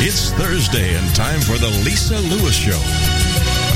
It's 0.00 0.30
Thursday 0.30 0.94
and 0.94 1.10
time 1.10 1.42
for 1.42 1.58
the 1.58 1.74
Lisa 1.82 2.14
Lewis 2.30 2.54
Show. 2.54 2.78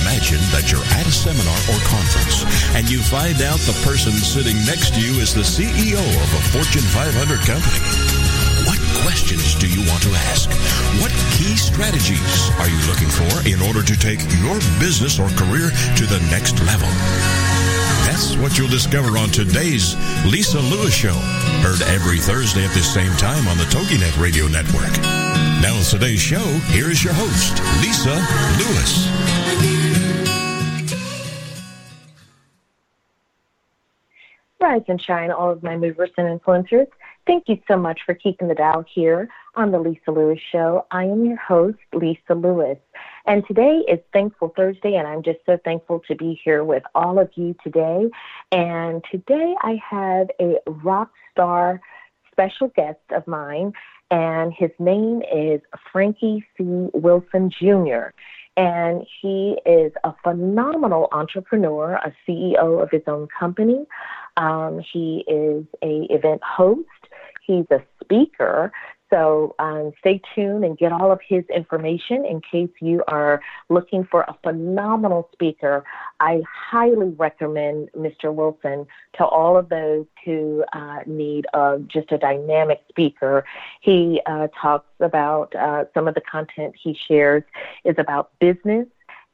Imagine 0.06 0.38
that 0.54 0.70
you're 0.70 0.86
at 0.94 1.02
a 1.02 1.10
seminar 1.10 1.58
or 1.66 1.82
conference 1.90 2.46
and 2.78 2.86
you 2.86 3.02
find 3.02 3.42
out 3.42 3.58
the 3.66 3.74
person 3.82 4.14
sitting 4.14 4.54
next 4.62 4.94
to 4.94 5.02
you 5.02 5.18
is 5.18 5.34
the 5.34 5.42
CEO 5.42 5.98
of 5.98 6.30
a 6.38 6.42
Fortune 6.54 6.86
500 6.94 7.42
company. 7.42 7.82
What 8.70 8.78
questions 9.02 9.58
do 9.58 9.66
you 9.66 9.82
want 9.90 10.06
to 10.06 10.14
ask? 10.30 10.46
What 11.02 11.10
key 11.34 11.58
strategies 11.58 12.54
are 12.62 12.70
you 12.70 12.78
looking 12.86 13.10
for 13.10 13.42
in 13.42 13.58
order 13.58 13.82
to 13.82 13.94
take 13.98 14.22
your 14.38 14.62
business 14.78 15.18
or 15.18 15.26
career 15.34 15.74
to 15.74 16.04
the 16.06 16.22
next 16.30 16.62
level? 16.62 16.86
That's 18.06 18.38
what 18.38 18.54
you'll 18.54 18.70
discover 18.70 19.18
on 19.18 19.34
today's 19.34 19.98
Lisa 20.22 20.62
Lewis 20.62 20.94
Show. 20.94 21.18
Heard 21.66 21.82
every 21.90 22.22
Thursday 22.22 22.62
at 22.62 22.74
the 22.78 22.86
same 22.86 23.10
time 23.18 23.50
on 23.50 23.58
the 23.58 23.66
TogiNet 23.74 24.14
Radio 24.22 24.46
Network. 24.46 25.21
Now 25.62 25.78
with 25.78 25.90
today's 25.90 26.20
show, 26.20 26.42
here 26.74 26.90
is 26.90 27.04
your 27.04 27.12
host, 27.12 27.62
Lisa 27.82 28.10
Lewis. 28.58 29.06
Rise 34.60 34.82
and 34.88 35.00
shine, 35.00 35.30
all 35.30 35.52
of 35.52 35.62
my 35.62 35.76
movers 35.76 36.10
and 36.18 36.40
influencers. 36.40 36.88
Thank 37.28 37.48
you 37.48 37.60
so 37.68 37.76
much 37.76 38.00
for 38.04 38.12
keeping 38.12 38.48
the 38.48 38.56
dial 38.56 38.84
here 38.92 39.28
on 39.54 39.70
the 39.70 39.78
Lisa 39.78 40.10
Lewis 40.10 40.40
Show. 40.50 40.84
I 40.90 41.04
am 41.04 41.24
your 41.24 41.36
host, 41.36 41.78
Lisa 41.92 42.34
Lewis. 42.34 42.78
And 43.26 43.46
today 43.46 43.84
is 43.86 44.00
Thankful 44.12 44.52
Thursday, 44.56 44.96
and 44.96 45.06
I'm 45.06 45.22
just 45.22 45.38
so 45.46 45.60
thankful 45.64 46.00
to 46.08 46.16
be 46.16 46.40
here 46.42 46.64
with 46.64 46.82
all 46.96 47.20
of 47.20 47.30
you 47.36 47.54
today. 47.62 48.10
And 48.50 49.04
today 49.12 49.54
I 49.62 49.80
have 49.88 50.28
a 50.40 50.56
rock 50.66 51.12
star 51.30 51.80
special 52.32 52.68
guest 52.68 52.98
of 53.10 53.26
mine, 53.28 53.72
and 54.12 54.52
his 54.52 54.70
name 54.78 55.22
is 55.34 55.62
Frankie 55.90 56.44
C. 56.56 56.64
Wilson 56.92 57.50
Jr. 57.50 58.12
And 58.58 59.06
he 59.22 59.56
is 59.64 59.90
a 60.04 60.12
phenomenal 60.22 61.08
entrepreneur, 61.12 61.94
a 61.94 62.12
CEO 62.28 62.82
of 62.82 62.90
his 62.90 63.00
own 63.06 63.26
company. 63.40 63.86
Um, 64.36 64.82
he 64.92 65.24
is 65.26 65.64
a 65.82 66.06
event 66.10 66.42
host. 66.44 66.86
He's 67.46 67.64
a 67.70 67.82
speaker. 68.04 68.70
So 69.12 69.54
um, 69.58 69.92
stay 69.98 70.22
tuned 70.34 70.64
and 70.64 70.78
get 70.78 70.90
all 70.90 71.12
of 71.12 71.20
his 71.26 71.44
information 71.54 72.24
in 72.24 72.40
case 72.40 72.70
you 72.80 73.04
are 73.08 73.42
looking 73.68 74.04
for 74.10 74.22
a 74.22 74.34
phenomenal 74.42 75.28
speaker. 75.32 75.84
I 76.18 76.40
highly 76.50 77.10
recommend 77.10 77.90
Mr. 77.92 78.32
Wilson 78.32 78.86
to 79.18 79.26
all 79.26 79.58
of 79.58 79.68
those 79.68 80.06
who 80.24 80.64
uh, 80.72 81.00
need 81.06 81.46
uh, 81.52 81.76
just 81.88 82.10
a 82.10 82.16
dynamic 82.16 82.80
speaker. 82.88 83.44
He 83.82 84.22
uh, 84.24 84.48
talks 84.58 84.88
about 85.00 85.54
uh, 85.54 85.84
some 85.92 86.08
of 86.08 86.14
the 86.14 86.22
content 86.22 86.74
he 86.82 86.96
shares 87.06 87.42
is 87.84 87.96
about 87.98 88.30
business, 88.38 88.86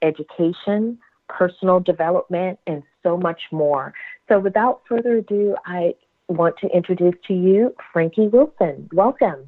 education, 0.03 0.99
personal 1.29 1.79
development, 1.79 2.59
and 2.67 2.83
so 3.05 3.17
much 3.17 3.43
more. 3.53 3.95
So 4.29 4.41
without 4.41 4.83
further 4.89 5.19
ado, 5.19 5.55
I 5.67 5.95
want 6.27 6.57
to 6.63 6.69
introduce 6.69 7.15
to 7.29 7.35
you 7.35 7.77
Frankie 7.93 8.27
Wilson. 8.27 8.89
Welcome. 8.93 9.47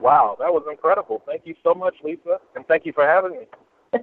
Wow, 0.00 0.36
that 0.38 0.52
was 0.52 0.64
incredible. 0.70 1.22
Thank 1.26 1.42
you 1.44 1.54
so 1.62 1.74
much, 1.74 1.94
Lisa, 2.04 2.38
and 2.54 2.66
thank 2.66 2.86
you 2.86 2.92
for 2.92 3.04
having 3.04 3.32
me. 3.32 4.00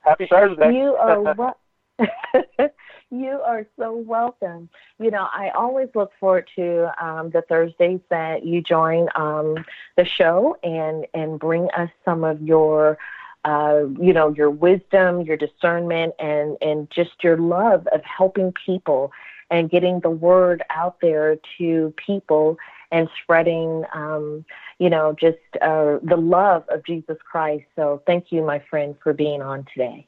Happy 0.00 0.26
Thursday. 0.28 0.72
You 0.78 0.94
are 0.94 1.34
wel- 1.34 1.58
you 3.10 3.40
are 3.44 3.66
so 3.78 3.96
welcome. 3.96 4.68
You 4.98 5.10
know, 5.10 5.26
I 5.32 5.50
always 5.50 5.88
look 5.94 6.12
forward 6.18 6.48
to 6.56 6.90
um, 7.04 7.30
the 7.30 7.42
Thursdays 7.42 8.00
that 8.10 8.44
you 8.44 8.62
join 8.62 9.08
um, 9.14 9.64
the 9.96 10.04
show 10.04 10.56
and 10.62 11.06
and 11.14 11.38
bring 11.38 11.68
us 11.76 11.90
some 12.04 12.24
of 12.24 12.40
your. 12.42 12.98
Uh, 13.44 13.84
you 14.00 14.12
know 14.12 14.34
your 14.36 14.50
wisdom, 14.50 15.22
your 15.22 15.36
discernment, 15.36 16.12
and 16.18 16.56
and 16.60 16.90
just 16.90 17.22
your 17.22 17.38
love 17.38 17.86
of 17.92 18.02
helping 18.04 18.52
people 18.66 19.12
and 19.50 19.70
getting 19.70 20.00
the 20.00 20.10
word 20.10 20.62
out 20.70 20.96
there 21.00 21.36
to 21.56 21.94
people 22.04 22.58
and 22.90 23.08
spreading, 23.22 23.84
um, 23.94 24.44
you 24.78 24.90
know, 24.90 25.14
just 25.18 25.36
uh, 25.60 25.98
the 26.02 26.16
love 26.16 26.64
of 26.70 26.84
Jesus 26.86 27.16
Christ. 27.30 27.64
So 27.76 28.02
thank 28.06 28.26
you, 28.30 28.42
my 28.42 28.62
friend, 28.70 28.94
for 29.02 29.12
being 29.12 29.42
on 29.42 29.66
today. 29.74 30.06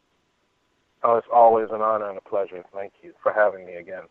Oh, 1.03 1.17
it's 1.17 1.27
always 1.33 1.69
an 1.71 1.81
honor 1.81 2.09
and 2.09 2.19
a 2.19 2.29
pleasure. 2.29 2.63
Thank 2.75 2.93
you 3.03 3.13
for 3.23 3.33
having 3.33 3.67
me 3.67 3.75
again. 3.75 4.03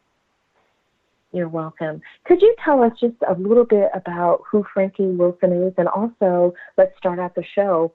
You're 1.32 1.50
welcome. 1.50 2.02
Could 2.26 2.42
you 2.42 2.56
tell 2.64 2.82
us 2.82 2.92
just 3.00 3.16
a 3.28 3.40
little 3.40 3.66
bit 3.66 3.90
about 3.94 4.42
who 4.50 4.66
Frankie 4.74 5.06
Wilson 5.06 5.52
is? 5.68 5.74
And 5.78 5.88
also, 5.88 6.56
let's 6.78 6.98
start 6.98 7.20
out 7.20 7.36
the 7.36 7.44
show 7.54 7.94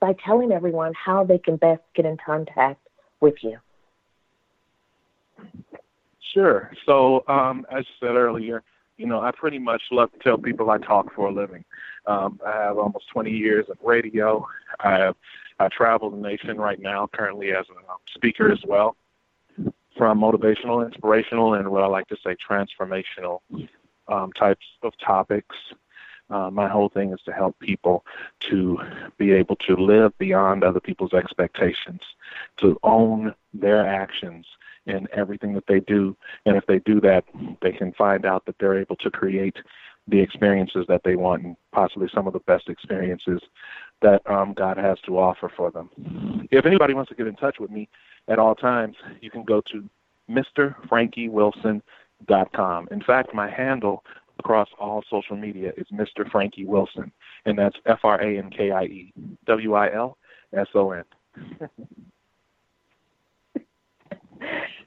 by 0.00 0.14
telling 0.24 0.50
everyone 0.50 0.92
how 0.94 1.24
they 1.24 1.38
can 1.38 1.56
best 1.56 1.82
get 1.94 2.04
in 2.04 2.16
contact 2.24 2.80
with 3.20 3.34
you. 3.42 3.58
Sure. 6.34 6.72
So, 6.84 7.24
um, 7.28 7.64
as 7.70 7.84
I 8.02 8.06
said 8.06 8.16
earlier, 8.16 8.62
you 8.98 9.06
know, 9.06 9.20
I 9.20 9.30
pretty 9.30 9.58
much 9.58 9.82
love 9.90 10.12
to 10.12 10.18
tell 10.18 10.36
people 10.36 10.70
I 10.70 10.78
talk 10.78 11.14
for 11.14 11.28
a 11.28 11.32
living. 11.32 11.64
Um, 12.06 12.40
I 12.44 12.52
have 12.52 12.78
almost 12.78 13.08
20 13.08 13.30
years 13.30 13.66
of 13.68 13.78
radio. 13.82 14.46
I 14.80 14.90
have 14.92 15.16
I 15.60 15.68
travel 15.68 16.10
the 16.10 16.16
nation 16.16 16.58
right 16.58 16.78
now, 16.78 17.08
currently 17.12 17.52
as 17.52 17.66
a 17.68 18.12
speaker 18.12 18.50
as 18.50 18.60
well, 18.64 18.96
from 19.96 20.20
motivational, 20.20 20.84
inspirational, 20.84 21.54
and 21.54 21.68
what 21.70 21.82
I 21.82 21.86
like 21.86 22.06
to 22.08 22.16
say 22.24 22.36
transformational 22.36 23.40
um, 24.06 24.32
types 24.32 24.66
of 24.82 24.96
topics. 24.98 25.56
Uh, 26.30 26.50
my 26.50 26.68
whole 26.68 26.90
thing 26.90 27.12
is 27.12 27.20
to 27.24 27.32
help 27.32 27.58
people 27.58 28.04
to 28.50 28.78
be 29.16 29.32
able 29.32 29.56
to 29.56 29.74
live 29.76 30.16
beyond 30.18 30.62
other 30.62 30.80
people's 30.80 31.14
expectations, 31.14 32.02
to 32.58 32.78
own 32.82 33.34
their 33.54 33.84
actions, 33.86 34.46
in 34.88 35.06
everything 35.12 35.52
that 35.54 35.66
they 35.68 35.80
do. 35.80 36.16
And 36.46 36.56
if 36.56 36.64
they 36.66 36.78
do 36.80 37.00
that, 37.02 37.24
they 37.62 37.72
can 37.72 37.92
find 37.92 38.24
out 38.24 38.46
that 38.46 38.56
they're 38.58 38.78
able 38.78 38.96
to 38.96 39.10
create 39.10 39.56
the 40.08 40.20
experiences 40.20 40.84
that 40.88 41.02
they 41.04 41.14
want 41.16 41.44
and 41.44 41.56
possibly 41.72 42.08
some 42.12 42.26
of 42.26 42.32
the 42.32 42.40
best 42.40 42.68
experiences 42.68 43.40
that 44.00 44.28
um, 44.30 44.54
God 44.54 44.78
has 44.78 44.98
to 45.06 45.18
offer 45.18 45.52
for 45.54 45.70
them. 45.70 46.48
If 46.50 46.64
anybody 46.64 46.94
wants 46.94 47.10
to 47.10 47.14
get 47.14 47.26
in 47.26 47.36
touch 47.36 47.58
with 47.60 47.70
me 47.70 47.90
at 48.26 48.38
all 48.38 48.54
times, 48.54 48.96
you 49.20 49.30
can 49.30 49.44
go 49.44 49.60
to 49.72 49.86
MrFrankieWilson.com. 50.30 52.88
In 52.90 53.02
fact, 53.02 53.34
my 53.34 53.50
handle 53.50 54.02
across 54.38 54.68
all 54.78 55.04
social 55.10 55.36
media 55.36 55.72
is 55.76 55.86
Mr. 55.92 56.30
Frankie 56.30 56.64
Wilson, 56.64 57.12
and 57.44 57.58
that's 57.58 57.76
F 57.86 57.98
R 58.04 58.20
A 58.20 58.38
N 58.38 58.50
K 58.50 58.70
I 58.70 58.84
E 58.84 59.12
W 59.46 59.74
I 59.74 59.92
L 59.92 60.16
S 60.54 60.68
O 60.74 60.92
N. 60.92 61.02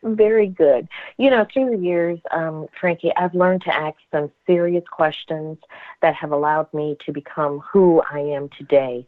Very 0.04 0.48
good. 0.48 0.88
You 1.18 1.30
know, 1.30 1.46
through 1.52 1.78
the 1.78 1.84
years, 1.84 2.20
um, 2.32 2.68
Frankie, 2.80 3.12
I've 3.16 3.36
learned 3.36 3.62
to 3.64 3.74
ask 3.74 3.98
some 4.12 4.32
serious 4.48 4.84
questions 4.90 5.60
that 6.02 6.16
have 6.16 6.32
allowed 6.32 6.74
me 6.74 6.98
to 7.06 7.12
become 7.12 7.60
who 7.60 8.02
I 8.12 8.20
am 8.20 8.50
today. 8.58 9.06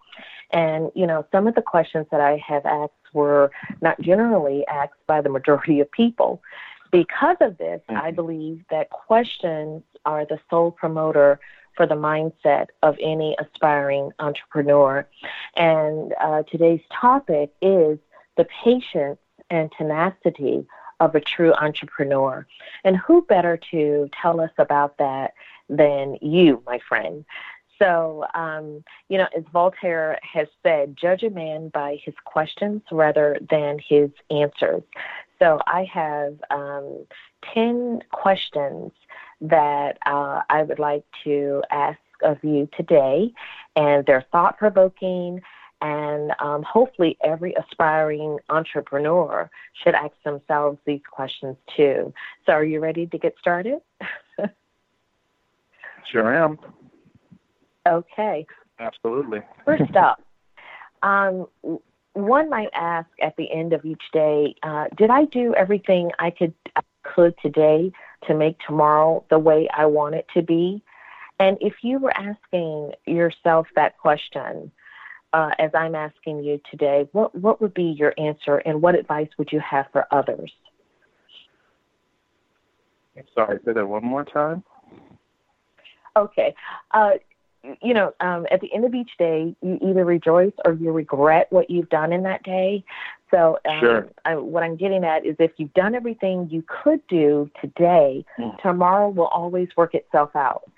And, 0.52 0.92
you 0.94 1.08
know, 1.08 1.26
some 1.32 1.48
of 1.48 1.56
the 1.56 1.64
questions 1.64 2.06
that 2.12 2.22
I 2.22 2.40
have 2.48 2.66
asked 2.66 2.94
were 3.12 3.52
not 3.82 4.00
generally 4.02 4.66
asked 4.68 4.94
by 5.08 5.22
the 5.22 5.30
majority 5.30 5.80
of 5.80 5.92
people. 5.92 6.42
Because 6.92 7.38
of 7.42 7.58
this, 7.58 7.82
mm-hmm. 7.90 7.98
I 7.98 8.12
believe 8.12 8.64
that 8.70 8.92
questions 8.92 9.82
are 10.06 10.26
the 10.26 10.40
sole 10.48 10.70
promoter 10.70 11.40
for 11.76 11.88
the 11.88 11.96
mindset 11.96 12.68
of 12.84 12.96
any 13.02 13.36
aspiring 13.40 14.12
entrepreneur. 14.20 15.08
And 15.56 16.14
uh, 16.22 16.44
today's 16.52 16.82
topic 16.92 17.52
is 17.64 17.98
the 18.38 18.46
patience 18.64 19.18
and 19.50 19.72
tenacity 19.76 20.68
of 21.04 21.16
a 21.16 21.22
true 21.22 21.54
entrepreneur. 21.54 22.46
And 22.84 22.98
who 22.98 23.24
better 23.24 23.60
to 23.72 24.10
tell 24.22 24.40
us 24.40 24.52
about 24.58 24.98
that 24.98 25.34
than 25.70 26.18
you, 26.22 26.62
my 26.66 26.80
friend? 26.88 27.26
So, 27.80 28.26
um, 28.34 28.84
you 29.10 29.18
know, 29.18 29.28
as 29.36 29.44
Voltaire 29.52 30.20
has 30.22 30.48
said, 30.62 30.96
judge 30.96 31.24
a 31.24 31.30
man 31.30 31.70
by 31.70 31.98
his 32.04 32.14
questions 32.24 32.82
rather 32.92 33.38
than 33.50 33.80
his 33.86 34.10
answers. 34.30 34.84
So, 35.40 35.60
I 35.68 35.86
have 35.92 36.36
um, 36.52 37.06
10 37.54 38.04
questions 38.12 38.92
that 39.42 39.98
uh, 40.06 40.44
I 40.50 40.64
would 40.64 40.80
like 40.80 41.04
to 41.26 41.62
ask 41.72 42.00
of 42.24 42.38
you 42.42 42.70
today, 42.78 43.34
and 43.76 44.06
they're 44.06 44.26
thought 44.32 44.58
provoking 44.58 45.42
and 45.84 46.32
um, 46.40 46.64
hopefully, 46.64 47.18
every 47.22 47.54
aspiring 47.56 48.40
entrepreneur 48.48 49.50
should 49.84 49.96
ask 49.96 50.14
themselves 50.24 50.80
these 50.86 51.02
questions 51.12 51.58
too. 51.76 52.14
So, 52.46 52.54
are 52.54 52.64
you 52.64 52.80
ready 52.80 53.06
to 53.08 53.18
get 53.18 53.36
started? 53.38 53.80
sure 56.12 56.34
am. 56.34 56.58
Okay. 57.86 58.48
Absolutely. 58.80 59.42
First 59.66 59.94
up, 59.98 60.22
um, 61.04 61.48
one 62.14 62.50
might 62.50 62.70
ask 62.74 63.10
at 63.22 63.36
the 63.36 63.52
end 63.52 63.74
of 63.74 63.84
each 63.84 64.04
day, 64.14 64.56
uh, 64.64 64.86
did 64.96 65.10
I 65.10 65.26
do 65.26 65.54
everything 65.54 66.12
I 66.18 66.30
could 66.30 66.54
I 66.78 66.82
could 67.04 67.36
today 67.42 67.92
to 68.28 68.34
make 68.34 68.58
tomorrow 68.66 69.26
the 69.30 69.38
way 69.38 69.68
I 69.76 69.86
want 69.88 70.16
it 70.16 70.28
to 70.34 70.42
be? 70.42 70.82
And 71.42 71.58
if 71.60 71.74
you 71.82 72.00
were 72.00 72.16
asking 72.16 72.94
yourself 73.06 73.68
that 73.76 73.98
question, 73.98 74.72
uh, 75.34 75.50
as 75.60 75.72
I'm 75.74 75.96
asking 75.96 76.44
you 76.44 76.62
today, 76.70 77.08
what, 77.12 77.36
what 77.36 77.62
would 77.62 77.74
be 77.74 77.96
your 77.98 78.14
answer 78.18 78.58
and 78.58 78.82
what 78.82 78.96
advice 78.96 79.30
would 79.38 79.52
you 79.52 79.60
have 79.60 79.88
for 79.92 80.08
others? 80.12 80.52
Sorry, 83.36 83.60
say 83.66 83.74
that 83.74 83.88
one 83.88 84.04
more 84.04 84.24
time. 84.24 84.64
Okay. 86.16 86.54
Uh, 86.92 87.12
you 87.82 87.94
know, 87.94 88.14
um, 88.20 88.46
at 88.52 88.60
the 88.60 88.74
end 88.74 88.86
of 88.86 88.94
each 88.94 89.12
day, 89.18 89.56
you 89.62 89.80
either 89.82 90.04
rejoice 90.04 90.52
or 90.66 90.74
you 90.74 90.92
regret 90.92 91.48
what 91.50 91.70
you've 91.70 91.90
done 91.90 92.12
in 92.12 92.24
that 92.24 92.44
day. 92.44 92.84
So, 93.32 93.58
um, 93.68 93.80
sure. 93.80 94.10
I, 94.26 94.36
what 94.36 94.64
I'm 94.64 94.76
getting 94.76 95.04
at 95.04 95.26
is 95.26 95.36
if 95.40 95.52
you've 95.58 95.74
done 95.74 95.96
everything 95.96 96.50
you 96.52 96.64
could 96.68 97.06
do 97.08 97.50
today, 97.62 98.26
mm. 98.38 98.62
tomorrow 98.62 99.10
will 99.10 99.28
always 99.28 99.70
work 99.78 99.96
itself 99.96 100.36
out. 100.36 100.70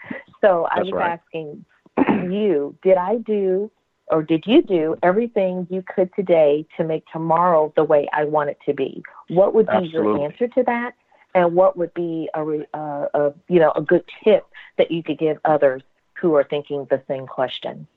So, 0.42 0.68
That's 0.76 0.80
I 0.80 0.84
was 0.84 0.92
right. 0.92 1.20
asking 1.20 1.66
you, 2.32 2.76
did 2.84 2.98
I 2.98 3.18
do 3.18 3.72
or 4.08 4.22
did 4.22 4.46
you 4.46 4.62
do 4.62 4.96
everything 5.02 5.68
you 5.70 5.84
could 5.84 6.14
today 6.16 6.66
to 6.78 6.84
make 6.84 7.04
tomorrow 7.12 7.74
the 7.76 7.84
way 7.84 8.08
I 8.14 8.26
want 8.26 8.50
it 8.50 8.60
to 8.66 8.74
be? 8.74 9.04
What 9.30 9.54
would 9.54 9.66
be 9.66 9.74
Absolutely. 9.74 10.22
your 10.22 10.24
answer 10.24 10.48
to 10.48 10.64
that? 10.64 10.96
And 11.34 11.54
what 11.54 11.76
would 11.76 11.94
be 11.94 12.30
a, 12.34 12.42
uh, 12.74 13.08
a 13.14 13.34
you 13.50 13.60
know 13.60 13.72
a 13.76 13.82
good 13.82 14.04
tip 14.24 14.48
that 14.78 14.92
you 14.92 15.04
could 15.04 15.18
give 15.18 15.38
others 15.44 15.82
who 16.14 16.36
are 16.36 16.44
thinking 16.44 16.88
the 16.90 17.02
same 17.08 17.28
question? 17.28 17.88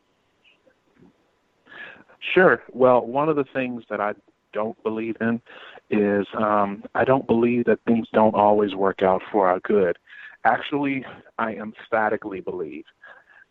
Sure. 2.35 2.63
Well, 2.73 3.07
one 3.07 3.29
of 3.29 3.37
the 3.37 3.45
things 3.45 3.85
that 3.91 4.01
I 4.01 4.15
don't 4.53 4.83
believe 4.83 5.17
in 5.21 5.41
is 5.91 6.27
um, 6.35 6.85
I 6.95 7.05
don't 7.05 7.27
believe 7.27 7.67
that 7.67 7.79
things 7.87 8.09
don't 8.13 8.35
always 8.35 8.75
work 8.75 9.03
out 9.03 9.23
for 9.31 9.49
our 9.49 9.61
good. 9.61 9.99
Actually, 10.45 11.05
I 11.39 11.55
emphatically 11.55 12.41
believe 12.41 12.85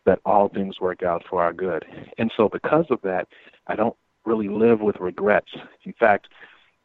that 0.07 0.21
all 0.25 0.47
things 0.47 0.79
work 0.79 1.03
out 1.03 1.23
for 1.29 1.43
our 1.43 1.53
good. 1.53 1.85
And 2.17 2.31
so, 2.35 2.49
because 2.49 2.85
of 2.89 2.99
that, 3.03 3.27
I 3.67 3.75
don't 3.75 3.95
really 4.25 4.47
live 4.47 4.79
with 4.79 4.95
regrets. 4.99 5.51
In 5.83 5.93
fact, 5.93 6.29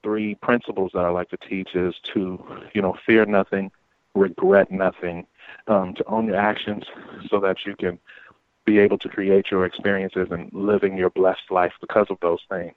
three 0.03 0.35
principles 0.35 0.91
that 0.93 1.05
I 1.05 1.09
like 1.09 1.31
to 1.31 1.37
teach 1.37 1.75
is 1.75 1.95
to, 2.13 2.45
you 2.75 2.83
know, 2.83 2.97
fear 3.07 3.25
nothing, 3.25 3.71
regret 4.15 4.73
nothing, 4.73 5.27
um, 5.69 5.95
to 5.95 6.05
own 6.07 6.27
your 6.27 6.37
actions 6.37 6.85
so 7.31 7.39
that 7.41 7.65
you 7.65 7.77
can 7.77 7.99
be 8.65 8.79
able 8.79 8.99
to 8.99 9.09
create 9.09 9.51
your 9.53 9.65
experiences 9.65 10.29
and 10.33 10.53
living 10.53 10.97
your 10.97 11.11
blessed 11.11 11.51
life 11.51 11.73
because 11.81 12.09
of 12.11 12.19
those 12.21 12.41
things. 12.51 12.77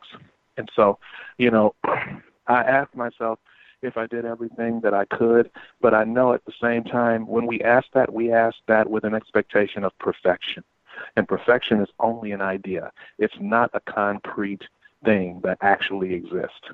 And 0.58 0.70
so, 0.76 1.00
you 1.40 1.50
know, 1.50 1.74
I 1.84 2.62
ask 2.62 2.96
myself 2.96 3.40
if 3.86 3.98
I 3.98 4.08
did 4.08 4.26
everything 4.26 4.82
that 4.82 4.94
I 4.94 5.06
could, 5.06 5.50
but 5.82 5.94
I 5.94 6.04
know 6.04 6.34
at 6.34 6.46
the 6.46 6.54
same 6.62 6.84
time 6.84 7.28
when 7.28 7.46
we 7.46 7.62
ask 7.62 7.88
that, 7.94 8.14
we 8.14 8.32
ask 8.32 8.58
that 8.68 8.90
with 8.90 9.04
an 9.04 9.16
expectation 9.16 9.84
of 9.84 9.98
perfection. 10.00 10.64
And 11.16 11.28
perfection 11.28 11.82
is 11.82 11.90
only 12.00 12.32
an 12.32 12.42
idea. 12.42 12.92
It's 13.20 13.36
not 13.40 13.70
a 13.74 13.80
concrete 13.80 14.64
thing 15.04 15.42
that 15.44 15.58
actually 15.62 16.14
exists. 16.14 16.70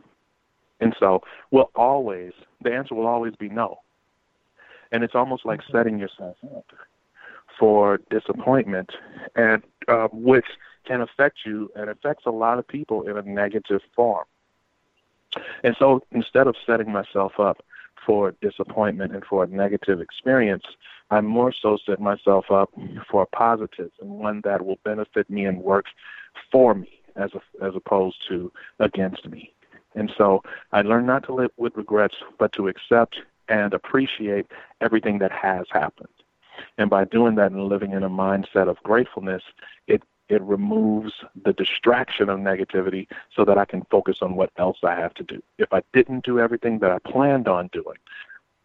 And 0.79 0.95
so 0.99 1.21
we'll 1.51 1.71
always, 1.75 2.33
the 2.61 2.73
answer 2.73 2.95
will 2.95 3.07
always 3.07 3.35
be 3.35 3.49
no. 3.49 3.79
And 4.91 5.03
it's 5.03 5.15
almost 5.15 5.45
like 5.45 5.61
setting 5.71 5.99
yourself 5.99 6.37
up 6.55 6.65
for 7.59 7.99
disappointment, 8.09 8.91
and 9.35 9.61
uh, 9.87 10.07
which 10.11 10.45
can 10.85 11.01
affect 11.01 11.39
you 11.45 11.71
and 11.75 11.89
affects 11.89 12.25
a 12.25 12.31
lot 12.31 12.57
of 12.57 12.67
people 12.67 13.07
in 13.07 13.17
a 13.17 13.21
negative 13.21 13.81
form. 13.95 14.25
And 15.63 15.75
so 15.77 16.01
instead 16.11 16.47
of 16.47 16.55
setting 16.65 16.91
myself 16.91 17.39
up 17.39 17.63
for 18.05 18.33
disappointment 18.41 19.13
and 19.13 19.23
for 19.23 19.43
a 19.43 19.47
negative 19.47 20.01
experience, 20.01 20.63
I 21.09 21.21
more 21.21 21.53
so 21.53 21.77
set 21.85 21.99
myself 21.99 22.45
up 22.51 22.71
for 23.09 23.23
a 23.23 23.27
positive 23.27 23.91
and 23.99 24.09
one 24.09 24.41
that 24.43 24.65
will 24.65 24.79
benefit 24.83 25.29
me 25.29 25.45
and 25.45 25.61
work 25.61 25.85
for 26.51 26.73
me 26.73 27.01
as 27.15 27.31
a, 27.33 27.65
as 27.65 27.75
opposed 27.75 28.17
to 28.29 28.51
against 28.79 29.27
me. 29.27 29.53
And 29.93 30.11
so 30.17 30.41
I 30.71 30.81
learned 30.81 31.07
not 31.07 31.23
to 31.25 31.33
live 31.33 31.51
with 31.57 31.75
regrets, 31.75 32.15
but 32.39 32.53
to 32.53 32.69
accept 32.69 33.17
and 33.49 33.73
appreciate 33.73 34.47
everything 34.79 35.19
that 35.19 35.31
has 35.31 35.65
happened. 35.71 36.07
And 36.77 36.89
by 36.89 37.05
doing 37.05 37.35
that 37.35 37.51
and 37.51 37.67
living 37.67 37.91
in 37.91 38.03
a 38.03 38.09
mindset 38.09 38.69
of 38.69 38.81
gratefulness, 38.83 39.43
it 39.87 40.03
it 40.31 40.41
removes 40.43 41.11
the 41.43 41.51
distraction 41.51 42.29
of 42.29 42.39
negativity 42.39 43.05
so 43.35 43.43
that 43.43 43.57
I 43.57 43.65
can 43.65 43.83
focus 43.91 44.19
on 44.21 44.35
what 44.35 44.49
else 44.57 44.77
I 44.81 44.95
have 44.95 45.13
to 45.15 45.23
do. 45.23 45.43
If 45.57 45.73
I 45.73 45.81
didn't 45.91 46.23
do 46.23 46.39
everything 46.39 46.79
that 46.79 46.89
I 46.89 46.99
planned 46.99 47.49
on 47.49 47.69
doing, 47.73 47.97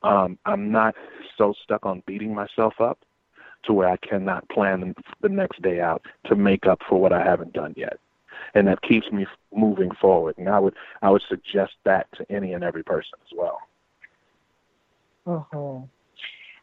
um, 0.05 0.39
I'm 0.47 0.71
not 0.71 0.95
so 1.37 1.55
stuck 1.65 1.85
on 1.85 2.05
beating 2.07 2.33
myself 2.33 2.81
up 2.81 3.01
to 3.65 3.73
where 3.73 3.89
I 3.89 3.97
cannot 3.97 4.49
plan 4.49 4.95
the 5.23 5.29
next 5.29 5.61
day 5.61 5.81
out 5.81 6.03
to 6.27 6.37
make 6.37 6.67
up 6.67 6.83
for 6.89 7.01
what 7.01 7.13
I 7.13 7.25
haven't 7.25 7.53
done 7.53 7.75
yet. 7.77 7.99
And 8.55 8.69
that 8.69 8.81
keeps 8.83 9.11
me 9.11 9.27
moving 9.53 9.91
forward. 10.01 10.39
And 10.39 10.49
I 10.49 10.61
would 10.61 10.75
I 11.03 11.11
would 11.11 11.23
suggest 11.29 11.73
that 11.85 12.07
to 12.13 12.31
any 12.31 12.53
and 12.53 12.63
every 12.63 12.85
person 12.85 13.19
as 13.25 13.37
well. 13.37 13.59
Mm-hmm. 15.27 15.85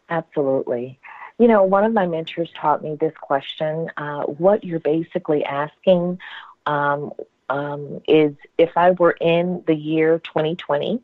Absolutely. 0.09 0.97
You 1.43 1.49
know, 1.49 1.63
one 1.63 1.83
of 1.83 1.91
my 1.91 2.07
mentors 2.07 2.49
taught 2.55 2.81
me 2.81 2.95
this 2.95 3.11
question. 3.19 3.91
Uh, 3.97 4.21
what 4.23 4.63
you're 4.63 4.79
basically 4.79 5.43
asking 5.43 6.17
um, 6.65 7.11
um, 7.49 8.01
is 8.07 8.33
if 8.57 8.69
I 8.77 8.91
were 8.91 9.17
in 9.19 9.61
the 9.67 9.75
year 9.75 10.19
2020, 10.19 11.03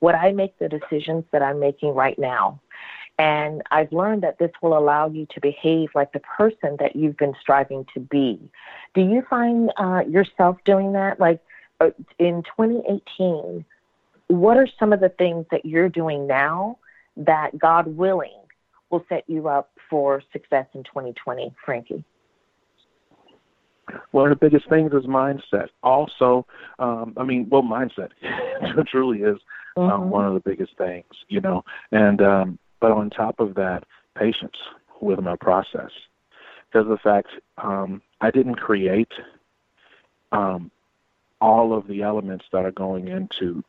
would 0.00 0.16
I 0.16 0.32
make 0.32 0.58
the 0.58 0.68
decisions 0.68 1.22
that 1.30 1.40
I'm 1.40 1.60
making 1.60 1.94
right 1.94 2.18
now? 2.18 2.60
And 3.16 3.62
I've 3.70 3.92
learned 3.92 4.24
that 4.24 4.40
this 4.40 4.50
will 4.60 4.76
allow 4.76 5.08
you 5.08 5.24
to 5.26 5.40
behave 5.40 5.90
like 5.94 6.12
the 6.12 6.18
person 6.18 6.78
that 6.80 6.96
you've 6.96 7.16
been 7.16 7.36
striving 7.40 7.86
to 7.94 8.00
be. 8.00 8.40
Do 8.92 9.02
you 9.02 9.22
find 9.30 9.72
uh, 9.76 10.02
yourself 10.08 10.56
doing 10.64 10.94
that? 10.94 11.20
Like 11.20 11.40
uh, 11.78 11.90
in 12.18 12.42
2018, 12.42 13.64
what 14.26 14.56
are 14.56 14.66
some 14.80 14.92
of 14.92 14.98
the 14.98 15.10
things 15.10 15.46
that 15.52 15.64
you're 15.64 15.88
doing 15.88 16.26
now 16.26 16.78
that 17.16 17.56
God 17.56 17.86
willing 17.86 18.40
will 18.90 19.04
set 19.08 19.24
you 19.28 19.48
up 19.48 19.70
for 19.90 20.22
success 20.32 20.66
in 20.74 20.84
2020, 20.84 21.54
Frankie? 21.64 22.04
One 24.10 24.30
of 24.30 24.38
the 24.38 24.44
biggest 24.44 24.68
things 24.68 24.92
is 24.92 25.04
mindset. 25.04 25.68
Also, 25.82 26.46
um, 26.78 27.14
I 27.16 27.24
mean, 27.24 27.48
well, 27.48 27.62
mindset 27.62 28.10
truly 28.88 29.20
is 29.20 29.38
um, 29.76 29.90
mm-hmm. 29.90 30.10
one 30.10 30.26
of 30.26 30.34
the 30.34 30.40
biggest 30.40 30.76
things, 30.76 31.06
you 31.28 31.40
know. 31.40 31.64
And 31.92 32.20
um, 32.20 32.58
but 32.80 32.90
on 32.90 33.10
top 33.10 33.38
of 33.38 33.54
that, 33.54 33.84
patience 34.16 34.56
with 35.00 35.20
my 35.20 35.36
process, 35.36 35.90
because 36.68 36.88
the 36.88 36.98
fact 36.98 37.28
um, 37.58 38.02
I 38.20 38.30
didn't 38.30 38.56
create 38.56 39.12
um, 40.32 40.70
all 41.40 41.72
of 41.72 41.86
the 41.86 42.02
elements 42.02 42.46
that 42.52 42.64
are 42.64 42.72
going 42.72 43.08
into 43.08 43.62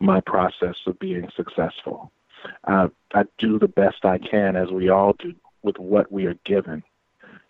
my 0.00 0.20
process 0.20 0.76
of 0.86 0.98
being 0.98 1.28
successful. 1.36 2.12
Uh, 2.64 2.88
I 3.12 3.24
do 3.38 3.58
the 3.58 3.68
best 3.68 4.04
I 4.04 4.18
can, 4.18 4.56
as 4.56 4.70
we 4.70 4.88
all 4.88 5.14
do, 5.14 5.34
with 5.62 5.78
what 5.78 6.10
we 6.10 6.26
are 6.26 6.38
given 6.44 6.82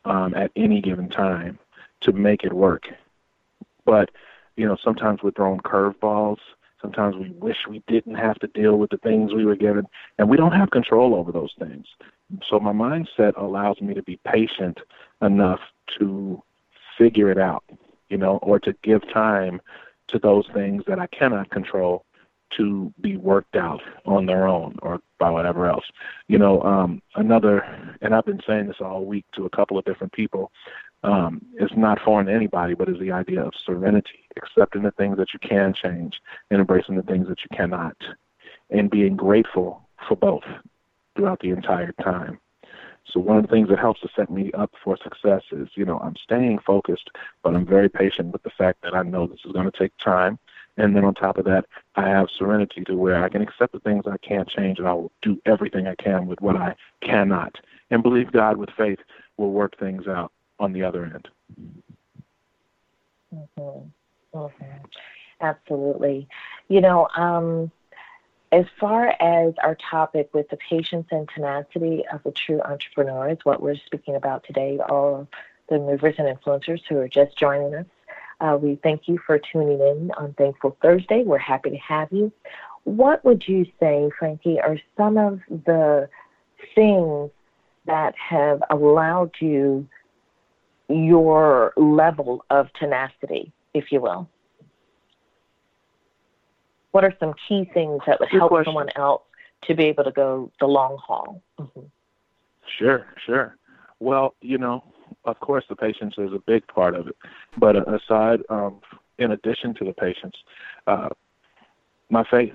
um, 0.04 0.34
at 0.34 0.52
any 0.56 0.80
given 0.80 1.08
time 1.08 1.58
to 2.02 2.12
make 2.12 2.44
it 2.44 2.52
work. 2.52 2.88
But 3.84 4.10
you 4.56 4.66
know, 4.66 4.76
sometimes 4.82 5.22
we're 5.22 5.32
thrown 5.32 5.60
curveballs. 5.60 6.38
Sometimes 6.80 7.16
we 7.16 7.30
wish 7.30 7.66
we 7.68 7.82
didn't 7.86 8.16
have 8.16 8.38
to 8.40 8.46
deal 8.46 8.76
with 8.76 8.90
the 8.90 8.98
things 8.98 9.32
we 9.32 9.46
were 9.46 9.56
given, 9.56 9.86
and 10.18 10.28
we 10.28 10.36
don't 10.36 10.52
have 10.52 10.70
control 10.70 11.14
over 11.14 11.32
those 11.32 11.54
things. 11.58 11.86
So 12.46 12.60
my 12.60 12.72
mindset 12.72 13.36
allows 13.36 13.80
me 13.80 13.94
to 13.94 14.02
be 14.02 14.18
patient 14.24 14.80
enough 15.22 15.60
to 15.98 16.42
figure 16.98 17.30
it 17.30 17.38
out, 17.38 17.64
you 18.10 18.18
know, 18.18 18.36
or 18.42 18.58
to 18.60 18.74
give 18.82 19.10
time 19.10 19.60
to 20.08 20.18
those 20.18 20.46
things 20.52 20.84
that 20.86 20.98
I 20.98 21.06
cannot 21.06 21.50
control 21.50 22.04
to 22.56 22.92
be 23.00 23.16
worked 23.16 23.56
out 23.56 23.80
on 24.06 24.26
their 24.26 24.46
own 24.46 24.76
or 24.82 25.00
by 25.18 25.30
whatever 25.30 25.68
else. 25.68 25.84
You 26.28 26.38
know, 26.38 26.62
um, 26.62 27.02
another, 27.16 27.64
and 28.02 28.14
I've 28.14 28.26
been 28.26 28.42
saying 28.46 28.66
this 28.66 28.80
all 28.80 29.04
week 29.04 29.24
to 29.34 29.46
a 29.46 29.50
couple 29.50 29.78
of 29.78 29.84
different 29.84 30.12
people. 30.12 30.50
Um, 31.02 31.42
it's 31.54 31.74
not 31.76 32.00
foreign 32.00 32.26
to 32.26 32.32
anybody, 32.32 32.74
but 32.74 32.88
is 32.88 32.98
the 32.98 33.12
idea 33.12 33.42
of 33.42 33.52
serenity, 33.64 34.26
accepting 34.36 34.82
the 34.82 34.90
things 34.92 35.16
that 35.18 35.32
you 35.34 35.38
can 35.38 35.74
change 35.74 36.20
and 36.50 36.60
embracing 36.60 36.96
the 36.96 37.02
things 37.02 37.28
that 37.28 37.40
you 37.42 37.56
cannot, 37.56 37.96
and 38.70 38.90
being 38.90 39.16
grateful 39.16 39.86
for 40.08 40.16
both 40.16 40.44
throughout 41.14 41.40
the 41.40 41.50
entire 41.50 41.92
time. 41.92 42.38
So 43.06 43.20
one 43.20 43.36
of 43.36 43.42
the 43.42 43.48
things 43.48 43.68
that 43.68 43.78
helps 43.78 44.00
to 44.00 44.08
set 44.16 44.30
me 44.30 44.50
up 44.52 44.72
for 44.82 44.96
success 44.96 45.42
is, 45.52 45.68
you 45.74 45.84
know, 45.84 45.98
I'm 45.98 46.16
staying 46.16 46.58
focused, 46.60 47.10
but 47.42 47.54
I'm 47.54 47.66
very 47.66 47.88
patient 47.88 48.32
with 48.32 48.42
the 48.42 48.50
fact 48.50 48.80
that 48.82 48.94
I 48.94 49.02
know 49.02 49.26
this 49.26 49.40
is 49.44 49.52
going 49.52 49.70
to 49.70 49.78
take 49.78 49.96
time 49.98 50.38
and 50.76 50.96
then 50.96 51.04
on 51.04 51.14
top 51.14 51.38
of 51.38 51.44
that, 51.44 51.66
I 51.94 52.08
have 52.08 52.28
serenity 52.36 52.82
to 52.84 52.96
where 52.96 53.22
I 53.22 53.28
can 53.28 53.42
accept 53.42 53.72
the 53.72 53.80
things 53.80 54.04
I 54.06 54.18
can't 54.18 54.48
change 54.48 54.78
and 54.78 54.88
I 54.88 54.92
will 54.94 55.12
do 55.22 55.40
everything 55.46 55.86
I 55.86 55.94
can 55.94 56.26
with 56.26 56.40
what 56.40 56.56
I 56.56 56.74
cannot. 57.00 57.56
And 57.90 58.02
believe 58.02 58.32
God 58.32 58.56
with 58.56 58.70
faith 58.76 58.98
will 59.36 59.52
work 59.52 59.78
things 59.78 60.08
out 60.08 60.32
on 60.58 60.72
the 60.72 60.82
other 60.82 61.04
end. 61.04 61.28
Mm-hmm. 63.34 64.38
Mm-hmm. 64.38 64.64
Absolutely. 65.40 66.28
You 66.68 66.80
know, 66.80 67.08
um, 67.16 67.70
as 68.50 68.66
far 68.80 69.14
as 69.20 69.54
our 69.62 69.76
topic 69.90 70.30
with 70.32 70.48
the 70.48 70.56
patience 70.56 71.06
and 71.10 71.28
tenacity 71.28 72.04
of 72.12 72.22
the 72.22 72.32
true 72.32 72.60
entrepreneur 72.62 73.30
is 73.30 73.38
what 73.44 73.60
we're 73.60 73.76
speaking 73.76 74.14
about 74.14 74.44
today, 74.44 74.78
all 74.88 75.28
the 75.68 75.78
movers 75.78 76.14
and 76.18 76.28
influencers 76.28 76.80
who 76.88 76.98
are 76.98 77.08
just 77.08 77.36
joining 77.36 77.74
us. 77.74 77.86
Uh, 78.40 78.58
we 78.60 78.78
thank 78.82 79.02
you 79.06 79.18
for 79.26 79.38
tuning 79.38 79.80
in 79.80 80.10
on 80.16 80.34
Thankful 80.34 80.76
Thursday. 80.82 81.22
We're 81.24 81.38
happy 81.38 81.70
to 81.70 81.76
have 81.76 82.08
you. 82.10 82.32
What 82.84 83.24
would 83.24 83.46
you 83.46 83.64
say, 83.80 84.10
Frankie, 84.18 84.60
are 84.60 84.78
some 84.96 85.16
of 85.16 85.40
the 85.48 86.08
things 86.74 87.30
that 87.86 88.14
have 88.16 88.62
allowed 88.70 89.32
you 89.40 89.88
your 90.88 91.72
level 91.76 92.44
of 92.50 92.72
tenacity, 92.74 93.52
if 93.72 93.90
you 93.90 94.00
will? 94.00 94.28
What 96.92 97.04
are 97.04 97.14
some 97.18 97.34
key 97.48 97.68
things 97.72 98.00
that 98.06 98.20
would 98.20 98.30
Good 98.30 98.38
help 98.38 98.50
question. 98.50 98.66
someone 98.66 98.88
else 98.96 99.22
to 99.64 99.74
be 99.74 99.84
able 99.84 100.04
to 100.04 100.12
go 100.12 100.52
the 100.60 100.66
long 100.66 100.98
haul? 101.04 101.42
Mm-hmm. 101.58 101.80
Sure, 102.78 103.06
sure. 103.24 103.56
Well, 104.00 104.34
you 104.40 104.58
know, 104.58 104.84
of 105.24 105.40
course, 105.40 105.64
the 105.68 105.76
patience 105.76 106.14
is 106.18 106.32
a 106.32 106.38
big 106.38 106.66
part 106.66 106.94
of 106.94 107.08
it. 107.08 107.16
But 107.56 107.76
aside, 107.88 108.42
um, 108.48 108.80
in 109.18 109.32
addition 109.32 109.74
to 109.74 109.84
the 109.84 109.92
patience, 109.92 110.36
uh, 110.86 111.10
my 112.10 112.24
faith. 112.24 112.54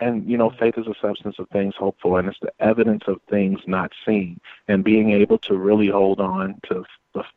And, 0.00 0.30
you 0.30 0.36
know, 0.38 0.50
faith 0.50 0.78
is 0.78 0.86
a 0.86 0.94
substance 1.02 1.40
of 1.40 1.48
things 1.48 1.74
hoped 1.76 2.00
for, 2.00 2.20
and 2.20 2.28
it's 2.28 2.38
the 2.40 2.52
evidence 2.60 3.02
of 3.08 3.20
things 3.28 3.58
not 3.66 3.90
seen. 4.06 4.40
And 4.68 4.84
being 4.84 5.10
able 5.10 5.38
to 5.38 5.56
really 5.56 5.88
hold 5.88 6.20
on 6.20 6.60
to 6.68 6.84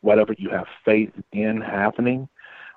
whatever 0.01 0.35
you 0.37 0.49
have 0.49 0.67
faith 0.85 1.11
in 1.31 1.59
happening 1.59 2.29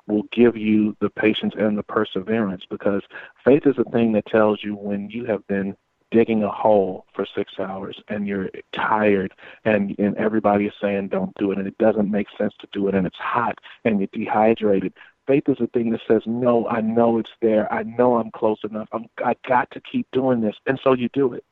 will 0.07 0.23
give 0.33 0.57
you 0.57 0.97
the 1.01 1.11
patience 1.11 1.55
and 1.57 1.77
the 1.77 1.83
perseverance 1.83 2.65
because 2.69 3.03
faith 3.45 3.67
is 3.67 3.77
a 3.79 3.85
thing 3.91 4.13
that 4.13 4.27
tells 4.27 4.63
you 4.63 4.75
when 4.75 5.11
you 5.11 5.25
have 5.25 5.47
been 5.47 5.77
digging 6.15 6.45
a 6.45 6.49
hole 6.49 7.05
for 7.13 7.27
six 7.27 7.55
hours 7.59 8.01
and 8.07 8.29
you're 8.29 8.49
tired 8.71 9.35
and 9.65 9.97
and 9.99 10.17
everybody 10.17 10.67
is 10.67 10.73
saying 10.81 11.09
don't 11.09 11.35
do 11.37 11.51
it 11.51 11.59
and 11.59 11.67
it 11.67 11.77
doesn't 11.79 12.09
make 12.09 12.29
sense 12.39 12.55
to 12.61 12.69
do 12.73 12.87
it 12.87 12.95
and 12.95 13.05
it's 13.05 13.19
hot 13.19 13.59
and 13.85 13.99
you're 13.99 14.09
dehydrated 14.13 14.93
faith 15.27 15.43
is 15.49 15.61
a 15.61 15.67
thing 15.67 15.91
that 15.91 16.01
says 16.07 16.23
no 16.25 16.69
i 16.69 16.81
know 16.81 17.19
it's 17.19 17.33
there 17.43 17.67
i 17.73 17.83
know 17.83 18.15
i'm 18.19 18.31
close 18.31 18.61
enough 18.63 18.89
I'm, 18.93 19.07
i 19.25 19.35
got 19.49 19.69
to 19.73 19.81
keep 19.81 20.07
doing 20.13 20.41
this 20.41 20.55
and 20.67 20.79
so 20.85 20.93
you 20.93 21.09
do 21.13 21.33
it 21.33 21.45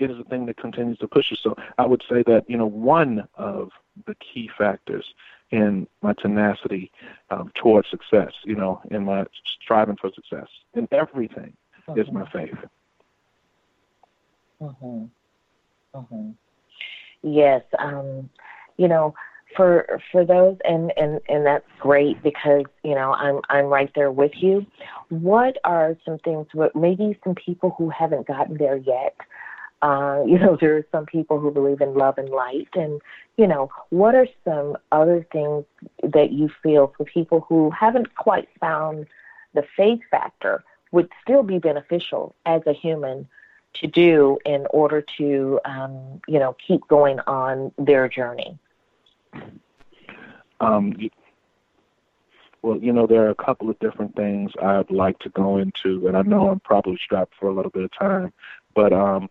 it 0.00 0.10
is 0.10 0.18
a 0.18 0.24
thing 0.24 0.46
that 0.46 0.56
continues 0.56 0.98
to 0.98 1.06
push 1.06 1.30
you 1.30 1.36
so 1.36 1.54
i 1.78 1.86
would 1.86 2.02
say 2.10 2.24
that 2.26 2.44
you 2.48 2.56
know 2.56 2.66
one 2.66 3.28
of 3.36 3.70
the 4.08 4.16
key 4.16 4.50
factors 4.58 5.14
in 5.52 5.86
my 6.00 6.14
tenacity 6.14 6.90
um, 7.30 7.52
towards 7.54 7.86
success, 7.90 8.32
you 8.46 8.54
know, 8.54 8.80
in 8.90 9.04
my 9.04 9.26
striving 9.44 9.98
for 10.00 10.10
success 10.14 10.48
in 10.72 10.88
everything 10.90 11.54
Mm-hmm. 11.88 12.00
is 12.00 12.12
my 12.12 12.28
faith. 12.30 12.54
Mm-hmm. 14.62 15.04
Mm-hmm. 15.94 16.30
Yes, 17.22 17.62
um, 17.78 18.30
you 18.76 18.88
know, 18.88 19.14
for 19.56 20.00
for 20.10 20.24
those, 20.24 20.56
and 20.64 20.92
and 20.96 21.20
and 21.28 21.44
that's 21.44 21.66
great 21.80 22.22
because 22.22 22.64
you 22.82 22.94
know 22.94 23.12
I'm 23.12 23.40
I'm 23.50 23.66
right 23.66 23.90
there 23.94 24.10
with 24.10 24.32
you. 24.36 24.66
What 25.08 25.58
are 25.64 25.96
some 26.04 26.18
things? 26.18 26.46
What 26.52 26.74
maybe 26.74 27.18
some 27.24 27.34
people 27.34 27.74
who 27.76 27.90
haven't 27.90 28.26
gotten 28.26 28.56
there 28.56 28.76
yet? 28.76 29.16
Uh, 29.82 30.22
you 30.26 30.38
know, 30.38 30.56
there 30.60 30.76
are 30.76 30.86
some 30.92 31.06
people 31.06 31.38
who 31.38 31.50
believe 31.50 31.80
in 31.80 31.94
love 31.94 32.18
and 32.18 32.30
light, 32.30 32.68
and 32.74 33.00
you 33.36 33.46
know, 33.46 33.70
what 33.90 34.14
are 34.14 34.28
some 34.44 34.76
other 34.92 35.26
things 35.32 35.64
that 36.02 36.32
you 36.32 36.48
feel 36.62 36.92
for 36.96 37.04
people 37.04 37.44
who 37.48 37.70
haven't 37.70 38.14
quite 38.16 38.48
found 38.60 39.06
the 39.54 39.62
faith 39.76 40.00
factor 40.10 40.64
would 40.92 41.08
still 41.22 41.42
be 41.42 41.58
beneficial 41.58 42.34
as 42.46 42.62
a 42.66 42.72
human 42.72 43.26
to 43.74 43.86
do 43.86 44.38
in 44.44 44.66
order 44.70 45.04
to, 45.18 45.60
um, 45.64 46.20
you 46.28 46.38
know, 46.38 46.56
keep 46.66 46.86
going 46.88 47.18
on 47.20 47.72
their 47.78 48.08
journey? 48.08 48.58
Um, 50.60 50.94
well, 52.62 52.78
you 52.78 52.92
know, 52.92 53.06
there 53.06 53.26
are 53.26 53.30
a 53.30 53.34
couple 53.34 53.68
of 53.68 53.78
different 53.80 54.14
things 54.14 54.52
I'd 54.62 54.90
like 54.90 55.18
to 55.20 55.28
go 55.30 55.58
into, 55.58 56.06
and 56.06 56.16
I 56.16 56.22
know 56.22 56.48
I'm 56.48 56.60
probably 56.60 56.98
strapped 57.04 57.34
for 57.38 57.48
a 57.48 57.54
little 57.54 57.70
bit 57.70 57.84
of 57.84 57.90
time, 57.98 58.32
but 58.74 58.92
um, 58.92 59.28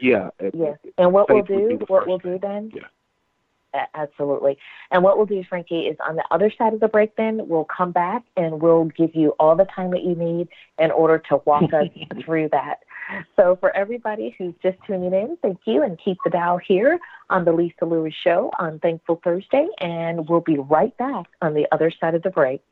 yeah. 0.00 0.30
Yes, 0.54 0.78
and 0.96 1.12
what 1.12 1.28
we'll 1.28 1.42
do, 1.42 1.78
what 1.88 2.06
we'll 2.06 2.18
thing. 2.18 2.32
do 2.32 2.38
then, 2.40 2.72
Yeah. 2.74 2.82
Absolutely. 3.94 4.58
And 4.90 5.02
what 5.02 5.16
we'll 5.16 5.26
do, 5.26 5.42
Frankie, 5.48 5.82
is 5.82 5.96
on 6.06 6.16
the 6.16 6.24
other 6.30 6.52
side 6.56 6.74
of 6.74 6.80
the 6.80 6.88
break. 6.88 7.16
Then 7.16 7.48
we'll 7.48 7.66
come 7.66 7.92
back 7.92 8.24
and 8.36 8.60
we'll 8.60 8.86
give 8.86 9.14
you 9.14 9.30
all 9.38 9.56
the 9.56 9.66
time 9.66 9.90
that 9.92 10.02
you 10.02 10.14
need 10.14 10.48
in 10.78 10.90
order 10.90 11.18
to 11.28 11.36
walk 11.44 11.72
us 11.72 11.88
through 12.24 12.48
that. 12.50 12.80
So 13.36 13.56
for 13.60 13.74
everybody 13.76 14.34
who's 14.38 14.54
just 14.62 14.78
tuning 14.86 15.12
in, 15.12 15.36
thank 15.42 15.58
you, 15.66 15.82
and 15.82 15.98
keep 16.02 16.18
the 16.24 16.30
dial 16.30 16.58
here 16.58 16.98
on 17.28 17.44
the 17.44 17.52
Lisa 17.52 17.84
Lewis 17.84 18.14
Show 18.22 18.50
on 18.58 18.78
Thankful 18.78 19.20
Thursday, 19.22 19.66
and 19.78 20.28
we'll 20.28 20.40
be 20.40 20.58
right 20.58 20.96
back 20.96 21.26
on 21.42 21.54
the 21.54 21.66
other 21.72 21.92
side 22.00 22.14
of 22.14 22.22
the 22.22 22.30
break. 22.30 22.62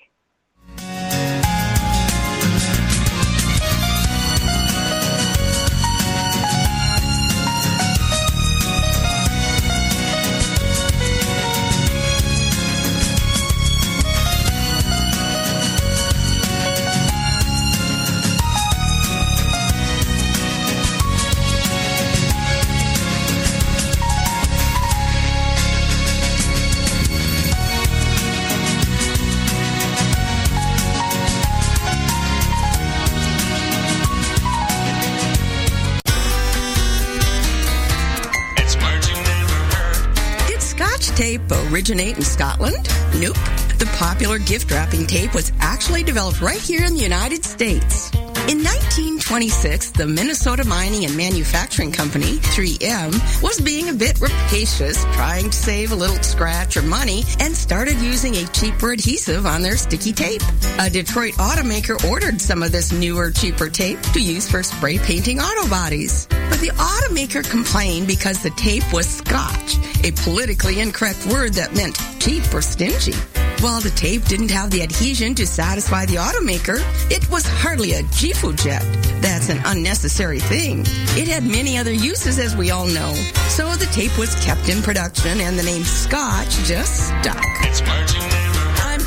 Popular 44.09 44.38
gift 44.38 44.71
wrapping 44.71 45.07
tape 45.07 45.35
was 45.35 45.53
actually 45.61 46.03
developed 46.03 46.41
right 46.41 46.62
here 46.62 46.83
in 46.83 46.95
the 46.95 47.00
United 47.00 47.45
States. 47.45 48.11
In 48.49 48.65
1926, 48.65 49.91
the 49.91 50.07
Minnesota 50.07 50.67
Mining 50.67 51.05
and 51.05 51.15
Manufacturing 51.15 51.93
Company, 51.93 52.38
3M, 52.38 53.12
was 53.43 53.61
being 53.61 53.91
a 53.91 53.93
bit 53.93 54.19
rapacious, 54.19 55.05
trying 55.12 55.50
to 55.50 55.57
save 55.57 55.93
a 55.93 55.95
little 55.95 56.17
scratch 56.23 56.79
or 56.79 56.83
money, 56.83 57.23
and 57.41 57.55
started 57.55 57.99
using 57.99 58.35
a 58.37 58.47
cheaper 58.47 58.93
adhesive 58.93 59.45
on 59.45 59.61
their 59.61 59.77
sticky 59.77 60.15
tape. 60.15 60.41
A 60.79 60.88
Detroit 60.88 61.35
automaker 61.35 62.03
ordered 62.09 62.41
some 62.41 62.62
of 62.62 62.73
this 62.73 62.91
newer, 62.91 63.31
cheaper 63.31 63.69
tape 63.69 64.00
to 64.15 64.21
use 64.21 64.50
for 64.50 64.62
spray 64.62 64.97
painting 64.97 65.38
auto 65.38 65.69
bodies. 65.69 66.27
But 66.49 66.61
the 66.61 66.73
automaker 66.79 67.45
complained 67.50 68.07
because 68.07 68.43
the 68.43 68.50
tape 68.57 68.91
was 68.91 69.07
Scotch, 69.07 69.77
a 70.03 70.12
politically 70.12 70.81
incorrect 70.81 71.27
word 71.27 71.53
that 71.55 71.75
meant 71.75 71.99
cheap 72.21 72.43
or 72.55 72.62
stingy. 72.62 73.12
While 73.61 73.81
the 73.81 73.91
tape 73.91 74.25
didn't 74.27 74.53
have 74.53 74.71
the 74.71 74.83
adhesion 74.83 75.35
to 75.35 75.45
satisfy 75.45 76.07
the 76.07 76.15
automaker, 76.15 76.79
it 77.11 77.29
was 77.29 77.45
hardly 77.45 77.95
a 77.95 78.05
Gifu 78.05 78.55
jet. 78.57 78.83
That's 79.21 79.49
an 79.49 79.61
unnecessary 79.65 80.38
thing. 80.38 80.83
It 81.19 81.27
had 81.27 81.45
many 81.45 81.77
other 81.77 81.93
uses, 81.93 82.38
as 82.38 82.55
we 82.55 82.71
all 82.71 82.87
know. 82.87 83.12
So 83.49 83.75
the 83.75 83.87
tape 83.87 84.17
was 84.17 84.33
kept 84.45 84.69
in 84.69 84.81
production 84.81 85.41
and 85.41 85.59
the 85.59 85.65
name 85.65 85.83
Scotch 85.83 86.50
just 86.67 87.09
stuck. 87.09 87.43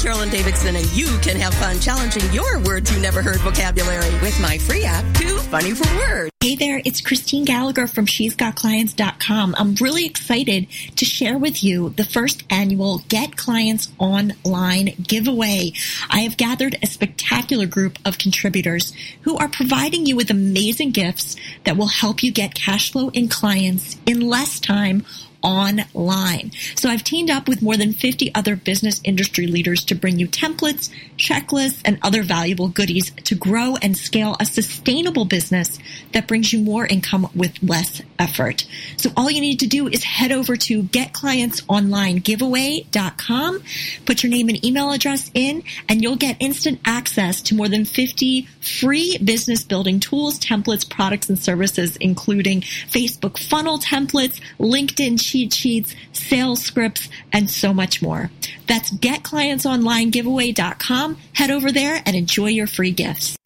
Carolyn 0.01 0.29
Davidson, 0.29 0.75
and 0.75 0.91
you 0.93 1.05
can 1.19 1.35
have 1.35 1.53
fun 1.53 1.79
challenging 1.79 2.23
your 2.33 2.57
words 2.63 2.91
you 2.91 2.99
never 2.99 3.21
heard 3.21 3.39
vocabulary 3.41 4.11
with 4.21 4.39
my 4.41 4.57
free 4.57 4.83
app, 4.83 5.05
Too 5.13 5.37
Funny 5.37 5.75
for 5.75 5.87
Words. 5.95 6.31
Hey 6.41 6.55
there, 6.55 6.81
it's 6.83 7.01
Christine 7.01 7.45
Gallagher 7.45 7.85
from 7.85 8.07
She's 8.07 8.35
Got 8.35 8.55
Clients.com. 8.55 9.53
I'm 9.59 9.75
really 9.75 10.07
excited 10.07 10.65
to 10.95 11.05
share 11.05 11.37
with 11.37 11.63
you 11.63 11.89
the 11.89 12.03
first 12.03 12.43
annual 12.49 13.03
Get 13.09 13.37
Clients 13.37 13.91
Online 13.99 14.95
giveaway. 15.03 15.73
I 16.09 16.21
have 16.21 16.35
gathered 16.35 16.77
a 16.81 16.87
spectacular 16.87 17.67
group 17.67 17.99
of 18.03 18.17
contributors 18.17 18.93
who 19.21 19.37
are 19.37 19.49
providing 19.49 20.07
you 20.07 20.15
with 20.15 20.31
amazing 20.31 20.91
gifts 20.91 21.35
that 21.63 21.77
will 21.77 21.85
help 21.85 22.23
you 22.23 22.31
get 22.31 22.55
cash 22.55 22.91
flow 22.91 23.09
in 23.09 23.27
clients 23.27 23.97
in 24.07 24.19
less 24.19 24.59
time 24.59 25.05
online. 25.43 26.51
So 26.75 26.89
I've 26.89 27.03
teamed 27.03 27.29
up 27.29 27.47
with 27.47 27.61
more 27.61 27.77
than 27.77 27.93
50 27.93 28.33
other 28.35 28.55
business 28.55 28.99
industry 29.03 29.45
leaders 29.47 29.83
to 29.85 29.95
bring 29.95 30.19
you 30.19 30.27
templates, 30.27 30.89
checklists, 31.17 31.81
and 31.85 31.97
other 32.01 32.23
valuable 32.23 32.67
goodies 32.67 33.11
to 33.11 33.35
grow 33.35 33.75
and 33.81 33.95
scale 33.97 34.35
a 34.39 34.45
sustainable 34.45 35.25
business 35.25 35.79
that 36.13 36.27
brings 36.27 36.53
you 36.53 36.59
more 36.59 36.85
income 36.85 37.27
with 37.35 37.61
less 37.61 38.01
effort. 38.19 38.65
So 38.97 39.09
all 39.17 39.31
you 39.31 39.41
need 39.41 39.59
to 39.61 39.67
do 39.67 39.87
is 39.87 40.03
head 40.03 40.31
over 40.31 40.55
to 40.55 40.83
getclientsonlinegiveaway.com, 40.83 43.63
put 44.05 44.21
your 44.23 44.29
name 44.29 44.49
and 44.49 44.65
email 44.65 44.91
address 44.91 45.31
in, 45.33 45.63
and 45.89 46.01
you'll 46.01 46.15
get 46.15 46.37
instant 46.39 46.79
access 46.85 47.41
to 47.43 47.55
more 47.55 47.69
than 47.69 47.85
50 47.85 48.47
free 48.59 49.17
business 49.17 49.63
building 49.63 49.99
tools, 49.99 50.39
templates, 50.39 50.89
products, 50.89 51.29
and 51.29 51.39
services, 51.39 51.95
including 51.97 52.61
Facebook 52.61 53.37
funnel 53.37 53.79
templates, 53.79 54.39
LinkedIn 54.59 55.19
cheat 55.31 55.53
sheets, 55.53 55.95
sales 56.11 56.61
scripts, 56.61 57.07
and 57.31 57.49
so 57.49 57.73
much 57.73 58.01
more. 58.01 58.29
That's 58.67 58.91
getclientsonlinegiveaway.com. 58.91 61.17
Head 61.33 61.51
over 61.51 61.71
there 61.71 62.01
and 62.05 62.13
enjoy 62.15 62.47
your 62.47 62.67
free 62.67 62.91
gifts. 62.91 63.37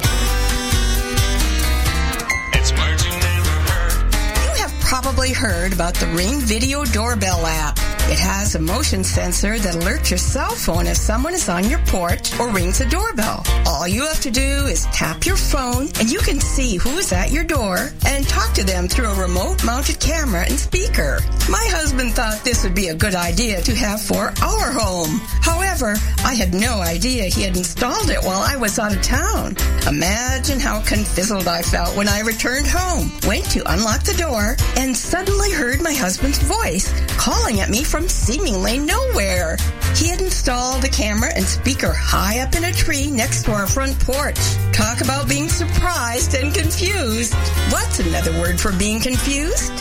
It's 2.54 2.72
words 2.72 3.06
you 3.06 3.12
never 3.12 3.50
heard. 3.70 4.14
You 4.44 4.50
have 4.64 4.74
probably 4.82 5.32
heard 5.32 5.74
about 5.74 5.94
the 5.96 6.08
Ring 6.08 6.40
Video 6.40 6.84
Doorbell 6.86 7.46
app. 7.46 7.78
It 8.08 8.20
has 8.20 8.54
a 8.54 8.60
motion 8.60 9.04
sensor 9.04 9.58
that 9.58 9.74
alerts 9.74 10.12
your 10.12 10.20
cell 10.20 10.52
phone 10.52 10.86
if 10.86 10.96
someone 10.96 11.34
is 11.34 11.50
on 11.50 11.68
your 11.68 11.80
porch 11.88 12.40
or 12.40 12.52
rings 12.52 12.80
a 12.80 12.88
doorbell. 12.88 13.44
All 13.66 13.88
you 13.88 14.06
have 14.06 14.22
to 14.22 14.30
do 14.30 14.42
is 14.68 14.86
tap 14.94 15.26
your 15.26 15.36
phone 15.36 15.90
and 16.00 16.12
you 16.12 16.20
can 16.20 16.40
see 16.40 16.78
who 16.78 16.92
is 17.00 17.12
at 17.12 17.32
your 17.32 17.44
door 17.44 17.90
and 18.06 18.28
talk 18.28 18.54
to 18.54 18.64
them 18.64 18.88
through 18.88 19.08
a 19.08 19.20
remote 19.20 19.66
mounted 19.66 20.00
camera 20.00 20.46
and 20.46 20.60
speaker. 20.60 21.18
My 21.50 21.66
husband 21.72 22.12
thought 22.14 22.44
this 22.44 22.64
would 22.64 22.76
be 22.76 22.90
a 22.90 22.96
good 22.96 23.16
idea 23.16 23.62
to 23.64 23.74
have 23.74 24.02
for 24.02 24.32
our 24.40 24.72
home. 24.72 25.20
However, 25.42 25.96
I 26.24 26.36
had 26.36 26.54
no 26.54 26.82
idea 26.82 27.24
he 27.24 27.42
had 27.42 27.58
installed 27.58 28.12
it 28.12 28.24
while 28.24 28.42
I 28.42 28.56
was 28.56 28.78
out 28.78 28.96
of 28.96 29.02
town. 29.02 29.58
Imagine 29.88 30.60
how 30.60 30.80
confizzled 30.82 31.48
I 31.48 31.64
felt 31.64 31.98
when 31.98 32.08
I 32.08 32.20
returned 32.22 32.68
home, 32.68 33.12
went 33.28 33.46
to 33.52 33.72
unlock 33.72 34.04
the 34.04 34.14
door, 34.18 34.56
and 34.78 34.96
suddenly 34.96 35.52
heard 35.52 35.82
my 35.82 35.94
husband's 35.94 36.40
voice 36.40 36.94
calling 37.18 37.62
at 37.62 37.70
me 37.70 37.84
from 37.84 37.95
seemingly 38.04 38.78
nowhere. 38.78 39.56
He 39.96 40.10
had 40.10 40.22
installed 40.22 40.84
a 40.84 40.90
camera 40.90 41.32
and 41.34 41.46
speaker 41.46 41.94
high 41.94 42.42
up 42.42 42.54
in 42.54 42.66
a 42.66 42.74
tree 42.74 43.10
next 43.10 43.44
to 43.46 43.54
our 43.54 43.66
front 43.66 43.98
porch. 44.02 44.38
Talk 44.74 45.00
about 45.00 45.30
being 45.30 45.48
surprised 45.48 46.34
and 46.34 46.54
confused. 46.54 47.34
What's 47.72 48.00
another 48.00 48.34
word 48.34 48.60
for 48.60 48.74
being 48.74 49.00
confused? 49.00 49.72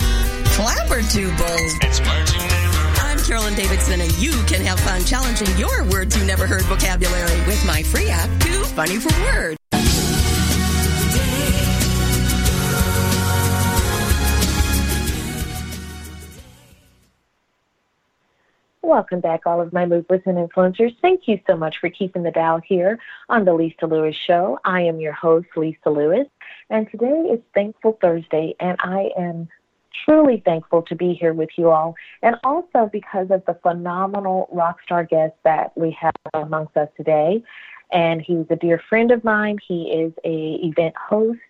Flabbertubles. 0.54 1.72
It's 1.82 1.98
words 1.98 2.32
you 2.32 2.38
never 2.38 2.76
heard. 2.78 2.98
I'm 3.00 3.18
Carolyn 3.18 3.54
Davidson, 3.54 4.00
and 4.00 4.16
you 4.18 4.30
can 4.46 4.60
have 4.62 4.78
fun 4.78 5.02
challenging 5.04 5.48
your 5.58 5.82
words 5.90 6.16
you 6.16 6.24
never 6.24 6.46
heard 6.46 6.62
vocabulary 6.62 7.40
with 7.46 7.64
my 7.66 7.82
free 7.82 8.08
app, 8.08 8.30
Too 8.40 8.62
Funny 8.64 8.98
for 9.00 9.12
Words. 9.24 9.63
Welcome 18.84 19.20
back, 19.20 19.46
all 19.46 19.62
of 19.62 19.72
my 19.72 19.86
movers 19.86 20.20
and 20.26 20.36
influencers. 20.36 20.94
Thank 21.00 21.26
you 21.26 21.40
so 21.46 21.56
much 21.56 21.78
for 21.80 21.88
keeping 21.88 22.22
the 22.22 22.30
dial 22.30 22.60
here 22.62 22.98
on 23.30 23.46
the 23.46 23.54
Lisa 23.54 23.86
Lewis 23.86 24.14
Show. 24.26 24.60
I 24.62 24.82
am 24.82 25.00
your 25.00 25.14
host, 25.14 25.46
Lisa 25.56 25.88
Lewis, 25.88 26.26
and 26.68 26.86
today 26.90 27.30
is 27.32 27.40
Thankful 27.54 27.96
Thursday, 28.02 28.54
and 28.60 28.76
I 28.80 29.08
am 29.16 29.48
truly 30.04 30.42
thankful 30.44 30.82
to 30.82 30.94
be 30.94 31.14
here 31.14 31.32
with 31.32 31.48
you 31.56 31.70
all, 31.70 31.94
and 32.22 32.36
also 32.44 32.90
because 32.92 33.28
of 33.30 33.42
the 33.46 33.54
phenomenal 33.62 34.50
rock 34.52 34.82
star 34.84 35.02
guest 35.04 35.32
that 35.44 35.72
we 35.78 35.90
have 35.98 36.14
amongst 36.34 36.76
us 36.76 36.90
today. 36.94 37.42
And 37.90 38.20
he's 38.20 38.46
a 38.50 38.56
dear 38.56 38.82
friend 38.90 39.10
of 39.10 39.24
mine. 39.24 39.56
He 39.66 39.84
is 39.92 40.12
a 40.24 40.60
event 40.62 40.94
host, 40.96 41.40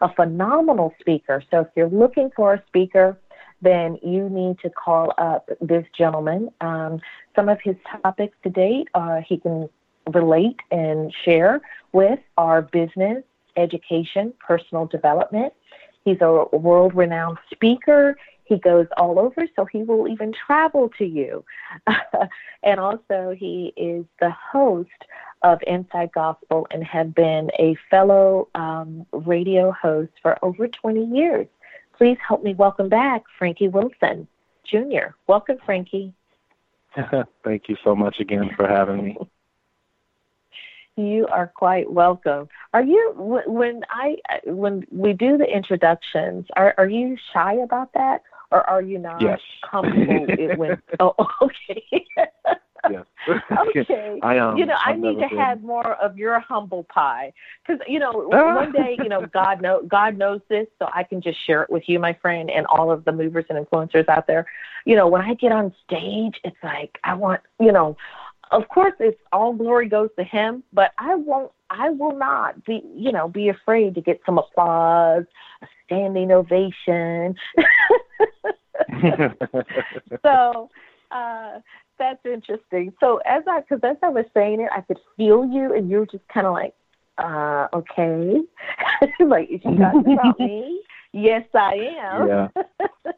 a 0.00 0.14
phenomenal 0.14 0.94
speaker. 1.00 1.42
So 1.50 1.62
if 1.62 1.68
you're 1.74 1.88
looking 1.88 2.30
for 2.36 2.54
a 2.54 2.62
speaker, 2.68 3.18
then 3.64 3.98
you 4.02 4.28
need 4.28 4.58
to 4.60 4.70
call 4.70 5.12
up 5.18 5.48
this 5.60 5.86
gentleman. 5.96 6.50
Um, 6.60 7.00
some 7.34 7.48
of 7.48 7.60
his 7.62 7.76
topics 8.02 8.36
to 8.44 8.50
date, 8.50 8.88
uh, 8.94 9.20
he 9.26 9.38
can 9.38 9.68
relate 10.12 10.60
and 10.70 11.12
share 11.24 11.60
with 11.92 12.20
our 12.36 12.62
business, 12.62 13.24
education, 13.56 14.32
personal 14.38 14.86
development. 14.86 15.52
He's 16.04 16.18
a 16.20 16.44
world 16.52 16.94
renowned 16.94 17.38
speaker. 17.50 18.16
He 18.44 18.58
goes 18.58 18.86
all 18.98 19.18
over, 19.18 19.46
so 19.56 19.64
he 19.64 19.82
will 19.82 20.06
even 20.06 20.34
travel 20.34 20.90
to 20.98 21.04
you. 21.04 21.44
and 22.62 22.78
also, 22.78 23.34
he 23.36 23.72
is 23.76 24.04
the 24.20 24.30
host 24.30 24.90
of 25.42 25.60
Inside 25.66 26.10
Gospel 26.12 26.66
and 26.70 26.84
have 26.84 27.14
been 27.14 27.50
a 27.58 27.76
fellow 27.90 28.48
um, 28.54 29.06
radio 29.12 29.72
host 29.72 30.12
for 30.20 30.38
over 30.44 30.68
20 30.68 31.04
years. 31.04 31.46
Please 31.98 32.18
help 32.26 32.42
me 32.42 32.54
welcome 32.54 32.88
back 32.88 33.22
Frankie 33.38 33.68
Wilson 33.68 34.26
Jr. 34.66 35.14
Welcome, 35.26 35.58
Frankie. 35.64 36.12
Thank 37.44 37.68
you 37.68 37.76
so 37.84 37.94
much 37.94 38.16
again 38.20 38.50
for 38.56 38.66
having 38.66 39.04
me. 39.04 39.18
You 40.96 41.26
are 41.26 41.52
quite 41.54 41.90
welcome. 41.90 42.48
Are 42.72 42.82
you 42.82 43.12
when 43.16 43.82
I 43.90 44.16
when 44.44 44.86
we 44.92 45.12
do 45.12 45.36
the 45.36 45.44
introductions? 45.44 46.46
Are 46.56 46.74
are 46.78 46.88
you 46.88 47.16
shy 47.32 47.54
about 47.54 47.92
that, 47.94 48.22
or 48.52 48.68
are 48.68 48.82
you 48.82 48.98
not 48.98 49.20
Yes. 49.20 49.40
comfortable 49.68 50.26
when? 50.56 50.80
Oh, 51.00 51.14
okay. 51.42 52.06
Yes. 52.90 53.04
okay. 53.68 54.20
I 54.22 54.38
um. 54.38 54.56
you 54.56 54.66
know, 54.66 54.74
I 54.74 54.90
I've 54.92 54.98
need 54.98 55.14
to 55.20 55.28
been- 55.28 55.38
have 55.38 55.62
more 55.62 55.94
of 55.94 56.16
your 56.18 56.38
humble 56.40 56.84
pie 56.84 57.32
because 57.66 57.80
you 57.88 57.98
know 57.98 58.30
Ah. 58.32 58.54
one 58.62 58.72
day 58.72 58.96
you 58.98 59.08
know 59.08 59.26
God 59.32 59.62
know 59.62 59.82
God 59.88 60.16
knows 60.16 60.40
this, 60.48 60.66
so 60.78 60.88
I 60.92 61.02
can 61.02 61.20
just 61.20 61.38
share 61.46 61.62
it 61.62 61.70
with 61.70 61.84
you, 61.86 61.98
my 61.98 62.12
friend, 62.20 62.50
and 62.50 62.66
all 62.66 62.90
of 62.90 63.04
the 63.04 63.12
movers 63.12 63.44
and 63.48 63.64
influencers 63.64 64.08
out 64.08 64.26
there. 64.26 64.46
You 64.84 64.96
know, 64.96 65.08
when 65.08 65.22
I 65.22 65.34
get 65.34 65.52
on 65.52 65.74
stage, 65.86 66.40
it's 66.44 66.56
like 66.62 66.98
I 67.04 67.14
want 67.14 67.40
you 67.60 67.72
know. 67.72 67.96
Of 68.50 68.68
course, 68.68 68.92
it's 69.00 69.18
all 69.32 69.54
glory 69.54 69.88
goes 69.88 70.10
to 70.18 70.24
Him, 70.24 70.62
but 70.72 70.92
I 70.98 71.14
won't. 71.14 71.50
I 71.70 71.90
will 71.90 72.16
not 72.16 72.62
be, 72.64 72.82
you 72.94 73.10
know, 73.10 73.26
be 73.26 73.48
afraid 73.48 73.94
to 73.96 74.00
get 74.00 74.20
some 74.24 74.38
applause, 74.38 75.24
a 75.62 75.66
standing 75.86 76.30
ovation. 76.30 77.34
so 80.22 80.70
uh, 81.10 81.60
that's 81.98 82.24
interesting. 82.24 82.92
So 83.00 83.18
as 83.26 83.42
I, 83.48 83.60
because 83.60 83.80
as 83.82 83.96
I 84.02 84.08
was 84.08 84.24
saying 84.34 84.60
it, 84.60 84.70
I 84.74 84.80
could 84.82 84.98
feel 85.16 85.46
you, 85.46 85.74
and 85.74 85.90
you 85.90 85.98
were 85.98 86.06
just 86.06 86.26
kind 86.32 86.46
of 86.46 86.52
like, 86.52 86.74
uh, 87.18 87.68
okay, 87.72 88.40
like 89.24 89.48
is 89.50 89.60
she 89.62 89.76
talking 89.78 90.12
about 90.12 90.38
me? 90.40 90.80
Yes, 91.12 91.44
I 91.54 91.74
am. 92.00 92.28
yeah. 92.28 92.48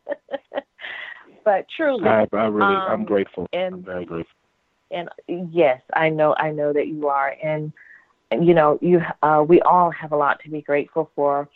but 1.44 1.66
truly, 1.74 2.06
I, 2.06 2.26
I 2.32 2.46
really, 2.46 2.76
I'm 2.76 3.00
Um, 3.00 3.04
grateful. 3.04 3.46
and- 3.52 3.74
I'm 3.76 3.82
very 3.82 4.04
grateful. 4.04 4.34
and 4.90 5.08
yes, 5.50 5.80
I 5.94 6.08
know, 6.10 6.34
I 6.38 6.50
know 6.50 6.72
that 6.72 6.88
you 6.88 7.08
are, 7.08 7.34
and 7.42 7.72
you 8.32 8.54
know, 8.54 8.78
you, 8.82 9.00
uh, 9.22 9.44
we 9.48 9.60
all 9.62 9.90
have 9.90 10.12
a 10.12 10.16
lot 10.16 10.40
to 10.40 10.50
be 10.50 10.60
grateful 10.60 11.10
for, 11.14 11.48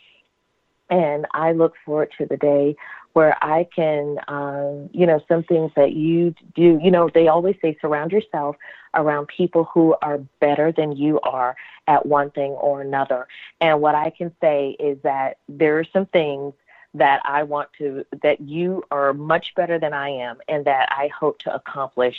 and 0.89 1.27
I 1.33 1.51
look 1.51 1.73
forward 1.85 2.11
to 2.17 2.25
the 2.25 2.37
day 2.37 2.75
where 3.13 3.37
I 3.43 3.67
can, 3.75 4.17
um, 4.27 4.89
you 4.93 5.05
know, 5.05 5.21
some 5.27 5.43
things 5.43 5.71
that 5.75 5.93
you 5.93 6.33
do. 6.55 6.79
You 6.81 6.91
know, 6.91 7.09
they 7.09 7.27
always 7.27 7.55
say 7.61 7.77
surround 7.81 8.11
yourself 8.11 8.55
around 8.93 9.27
people 9.27 9.65
who 9.65 9.95
are 10.01 10.19
better 10.39 10.71
than 10.71 10.93
you 10.93 11.19
are 11.21 11.55
at 11.87 12.05
one 12.05 12.31
thing 12.31 12.51
or 12.51 12.81
another. 12.81 13.27
And 13.59 13.81
what 13.81 13.95
I 13.95 14.09
can 14.09 14.31
say 14.41 14.75
is 14.79 14.97
that 15.03 15.37
there 15.47 15.79
are 15.79 15.85
some 15.85 16.05
things 16.07 16.53
that 16.93 17.21
I 17.23 17.43
want 17.43 17.69
to, 17.77 18.05
that 18.21 18.41
you 18.41 18.83
are 18.91 19.13
much 19.13 19.55
better 19.55 19.79
than 19.79 19.93
I 19.93 20.09
am, 20.09 20.39
and 20.47 20.65
that 20.65 20.89
I 20.91 21.07
hope 21.07 21.39
to 21.39 21.53
accomplish 21.53 22.17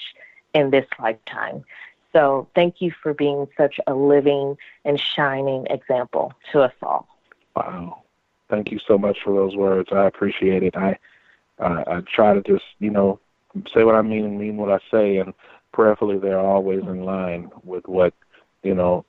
in 0.55 0.71
this 0.71 0.87
lifetime. 0.99 1.65
So 2.13 2.49
thank 2.55 2.81
you 2.81 2.93
for 3.03 3.15
being 3.15 3.49
such 3.57 3.81
a 3.87 3.95
living 3.95 4.57
and 4.85 5.01
shining 5.01 5.67
example 5.69 6.33
to 6.53 6.63
us 6.63 6.73
all. 6.83 7.09
Wow. 7.57 8.02
Thank 8.53 8.71
you 8.71 8.79
so 8.87 8.99
much 8.99 9.17
for 9.25 9.35
those 9.35 9.57
words. 9.57 9.89
I 9.93 10.07
appreciate 10.07 10.63
it. 10.63 10.77
I 10.77 10.99
uh, 11.59 11.85
I 11.87 12.01
try 12.15 12.35
to 12.35 12.43
just, 12.43 12.65
you 12.81 12.91
know, 12.91 13.19
say 13.75 13.83
what 13.83 13.95
I 13.95 14.03
mean 14.03 14.27
and 14.27 14.39
mean 14.39 14.59
what 14.59 14.71
I 14.71 14.79
say, 14.91 15.17
and 15.17 15.33
prayerfully 15.73 16.19
they're 16.19 16.39
always 16.39 16.83
in 16.83 17.05
line 17.05 17.51
with 17.65 17.89
what, 17.89 18.13
you 18.63 18.75
know, 18.75 19.07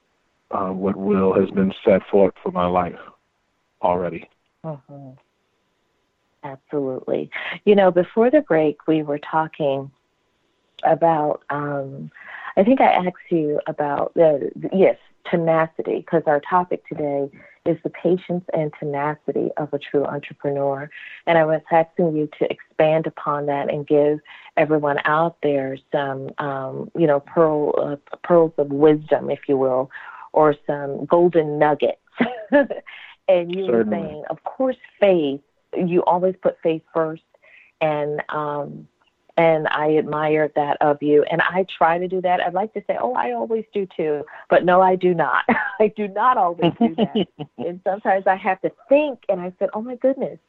uh, 0.51 0.69
what 0.69 0.95
will 0.95 1.33
has 1.33 1.49
been 1.51 1.73
set 1.83 2.01
forth 2.09 2.33
for 2.41 2.53
my 2.53 2.67
life 2.67 2.99
already. 3.81 4.29
Mm-hmm. 4.63 5.09
Absolutely. 6.45 7.29
You 7.65 7.75
know, 7.75 7.91
before 7.91 8.31
the 8.31 8.41
break, 8.41 8.87
we 8.87 9.03
were 9.03 9.19
talking 9.19 9.91
about 10.85 11.43
um, 11.49 12.09
I 12.57 12.63
think 12.63 12.81
I 12.81 12.91
asked 12.91 13.31
you 13.31 13.59
about 13.67 14.13
the 14.15 14.51
yes 14.71 14.97
tenacity 15.29 15.99
because 15.99 16.23
our 16.27 16.41
topic 16.41 16.87
today 16.87 17.29
is 17.65 17.77
the 17.83 17.89
patience 17.89 18.43
and 18.53 18.71
tenacity 18.79 19.49
of 19.57 19.73
a 19.73 19.79
true 19.79 20.03
entrepreneur. 20.05 20.89
And 21.25 21.37
I 21.37 21.45
was 21.45 21.61
asking 21.71 22.15
you 22.15 22.29
to 22.39 22.51
expand 22.51 23.07
upon 23.07 23.45
that 23.45 23.71
and 23.71 23.87
give 23.87 24.19
everyone 24.57 24.97
out 25.05 25.37
there 25.41 25.77
some, 25.91 26.29
um, 26.39 26.91
you 26.97 27.07
know, 27.07 27.21
pearl, 27.21 27.73
uh, 27.77 28.17
pearls 28.23 28.51
of 28.57 28.67
wisdom, 28.67 29.29
if 29.29 29.39
you 29.47 29.57
will, 29.57 29.89
or 30.33 30.55
some 30.67 31.05
golden 31.05 31.57
nuggets. 31.57 32.01
and 32.51 33.55
you 33.55 33.65
Certainly. 33.65 33.71
were 33.71 33.85
saying, 33.89 34.23
of 34.29 34.43
course, 34.43 34.77
faith. 34.99 35.41
You 35.75 36.03
always 36.03 36.35
put 36.41 36.57
faith 36.61 36.83
first, 36.93 37.23
and 37.81 38.21
um, 38.29 38.87
and 39.35 39.67
I 39.69 39.97
admire 39.97 40.51
that 40.55 40.77
of 40.81 41.01
you. 41.01 41.23
And 41.23 41.41
I 41.41 41.65
try 41.77 41.97
to 41.97 42.07
do 42.07 42.21
that. 42.21 42.39
I'd 42.39 42.53
like 42.53 42.73
to 42.73 42.83
say, 42.85 42.97
oh, 42.99 43.13
I 43.13 43.31
always 43.31 43.65
do 43.73 43.87
too, 43.97 44.23
but 44.49 44.63
no, 44.63 44.81
I 44.81 44.95
do 44.95 45.13
not. 45.13 45.43
I 45.79 45.91
do 45.95 46.07
not 46.07 46.37
always 46.37 46.71
do 46.79 46.95
that. 46.95 47.27
and 47.57 47.79
sometimes 47.83 48.27
I 48.27 48.35
have 48.35 48.61
to 48.61 48.71
think, 48.89 49.19
and 49.29 49.41
I 49.41 49.53
said, 49.59 49.69
oh 49.73 49.81
my 49.81 49.95
goodness, 49.95 50.39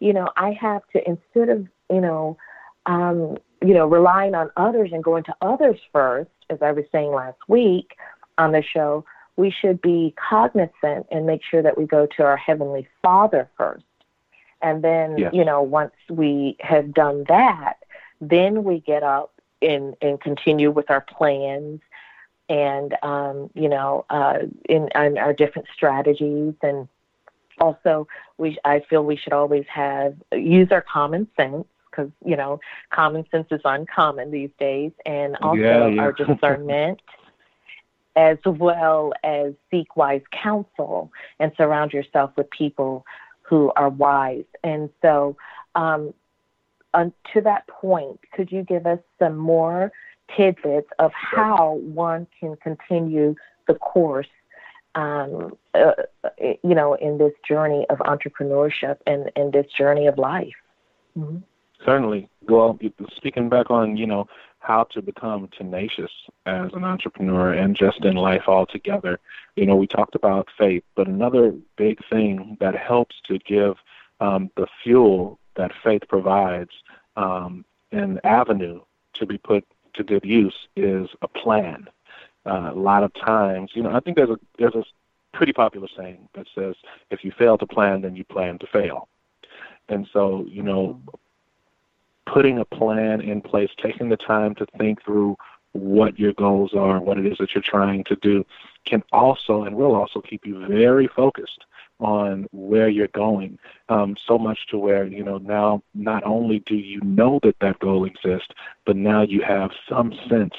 you 0.00 0.12
know, 0.12 0.28
I 0.36 0.52
have 0.60 0.82
to 0.92 1.08
instead 1.08 1.48
of 1.48 1.66
you 1.90 2.00
know, 2.00 2.36
um, 2.86 3.36
you 3.62 3.74
know, 3.74 3.86
relying 3.86 4.34
on 4.34 4.50
others 4.56 4.90
and 4.92 5.02
going 5.02 5.24
to 5.24 5.34
others 5.40 5.78
first, 5.92 6.30
as 6.50 6.58
I 6.62 6.72
was 6.72 6.84
saying 6.92 7.12
last 7.12 7.38
week 7.48 7.92
on 8.38 8.52
the 8.52 8.62
show. 8.62 9.04
We 9.36 9.50
should 9.50 9.80
be 9.80 10.14
cognizant 10.28 11.06
and 11.10 11.26
make 11.26 11.40
sure 11.42 11.60
that 11.62 11.76
we 11.76 11.86
go 11.86 12.06
to 12.16 12.22
our 12.22 12.36
Heavenly 12.36 12.86
Father 13.02 13.50
first. 13.56 13.84
And 14.62 14.82
then, 14.82 15.18
Yes. 15.18 15.34
you 15.34 15.44
know, 15.44 15.60
once 15.60 15.92
we 16.08 16.56
have 16.60 16.94
done 16.94 17.24
that, 17.28 17.78
then 18.28 18.64
we 18.64 18.80
get 18.80 19.02
up 19.02 19.32
and, 19.62 19.96
and 20.00 20.20
continue 20.20 20.70
with 20.70 20.90
our 20.90 21.00
plans 21.00 21.80
and, 22.48 22.94
um, 23.02 23.50
you 23.54 23.68
know, 23.68 24.04
uh, 24.10 24.38
in, 24.68 24.88
in 24.94 25.18
our 25.18 25.32
different 25.32 25.68
strategies. 25.74 26.54
And 26.62 26.88
also, 27.58 28.06
we, 28.36 28.58
I 28.64 28.80
feel 28.90 29.04
we 29.04 29.16
should 29.16 29.32
always 29.32 29.64
have, 29.72 30.14
use 30.32 30.68
our 30.70 30.82
common 30.82 31.26
sense 31.36 31.66
because, 31.90 32.10
you 32.24 32.36
know, 32.36 32.60
common 32.90 33.24
sense 33.30 33.46
is 33.50 33.60
uncommon 33.64 34.30
these 34.30 34.50
days. 34.58 34.92
And 35.06 35.36
also 35.36 35.60
Yeah, 35.60 35.86
yeah. 35.86 36.02
our 36.02 36.12
discernment. 36.12 37.00
As 38.16 38.38
well 38.46 39.12
as 39.24 39.54
seek 39.72 39.96
wise 39.96 40.22
counsel 40.30 41.10
and 41.40 41.50
surround 41.56 41.92
yourself 41.92 42.30
with 42.36 42.48
people 42.50 43.04
who 43.42 43.72
are 43.74 43.88
wise. 43.88 44.44
And 44.62 44.88
so, 45.02 45.36
um, 45.74 46.14
on, 46.94 47.12
to 47.32 47.40
that 47.42 47.66
point, 47.66 48.20
could 48.32 48.50
you 48.50 48.62
give 48.62 48.86
us 48.86 49.00
some 49.18 49.36
more 49.36 49.92
tidbits 50.34 50.88
of 50.98 51.12
how 51.12 51.74
one 51.82 52.26
can 52.38 52.56
continue 52.56 53.34
the 53.66 53.74
course, 53.74 54.28
um, 54.94 55.56
uh, 55.74 55.92
you 56.40 56.74
know, 56.74 56.94
in 56.94 57.18
this 57.18 57.32
journey 57.46 57.86
of 57.90 57.98
entrepreneurship 57.98 58.98
and 59.06 59.30
in 59.36 59.50
this 59.50 59.66
journey 59.76 60.06
of 60.06 60.18
life? 60.18 60.54
Mhm. 61.18 61.42
Certainly. 61.84 62.28
Well, 62.48 62.78
speaking 63.14 63.48
back 63.48 63.70
on, 63.70 63.96
you 63.96 64.06
know, 64.06 64.26
how 64.60 64.84
to 64.84 65.02
become 65.02 65.48
tenacious 65.48 66.10
as 66.46 66.72
an 66.72 66.84
entrepreneur 66.84 67.52
and 67.52 67.76
just 67.76 68.04
in 68.04 68.16
life 68.16 68.44
altogether, 68.48 69.20
you 69.56 69.66
know, 69.66 69.76
we 69.76 69.86
talked 69.86 70.14
about 70.14 70.48
faith, 70.56 70.82
but 70.94 71.06
another 71.06 71.54
big 71.76 71.98
thing 72.08 72.56
that 72.60 72.74
helps 72.74 73.16
to 73.26 73.38
give 73.40 73.76
um, 74.20 74.50
the 74.56 74.66
fuel 74.82 75.38
that 75.56 75.72
faith 75.82 76.02
provides 76.08 76.70
um, 77.16 77.64
an 77.92 78.20
avenue 78.24 78.80
to 79.14 79.26
be 79.26 79.38
put 79.38 79.64
to 79.94 80.02
good 80.02 80.24
use 80.24 80.68
is 80.76 81.08
a 81.22 81.28
plan. 81.28 81.88
Uh, 82.46 82.70
a 82.72 82.78
lot 82.78 83.04
of 83.04 83.14
times, 83.14 83.70
you 83.74 83.82
know, 83.82 83.94
I 83.94 84.00
think 84.00 84.16
there's 84.16 84.30
a 84.30 84.38
there's 84.58 84.74
a 84.74 84.84
pretty 85.32 85.52
popular 85.52 85.88
saying 85.96 86.28
that 86.34 86.46
says, 86.54 86.74
"If 87.10 87.24
you 87.24 87.30
fail 87.30 87.56
to 87.58 87.66
plan, 87.66 88.02
then 88.02 88.16
you 88.16 88.24
plan 88.24 88.58
to 88.58 88.66
fail." 88.66 89.08
And 89.88 90.06
so, 90.12 90.46
you 90.48 90.62
know, 90.62 91.00
putting 92.26 92.58
a 92.58 92.64
plan 92.64 93.20
in 93.20 93.40
place, 93.40 93.70
taking 93.76 94.08
the 94.08 94.16
time 94.16 94.54
to 94.56 94.66
think 94.78 95.02
through 95.04 95.36
what 95.72 96.18
your 96.18 96.32
goals 96.32 96.74
are, 96.74 97.00
what 97.00 97.18
it 97.18 97.26
is 97.26 97.38
that 97.38 97.54
you're 97.54 97.62
trying 97.62 98.04
to 98.04 98.16
do, 98.16 98.44
can 98.84 99.02
also 99.12 99.64
and 99.64 99.76
will 99.76 99.94
also 99.94 100.20
keep 100.20 100.46
you 100.46 100.66
very 100.66 101.06
focused 101.06 101.64
on 102.00 102.46
where 102.52 102.88
you're 102.88 103.08
going. 103.08 103.58
Um, 103.88 104.16
so 104.26 104.38
much 104.38 104.66
to 104.70 104.78
where 104.78 105.06
you 105.06 105.22
know 105.22 105.38
now 105.38 105.82
not 105.94 106.24
only 106.24 106.60
do 106.60 106.74
you 106.74 107.00
know 107.02 107.38
that 107.42 107.56
that 107.60 107.78
goal 107.78 108.04
exists, 108.04 108.48
but 108.84 108.96
now 108.96 109.22
you 109.22 109.42
have 109.42 109.70
some 109.88 110.12
sense 110.28 110.54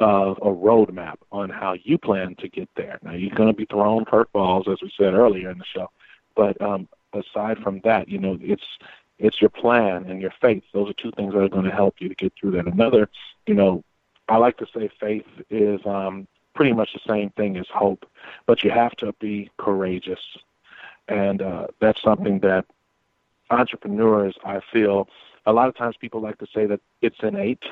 of 0.00 0.38
a 0.38 0.46
roadmap 0.46 1.16
on 1.32 1.50
how 1.50 1.74
you 1.82 1.98
plan 1.98 2.36
to 2.36 2.48
get 2.48 2.68
there. 2.76 2.98
Now 3.02 3.12
you're 3.12 3.34
going 3.34 3.50
to 3.50 3.56
be 3.56 3.66
thrown 3.66 4.04
curveballs, 4.04 4.68
as 4.68 4.78
we 4.82 4.92
said 4.96 5.14
earlier 5.14 5.50
in 5.50 5.58
the 5.58 5.64
show, 5.64 5.90
but 6.34 6.60
um, 6.60 6.88
aside 7.12 7.58
from 7.58 7.80
that, 7.84 8.08
you 8.08 8.18
know 8.18 8.38
it's 8.40 8.64
it's 9.18 9.40
your 9.40 9.50
plan 9.50 10.04
and 10.08 10.20
your 10.20 10.32
faith. 10.40 10.62
Those 10.72 10.90
are 10.90 10.94
two 10.94 11.12
things 11.12 11.32
that 11.32 11.40
are 11.40 11.48
going 11.48 11.64
to 11.64 11.70
help 11.70 11.96
you 11.98 12.08
to 12.08 12.14
get 12.14 12.32
through 12.38 12.52
that. 12.52 12.66
Another, 12.66 13.08
you 13.46 13.54
know, 13.54 13.82
I 14.28 14.36
like 14.36 14.58
to 14.58 14.66
say 14.74 14.90
faith 15.00 15.24
is 15.50 15.80
um, 15.86 16.26
pretty 16.56 16.72
much 16.72 16.92
the 16.92 17.00
same 17.06 17.30
thing 17.30 17.56
as 17.56 17.66
hope, 17.72 18.04
but 18.46 18.64
you 18.64 18.70
have 18.70 18.96
to 18.96 19.12
be 19.20 19.50
courageous, 19.58 20.20
and 21.08 21.42
uh, 21.42 21.68
that's 21.80 22.02
something 22.02 22.40
that 22.40 22.64
entrepreneurs, 23.50 24.36
I 24.44 24.60
feel, 24.72 25.08
a 25.46 25.52
lot 25.52 25.68
of 25.68 25.76
times 25.76 25.96
people 25.96 26.20
like 26.20 26.38
to 26.38 26.46
say 26.52 26.66
that 26.66 26.80
it's 27.02 27.18
innate. 27.22 27.62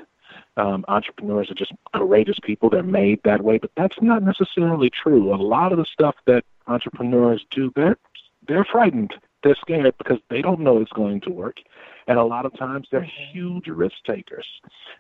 Um, 0.56 0.84
entrepreneurs 0.88 1.50
are 1.50 1.54
just 1.54 1.72
courageous 1.92 2.38
people; 2.40 2.70
they're 2.70 2.82
made 2.82 3.20
that 3.24 3.42
way, 3.42 3.58
but 3.58 3.70
that's 3.76 4.00
not 4.00 4.22
necessarily 4.22 4.90
true. 4.90 5.34
A 5.34 5.36
lot 5.36 5.72
of 5.72 5.78
the 5.78 5.84
stuff 5.84 6.14
that 6.26 6.44
entrepreneurs 6.68 7.44
do, 7.50 7.72
they're 7.74 7.96
they're 8.46 8.64
frightened 8.64 9.14
they're 9.44 9.54
scared 9.54 9.96
because 9.98 10.18
they 10.30 10.42
don't 10.42 10.60
know 10.60 10.80
it's 10.80 10.92
going 10.92 11.20
to 11.20 11.30
work. 11.30 11.58
And 12.08 12.18
a 12.18 12.24
lot 12.24 12.46
of 12.46 12.56
times 12.58 12.88
they're 12.90 13.08
huge 13.32 13.68
risk 13.68 13.96
takers 14.04 14.46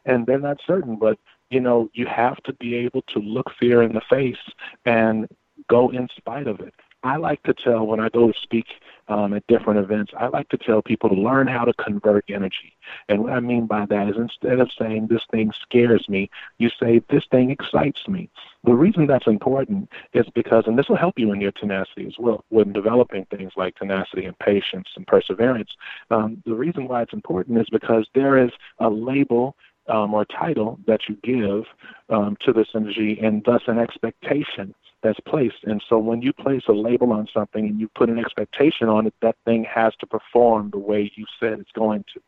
and 0.04 0.26
they're 0.26 0.38
not 0.38 0.60
certain. 0.64 0.96
But, 0.96 1.18
you 1.50 1.60
know, 1.60 1.90
you 1.92 2.06
have 2.06 2.36
to 2.44 2.52
be 2.54 2.74
able 2.74 3.02
to 3.02 3.18
look 3.18 3.50
fear 3.58 3.82
in 3.82 3.92
the 3.92 4.02
face 4.08 4.36
and 4.84 5.28
go 5.68 5.90
in 5.90 6.08
spite 6.16 6.46
of 6.46 6.60
it. 6.60 6.74
I 7.04 7.16
like 7.16 7.42
to 7.42 7.52
tell 7.52 7.86
when 7.86 8.00
I 8.00 8.08
go 8.08 8.32
to 8.32 8.40
speak 8.40 8.66
um, 9.08 9.34
at 9.34 9.46
different 9.46 9.78
events, 9.78 10.12
I 10.18 10.28
like 10.28 10.48
to 10.48 10.56
tell 10.56 10.80
people 10.80 11.10
to 11.10 11.14
learn 11.14 11.46
how 11.46 11.66
to 11.66 11.74
convert 11.74 12.24
energy. 12.30 12.74
And 13.10 13.22
what 13.22 13.34
I 13.34 13.40
mean 13.40 13.66
by 13.66 13.84
that 13.84 14.08
is 14.08 14.16
instead 14.16 14.58
of 14.58 14.70
saying 14.78 15.08
this 15.08 15.20
thing 15.30 15.52
scares 15.60 16.08
me, 16.08 16.30
you 16.56 16.70
say 16.70 17.02
this 17.10 17.24
thing 17.30 17.50
excites 17.50 18.08
me. 18.08 18.30
The 18.64 18.72
reason 18.72 19.06
that's 19.06 19.26
important 19.26 19.90
is 20.14 20.24
because, 20.34 20.66
and 20.66 20.78
this 20.78 20.88
will 20.88 20.96
help 20.96 21.18
you 21.18 21.32
in 21.32 21.42
your 21.42 21.52
tenacity 21.52 22.06
as 22.06 22.14
well, 22.18 22.42
when 22.48 22.72
developing 22.72 23.26
things 23.26 23.52
like 23.54 23.76
tenacity 23.76 24.24
and 24.24 24.38
patience 24.38 24.88
and 24.96 25.06
perseverance. 25.06 25.70
Um, 26.10 26.42
the 26.46 26.54
reason 26.54 26.88
why 26.88 27.02
it's 27.02 27.12
important 27.12 27.58
is 27.58 27.68
because 27.70 28.08
there 28.14 28.42
is 28.42 28.50
a 28.78 28.88
label 28.88 29.56
um, 29.88 30.14
or 30.14 30.24
title 30.24 30.78
that 30.86 31.02
you 31.08 31.16
give 31.22 31.64
um, 32.08 32.36
to 32.44 32.52
this 32.52 32.68
energy, 32.74 33.18
and 33.22 33.42
thus 33.44 33.62
an 33.66 33.78
expectation 33.78 34.74
that's 35.02 35.20
placed. 35.20 35.62
And 35.64 35.82
so 35.88 35.98
when 35.98 36.22
you 36.22 36.32
place 36.32 36.62
a 36.68 36.72
label 36.72 37.12
on 37.12 37.28
something 37.32 37.66
and 37.66 37.78
you 37.78 37.88
put 37.88 38.08
an 38.08 38.18
expectation 38.18 38.88
on 38.88 39.06
it, 39.06 39.14
that 39.20 39.36
thing 39.44 39.64
has 39.64 39.94
to 40.00 40.06
perform 40.06 40.70
the 40.70 40.78
way 40.78 41.12
you 41.14 41.26
said 41.38 41.60
it's 41.60 41.72
going 41.72 42.04
to. 42.14 42.20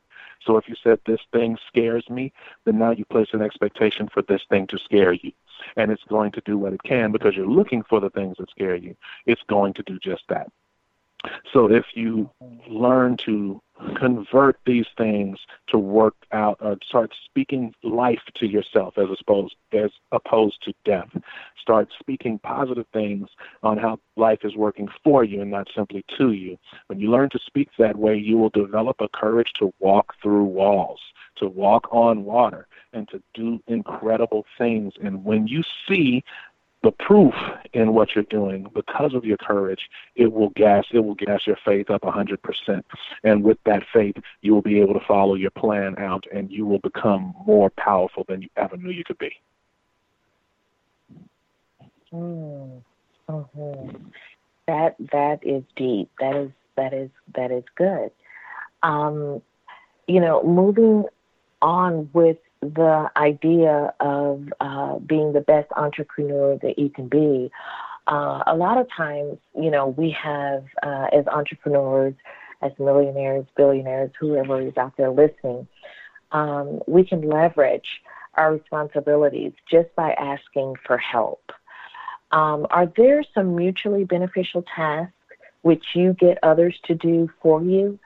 So 0.46 0.56
if 0.58 0.68
you 0.68 0.74
said 0.82 1.00
this 1.06 1.20
thing 1.32 1.58
scares 1.66 2.08
me, 2.08 2.32
then 2.64 2.78
now 2.78 2.90
you 2.90 3.04
place 3.06 3.28
an 3.32 3.42
expectation 3.42 4.08
for 4.12 4.22
this 4.22 4.42
thing 4.48 4.66
to 4.68 4.78
scare 4.78 5.14
you. 5.14 5.32
And 5.76 5.90
it's 5.90 6.04
going 6.04 6.32
to 6.32 6.42
do 6.44 6.58
what 6.58 6.74
it 6.74 6.82
can 6.82 7.10
because 7.10 7.34
you're 7.34 7.48
looking 7.48 7.82
for 7.82 7.98
the 7.98 8.10
things 8.10 8.36
that 8.38 8.50
scare 8.50 8.76
you. 8.76 8.94
It's 9.24 9.42
going 9.48 9.72
to 9.74 9.82
do 9.82 9.98
just 9.98 10.22
that. 10.28 10.48
So 11.52 11.70
if 11.70 11.84
you 11.94 12.30
learn 12.68 13.16
to 13.24 13.60
convert 13.96 14.58
these 14.64 14.86
things 14.96 15.38
to 15.68 15.78
work 15.78 16.14
out 16.32 16.56
or 16.60 16.76
start 16.86 17.12
speaking 17.24 17.74
life 17.82 18.22
to 18.36 18.46
yourself 18.46 18.96
as 18.96 19.06
opposed 19.20 19.54
as 19.72 19.90
opposed 20.12 20.62
to 20.62 20.72
death. 20.84 21.08
Start 21.60 21.88
speaking 21.98 22.38
positive 22.38 22.86
things 22.92 23.28
on 23.62 23.76
how 23.76 23.98
life 24.16 24.40
is 24.44 24.56
working 24.56 24.88
for 25.04 25.24
you 25.24 25.42
and 25.42 25.50
not 25.50 25.68
simply 25.74 26.04
to 26.16 26.32
you. 26.32 26.56
When 26.86 27.00
you 27.00 27.10
learn 27.10 27.28
to 27.30 27.38
speak 27.44 27.68
that 27.78 27.96
way, 27.96 28.16
you 28.16 28.38
will 28.38 28.50
develop 28.50 28.96
a 29.00 29.08
courage 29.08 29.52
to 29.58 29.72
walk 29.78 30.14
through 30.22 30.44
walls, 30.44 31.00
to 31.36 31.48
walk 31.48 31.88
on 31.90 32.24
water, 32.24 32.66
and 32.92 33.08
to 33.08 33.22
do 33.34 33.60
incredible 33.66 34.46
things. 34.56 34.94
And 35.02 35.24
when 35.24 35.46
you 35.46 35.62
see 35.88 36.24
the 36.86 36.92
proof 36.92 37.34
in 37.72 37.94
what 37.94 38.14
you're 38.14 38.22
doing 38.30 38.68
because 38.72 39.12
of 39.12 39.24
your 39.24 39.36
courage 39.38 39.90
it 40.14 40.32
will 40.32 40.50
gas 40.50 40.84
it 40.92 41.00
will 41.00 41.16
gas 41.16 41.44
your 41.44 41.58
faith 41.64 41.90
up 41.90 42.02
100% 42.02 42.38
and 43.24 43.42
with 43.42 43.58
that 43.64 43.82
faith 43.92 44.14
you 44.42 44.54
will 44.54 44.62
be 44.62 44.80
able 44.80 44.94
to 44.94 45.04
follow 45.04 45.34
your 45.34 45.50
plan 45.50 45.98
out 45.98 46.22
and 46.32 46.48
you 46.52 46.64
will 46.64 46.78
become 46.78 47.34
more 47.44 47.70
powerful 47.70 48.24
than 48.28 48.40
you 48.40 48.48
ever 48.56 48.76
knew 48.76 48.90
you 48.90 49.02
could 49.02 49.18
be 49.18 49.32
Mm. 52.12 52.82
Mhm. 53.28 54.12
That 54.68 54.94
that 55.10 55.44
is 55.44 55.64
deep. 55.74 56.08
That 56.20 56.36
is 56.36 56.50
that 56.76 56.94
is 56.94 57.10
that 57.34 57.50
is 57.50 57.64
good. 57.74 58.12
Um, 58.84 59.42
you 60.06 60.20
know, 60.20 60.40
moving 60.44 61.04
on 61.60 62.08
with 62.12 62.38
the 62.74 63.10
idea 63.16 63.94
of 64.00 64.48
uh, 64.60 64.98
being 64.98 65.32
the 65.32 65.40
best 65.40 65.70
entrepreneur 65.76 66.58
that 66.62 66.78
you 66.78 66.88
can 66.90 67.08
be, 67.08 67.50
uh, 68.06 68.42
a 68.46 68.56
lot 68.56 68.78
of 68.78 68.86
times, 68.96 69.38
you 69.58 69.70
know, 69.70 69.88
we 69.88 70.10
have 70.10 70.64
uh, 70.82 71.06
as 71.12 71.26
entrepreneurs, 71.26 72.14
as 72.62 72.72
millionaires, 72.78 73.44
billionaires, 73.56 74.10
whoever 74.18 74.60
is 74.60 74.76
out 74.76 74.96
there 74.96 75.10
listening, 75.10 75.66
um, 76.32 76.80
we 76.86 77.04
can 77.04 77.28
leverage 77.28 78.00
our 78.34 78.52
responsibilities 78.52 79.52
just 79.70 79.94
by 79.96 80.12
asking 80.12 80.74
for 80.86 80.98
help. 80.98 81.52
Um, 82.32 82.66
are 82.70 82.86
there 82.96 83.22
some 83.34 83.56
mutually 83.56 84.04
beneficial 84.04 84.64
tasks 84.74 85.12
which 85.62 85.84
you 85.94 86.12
get 86.12 86.38
others 86.42 86.78
to 86.84 86.94
do 86.94 87.28
for 87.42 87.62
you? 87.62 87.98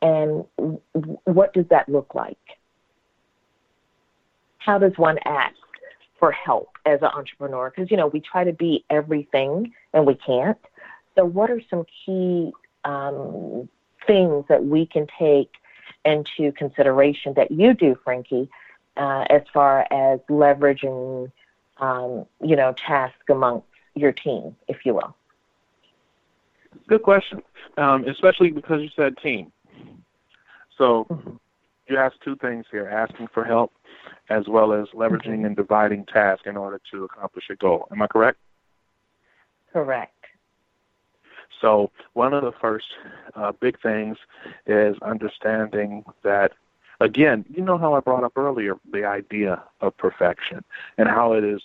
And 0.00 0.44
what 1.24 1.52
does 1.54 1.66
that 1.70 1.88
look 1.88 2.14
like? 2.14 2.38
How 4.64 4.78
does 4.78 4.92
one 4.96 5.18
ask 5.26 5.54
for 6.18 6.32
help 6.32 6.70
as 6.86 7.00
an 7.02 7.08
entrepreneur? 7.14 7.70
Because, 7.70 7.90
you 7.90 7.96
know, 7.96 8.06
we 8.06 8.20
try 8.20 8.44
to 8.44 8.52
be 8.52 8.84
everything 8.90 9.72
and 9.92 10.06
we 10.06 10.14
can't. 10.14 10.58
So, 11.14 11.24
what 11.24 11.50
are 11.50 11.60
some 11.68 11.84
key 12.04 12.52
um, 12.84 13.68
things 14.06 14.44
that 14.48 14.64
we 14.64 14.86
can 14.86 15.06
take 15.18 15.50
into 16.04 16.52
consideration 16.52 17.34
that 17.36 17.50
you 17.50 17.74
do, 17.74 17.96
Frankie, 18.04 18.48
uh, 18.96 19.24
as 19.30 19.42
far 19.52 19.86
as 19.92 20.20
leveraging, 20.30 21.30
um, 21.78 22.26
you 22.42 22.56
know, 22.56 22.74
tasks 22.86 23.24
amongst 23.28 23.66
your 23.94 24.12
team, 24.12 24.56
if 24.68 24.78
you 24.84 24.94
will? 24.94 25.14
Good 26.88 27.02
question, 27.02 27.42
um, 27.78 28.06
especially 28.08 28.50
because 28.50 28.80
you 28.82 28.90
said 28.96 29.16
team. 29.22 29.52
So 30.76 31.06
mm-hmm. 31.10 31.30
You 31.88 31.96
asked 31.96 32.20
two 32.22 32.36
things 32.36 32.66
here: 32.70 32.88
asking 32.88 33.28
for 33.32 33.44
help, 33.44 33.72
as 34.28 34.48
well 34.48 34.72
as 34.72 34.88
leveraging 34.88 35.44
and 35.46 35.56
dividing 35.56 36.06
tasks 36.06 36.46
in 36.46 36.56
order 36.56 36.80
to 36.92 37.04
accomplish 37.04 37.44
a 37.50 37.56
goal. 37.56 37.88
Am 37.90 38.02
I 38.02 38.06
correct? 38.06 38.38
Correct. 39.72 40.12
So 41.60 41.90
one 42.12 42.34
of 42.34 42.44
the 42.44 42.52
first 42.52 42.86
uh, 43.34 43.52
big 43.52 43.80
things 43.80 44.18
is 44.66 44.96
understanding 45.02 46.04
that 46.22 46.52
again, 47.00 47.44
you 47.48 47.62
know 47.62 47.78
how 47.78 47.94
I 47.94 48.00
brought 48.00 48.24
up 48.24 48.36
earlier 48.36 48.74
the 48.92 49.04
idea 49.04 49.62
of 49.80 49.96
perfection 49.96 50.64
and 50.98 51.08
how 51.08 51.32
it 51.32 51.44
is 51.44 51.62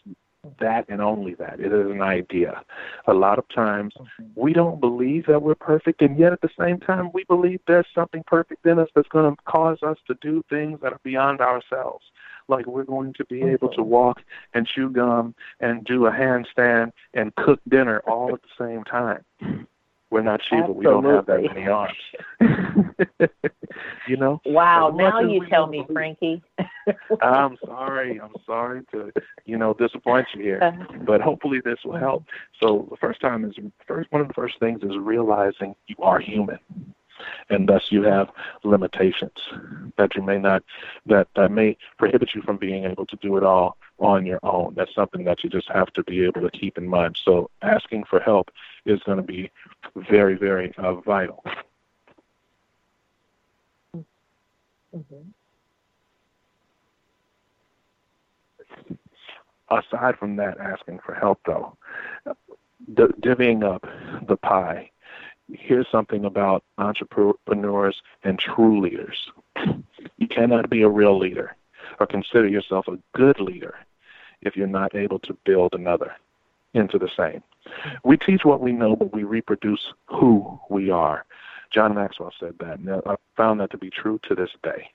that 0.60 0.86
and 0.88 1.02
only 1.02 1.34
that. 1.36 1.60
It 1.60 1.74
is 1.74 1.92
an 1.92 2.02
idea. 2.02 2.64
A 3.08 3.14
lot 3.14 3.40
of 3.40 3.46
times 3.54 3.94
we 4.36 4.54
don't 4.54 4.80
believe 4.80 5.26
that 5.28 5.42
we're 5.42 5.56
perfect, 5.56 6.02
and 6.02 6.18
yet 6.18 6.34
at 6.34 6.42
the 6.42 6.50
same 6.60 6.80
time 6.80 7.12
we 7.14 7.24
believe 7.26 7.60
there's 7.68 7.88
something 7.94 8.24
perfect 8.26 8.66
in 8.66 8.80
us 8.80 8.90
that's 8.96 9.10
going 9.10 9.36
to 9.36 9.42
cause 9.44 9.80
us 9.84 9.98
to 10.08 10.16
do 10.22 10.44
things 10.50 10.80
that 10.82 10.94
are 10.94 11.02
beyond 11.04 11.42
ourselves. 11.42 12.06
Like 12.48 12.66
we're 12.66 12.84
going 12.84 13.14
to 13.14 13.26
be 13.26 13.44
able 13.44 13.70
to 13.70 13.84
walk 13.84 14.22
and 14.54 14.66
chew 14.66 14.90
gum 14.90 15.36
and 15.60 15.84
do 15.86 16.08
a 16.08 16.12
handstand 16.12 16.92
and 17.14 17.36
cook 17.36 17.60
dinner 17.68 18.00
all 18.08 18.34
at 18.34 18.42
the 18.42 18.66
same 18.66 18.84
time. 18.86 19.24
We're 20.12 20.24
not 20.24 20.42
Shiva. 20.50 20.72
We 20.72 20.86
don't 20.86 21.04
have 21.06 21.26
that 21.28 21.44
many 21.44 21.68
arms. 21.68 21.94
you 24.08 24.18
know. 24.18 24.42
Wow. 24.46 24.92
Now 24.96 25.20
you 25.20 25.46
tell 25.48 25.68
me, 25.68 25.86
Frankie. 25.94 26.42
I'm 27.22 27.58
sorry. 27.64 28.20
I'm 28.20 28.34
sorry 28.46 28.82
to 28.92 29.12
you 29.46 29.58
know 29.58 29.76
disappoint 29.76 30.28
you 30.36 30.42
here, 30.42 30.60
uh-huh. 30.64 30.98
but 31.06 31.22
hopefully 31.22 31.60
this 31.64 31.78
will 31.86 31.98
help. 31.98 32.24
So 32.62 32.88
the 32.90 32.98
first 32.98 33.22
time 33.22 33.46
is 33.46 33.54
first 33.88 34.12
one 34.12 34.22
of 34.22 34.28
the 34.28 34.34
first 34.34 34.60
things 34.60 34.82
is 34.82 34.98
realizing 35.00 35.76
you 35.88 35.96
are 36.02 36.20
human 36.20 36.58
and 37.50 37.68
thus 37.68 37.92
you 37.92 38.04
have 38.04 38.30
limitations 38.64 39.38
that 39.98 40.16
you 40.16 40.22
may 40.22 40.38
not 40.38 40.64
that 41.06 41.28
that 41.36 41.52
may 41.52 41.78
prohibit 41.98 42.34
you 42.34 42.42
from 42.42 42.58
being 42.58 42.86
able 42.86 43.06
to 43.06 43.16
do 43.18 43.38
it 43.38 43.44
all 43.44 43.78
on 44.00 44.26
your 44.26 44.40
own. 44.44 44.74
That's 44.76 44.94
something 44.96 45.24
that 45.26 45.44
you 45.44 45.50
just 45.50 45.70
have 45.70 45.92
to 45.94 46.04
be 46.04 46.24
able 46.24 46.42
to 46.42 46.50
keep 46.50 46.78
in 46.78 46.88
mind. 46.88 47.20
So 47.24 47.50
asking 47.62 48.06
for 48.06 48.20
help 48.20 48.50
is 48.86 49.02
going 49.04 49.18
to 49.18 49.24
be 49.24 49.52
very, 49.96 50.36
very 50.36 50.74
uh, 50.78 50.96
vital. 50.96 51.44
Mm-hmm. 54.96 55.30
Aside 59.72 60.18
from 60.18 60.36
that, 60.38 60.60
asking 60.60 61.00
for 61.06 61.14
help, 61.14 61.40
though, 61.46 61.78
divvying 62.92 63.64
up 63.64 63.86
the 64.28 64.36
pie 64.38 64.90
here's 65.52 65.88
something 65.92 66.26
about 66.26 66.64
entrepreneurs 66.78 68.02
and 68.24 68.40
true 68.40 68.82
leaders. 68.82 69.32
You 70.18 70.28
cannot 70.28 70.70
be 70.70 70.82
a 70.82 70.90
real 70.90 71.18
leader 71.18 71.56
or 72.00 72.08
consider 72.08 72.48
yourself 72.48 72.88
a 72.88 73.00
good 73.16 73.40
leader 73.40 73.76
if 74.42 74.56
you're 74.56 74.68
not 74.68 74.96
able 74.96 75.20
to 75.20 75.38
build 75.46 75.74
another 75.74 76.14
into 76.74 76.98
the 76.98 77.10
same. 77.18 77.44
We 78.04 78.18
teach 78.18 78.46
what 78.46 78.62
we 78.62 78.72
know, 78.72 78.96
but 78.96 79.14
we 79.14 79.24
reproduce 79.24 79.94
who 80.08 80.60
we 80.70 80.90
are. 80.90 81.26
John 81.72 81.96
Maxwell 81.96 82.34
said 82.40 82.56
that, 82.60 82.80
and 82.80 82.90
I 82.90 83.16
found 83.36 83.60
that 83.60 83.72
to 83.72 83.78
be 83.78 83.90
true 83.90 84.20
to 84.28 84.36
this 84.36 84.52
day. 84.64 84.90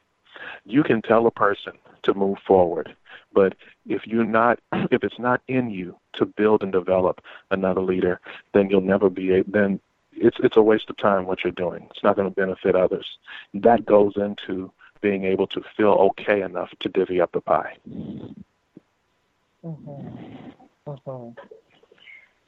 You 0.64 0.82
can 0.82 1.02
tell 1.02 1.26
a 1.26 1.30
person 1.30 1.74
to 2.02 2.14
move 2.14 2.38
forward, 2.46 2.94
but 3.32 3.54
if 3.86 4.06
you're 4.06 4.24
not, 4.24 4.58
if 4.72 5.04
it's 5.04 5.18
not 5.18 5.42
in 5.46 5.70
you 5.70 5.96
to 6.14 6.26
build 6.26 6.62
and 6.62 6.72
develop 6.72 7.20
another 7.50 7.80
leader, 7.80 8.20
then 8.52 8.68
you'll 8.70 8.80
never 8.80 9.08
be. 9.08 9.42
Then 9.46 9.80
it's 10.16 10.36
it's 10.42 10.56
a 10.56 10.62
waste 10.62 10.90
of 10.90 10.96
time 10.96 11.26
what 11.26 11.44
you're 11.44 11.52
doing. 11.52 11.86
It's 11.90 12.02
not 12.02 12.16
going 12.16 12.28
to 12.28 12.34
benefit 12.34 12.74
others. 12.74 13.18
That 13.52 13.84
goes 13.84 14.14
into 14.16 14.72
being 15.00 15.24
able 15.24 15.46
to 15.48 15.62
feel 15.76 16.12
okay 16.18 16.42
enough 16.42 16.70
to 16.80 16.88
divvy 16.88 17.20
up 17.20 17.32
the 17.32 17.40
pie. 17.40 17.76
Mm-hmm. 17.88 18.42
Mm-hmm. 20.86 21.30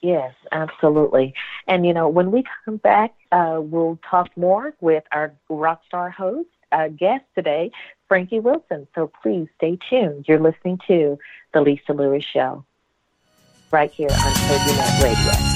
Yes, 0.01 0.35
absolutely. 0.53 1.35
And 1.67 1.87
you 1.87 1.93
know, 1.93 2.09
when 2.09 2.31
we 2.31 2.45
come 2.65 2.77
back, 2.77 3.15
uh, 3.33 3.59
we'll 3.61 3.99
talk 4.09 4.31
more 4.37 4.75
with 4.81 5.05
our 5.13 5.33
rock 5.49 5.83
star 5.87 6.11
host, 6.11 6.49
uh, 6.73 6.89
guest 6.89 7.25
today, 7.35 7.71
Frankie 8.09 8.41
Wilson. 8.41 8.87
So 8.95 9.11
please 9.23 9.49
stay 9.57 9.79
tuned. 9.89 10.27
You're 10.29 10.41
listening 10.41 10.79
to 10.87 11.19
the 11.53 11.61
Lisa 11.61 11.93
Lewis 11.93 12.25
Show 12.25 12.65
right 13.73 13.91
here 13.91 14.11
on 14.11 14.17
TogiNet 14.17 15.03
Radio. 15.03 15.56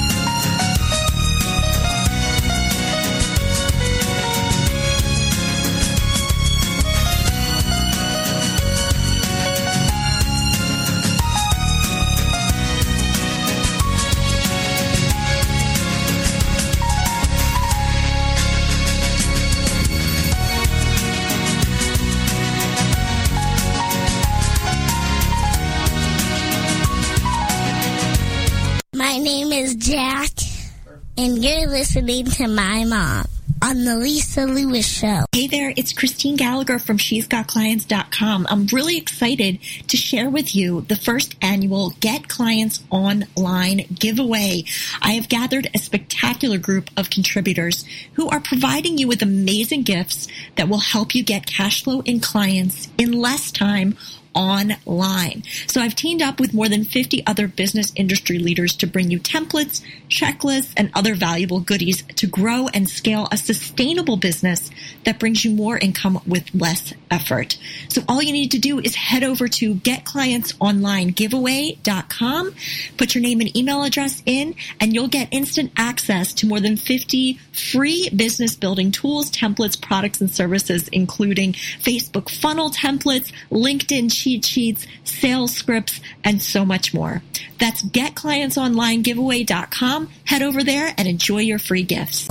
To 32.40 32.48
my 32.48 32.87
mom 32.87 33.26
on 33.62 33.85
the 33.85 33.94
Lisa 33.96 34.46
Lewis 34.46 34.88
Show. 34.88 35.26
Hey 35.31 35.46
there, 35.46 35.74
it's 35.76 35.92
Christine 35.92 36.37
Gallagher 36.37 36.79
from 36.79 36.96
She's 36.96 37.26
Got 37.26 37.48
Clients.com. 37.48 38.46
I'm 38.48 38.66
really 38.68 38.96
excited 38.96 39.59
to 39.88 39.98
share 39.98 40.31
with 40.31 40.57
you 40.57 40.81
the 40.88 40.96
first 40.96 41.35
annual 41.42 41.90
Get 42.00 42.29
Clients 42.29 42.83
Online 42.88 43.85
giveaway. 43.92 44.64
I 45.03 45.12
have 45.12 45.29
gathered 45.29 45.68
a 45.74 45.79
spectacular 45.79 46.57
group 46.57 46.88
of 46.96 47.11
contributors 47.11 47.85
who 48.14 48.26
are 48.31 48.40
providing 48.40 48.96
you 48.96 49.07
with 49.07 49.20
amazing 49.20 49.83
gifts 49.83 50.26
that 50.57 50.70
will 50.70 50.79
help 50.79 51.14
you 51.14 51.22
get 51.22 51.44
cash 51.44 51.85
flow 51.85 52.00
in 52.07 52.20
clients 52.20 52.88
in 52.96 53.12
less 53.12 53.50
time 53.50 53.98
online. 54.35 55.43
So 55.66 55.81
I've 55.81 55.95
teamed 55.95 56.21
up 56.23 56.40
with 56.40 56.55
more 56.55 56.69
than 56.69 56.85
50 56.85 57.27
other 57.27 57.49
business 57.49 57.93
industry 57.97 58.38
leaders 58.38 58.77
to 58.77 58.87
bring 58.87 59.11
you 59.11 59.21
templates, 59.21 59.83
checklists, 60.09 60.73
and 60.77 60.90
other 60.95 61.14
valuable 61.14 61.61
goodies 61.61 62.03
to 62.16 62.27
grow 62.27 62.69
and 62.69 62.88
scale 62.88 63.29
a 63.33 63.37
sustainable 63.37 64.16
business 64.16 64.71
that 65.05 65.19
brings 65.19 65.45
you 65.45 65.51
more 65.51 65.77
income 65.79 66.21
with 66.27 66.55
less 66.55 66.95
effort. 67.11 67.59
So 67.88 68.03
all 68.09 68.23
you 68.23 68.33
need 68.33 68.53
to 68.53 68.59
do 68.59 68.79
is 68.79 68.95
head 68.95 69.25
over 69.25 69.49
to 69.49 69.75
getclientsonlinegiveaway.com, 69.77 72.55
put 72.97 73.14
your 73.14 73.23
name 73.23 73.40
and 73.40 73.57
email 73.57 73.83
address 73.83 74.23
in, 74.27 74.55
and 74.81 74.95
you'll 74.95 75.09
get 75.09 75.29
instant 75.31 75.73
access 75.77 76.33
to 76.35 76.47
more 76.47 76.61
than 76.61 76.77
50 76.77 77.40
free 77.53 78.09
business 78.11 78.55
building 78.55 78.93
tools, 78.93 79.31
templates, 79.31 79.81
products, 79.81 80.21
and 80.21 80.31
services, 80.31 80.88
including 80.88 81.53
Facebook 81.53 82.29
funnel 82.31 82.71
templates, 82.71 83.33
LinkedIn 83.51 84.12
cheat 84.20 84.44
sheets, 84.44 84.87
sales 85.04 85.54
scripts, 85.54 86.02
and 86.22 86.42
so 86.42 86.66
much 86.66 86.92
more. 86.92 87.22
That's 87.59 87.83
getclientsonlinegiveaway.com. 87.83 90.11
Head 90.24 90.42
over 90.42 90.62
there 90.62 90.92
and 90.98 91.09
enjoy 91.09 91.38
your 91.38 91.59
free 91.59 91.85
gifts. 91.85 92.28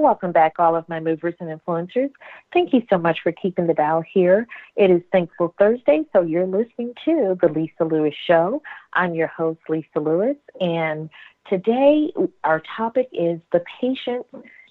Welcome 0.00 0.32
back, 0.32 0.54
all 0.58 0.76
of 0.76 0.88
my 0.88 0.98
movers 0.98 1.34
and 1.40 1.50
influencers. 1.50 2.10
Thank 2.54 2.72
you 2.72 2.80
so 2.88 2.96
much 2.96 3.18
for 3.22 3.32
keeping 3.32 3.66
the 3.66 3.74
dial 3.74 4.02
here. 4.10 4.46
It 4.74 4.90
is 4.90 5.02
Thankful 5.12 5.54
Thursday, 5.58 6.04
so 6.14 6.22
you're 6.22 6.46
listening 6.46 6.94
to 7.04 7.36
The 7.38 7.48
Lisa 7.48 7.84
Lewis 7.84 8.14
Show. 8.26 8.62
I'm 8.94 9.14
your 9.14 9.26
host, 9.26 9.60
Lisa 9.68 10.00
Lewis, 10.00 10.38
and 10.58 11.10
today 11.48 12.12
our 12.44 12.62
topic 12.76 13.08
is 13.12 13.40
the 13.52 13.62
patience 13.80 14.24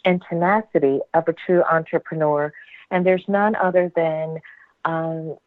and 0.06 0.24
tenacity 0.30 1.00
of 1.14 1.28
a 1.28 1.34
true 1.34 1.64
entrepreneur. 1.70 2.54
And 2.92 3.06
there's 3.06 3.26
none 3.28 3.56
other 3.56 3.92
than 3.96 4.40
um, 4.86 5.38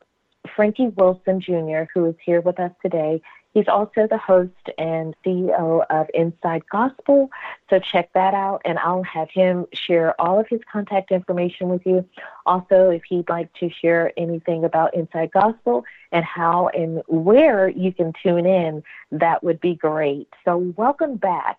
Frankie 0.54 0.88
Wilson 0.88 1.40
Jr., 1.40 1.84
who 1.94 2.06
is 2.06 2.14
here 2.24 2.40
with 2.40 2.60
us 2.60 2.72
today. 2.82 3.20
He's 3.54 3.68
also 3.68 4.06
the 4.08 4.18
host 4.18 4.50
and 4.78 5.14
CEO 5.24 5.84
of 5.90 6.06
Inside 6.14 6.62
Gospel. 6.70 7.30
So 7.68 7.78
check 7.78 8.10
that 8.14 8.32
out, 8.32 8.62
and 8.64 8.78
I'll 8.78 9.02
have 9.02 9.28
him 9.30 9.66
share 9.74 10.18
all 10.20 10.40
of 10.40 10.46
his 10.48 10.60
contact 10.70 11.10
information 11.10 11.68
with 11.68 11.84
you. 11.84 12.08
Also, 12.46 12.88
if 12.88 13.02
he'd 13.08 13.28
like 13.28 13.52
to 13.54 13.68
share 13.68 14.12
anything 14.16 14.64
about 14.64 14.94
Inside 14.94 15.32
Gospel 15.32 15.84
and 16.12 16.24
how 16.24 16.68
and 16.68 17.02
where 17.08 17.68
you 17.68 17.92
can 17.92 18.12
tune 18.22 18.46
in, 18.46 18.82
that 19.10 19.44
would 19.44 19.60
be 19.60 19.74
great. 19.74 20.28
So, 20.46 20.72
welcome 20.76 21.16
back, 21.16 21.58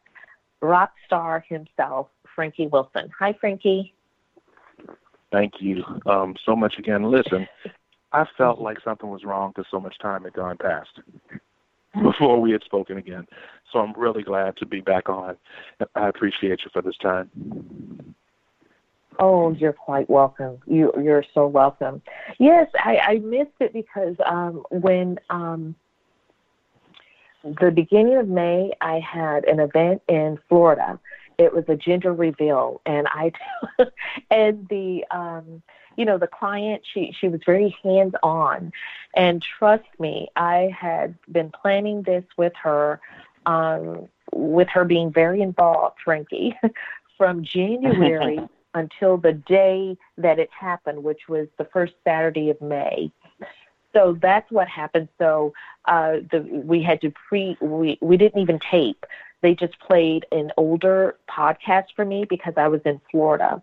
rock 0.62 0.94
star 1.06 1.46
himself, 1.48 2.08
Frankie 2.36 2.68
Wilson. 2.68 3.12
Hi, 3.20 3.34
Frankie. 3.40 3.94
Thank 5.32 5.54
you 5.60 5.84
um, 6.08 6.36
so 6.44 6.56
much 6.56 6.80
again. 6.80 7.04
Listen, 7.04 7.48
I 8.12 8.26
felt 8.36 8.60
like 8.60 8.78
something 8.84 9.10
was 9.10 9.24
wrong 9.24 9.52
because 9.52 9.70
so 9.70 9.80
much 9.80 9.98
time 10.00 10.24
had 10.24 10.34
gone 10.34 10.58
past 10.58 11.00
before 12.02 12.40
we 12.40 12.52
had 12.52 12.64
spoken 12.64 12.98
again. 12.98 13.28
So 13.72 13.80
I'm 13.80 13.94
really 13.94 14.24
glad 14.24 14.58
to 14.58 14.66
be 14.66 14.82
back 14.82 15.10
on. 15.10 15.38
I 15.96 16.08
appreciate 16.08 16.62
you 16.64 16.70
for 16.72 16.82
this 16.82 16.98
time. 16.98 17.30
Oh, 19.20 19.52
you're 19.52 19.74
quite 19.74 20.10
welcome. 20.10 20.58
You 20.66 20.92
you're 21.02 21.26
so 21.34 21.46
welcome. 21.46 22.02
Yes, 22.40 22.68
I, 22.84 22.98
I 22.98 23.18
missed 23.20 23.52
it 23.60 23.74
because 23.74 24.16
um, 24.26 24.64
when 24.72 25.20
um, 25.30 25.76
the 27.44 27.72
beginning 27.72 28.18
of 28.18 28.28
May, 28.28 28.72
I 28.82 29.00
had 29.00 29.46
an 29.46 29.60
event 29.60 30.02
in 30.08 30.40
Florida. 30.50 31.00
It 31.38 31.54
was 31.54 31.66
a 31.68 31.76
gender 31.76 32.14
reveal, 32.14 32.82
and 32.88 33.08
I 33.08 33.32
and 34.32 34.68
the 34.70 35.04
um, 35.12 35.62
you 35.96 36.06
know 36.06 36.18
the 36.18 36.28
client 36.28 36.84
she 36.92 37.16
she 37.20 37.28
was 37.28 37.42
very 37.46 37.76
hands 37.84 38.14
on, 38.24 38.72
and 39.14 39.42
trust 39.42 39.88
me, 40.00 40.30
I 40.36 40.74
had 40.78 41.16
been 41.32 41.52
planning 41.52 42.04
this 42.04 42.24
with 42.38 42.54
her, 42.62 43.00
um, 43.46 44.08
with 44.34 44.70
her 44.70 44.86
being 44.86 45.12
very 45.12 45.42
involved, 45.42 45.98
Frankie, 46.04 46.58
from 47.18 47.44
January 47.44 48.40
until 48.74 49.18
the 49.18 49.34
day 49.34 49.98
that 50.18 50.40
it 50.40 50.50
happened, 50.52 51.04
which 51.04 51.28
was 51.30 51.48
the 51.58 51.66
first 51.66 51.94
Saturday 52.04 52.50
of 52.50 52.60
May. 52.62 53.12
So 53.94 54.18
that's 54.20 54.52
what 54.52 54.68
happened. 54.68 55.08
So 55.20 55.54
uh, 55.86 56.18
the, 56.32 56.40
we 56.66 56.82
had 56.82 57.02
to 57.02 57.12
pre 57.12 57.58
we 57.62 57.98
we 58.02 58.18
didn't 58.18 58.42
even 58.42 58.60
tape. 58.60 59.06
They 59.42 59.56
just 59.56 59.78
played 59.80 60.26
an 60.32 60.52
older 60.58 61.18
podcast 61.30 61.88
for 61.96 62.06
me 62.06 62.26
because 62.26 62.54
I 62.58 62.70
was 62.70 62.82
in 62.86 63.00
Florida. 63.12 63.62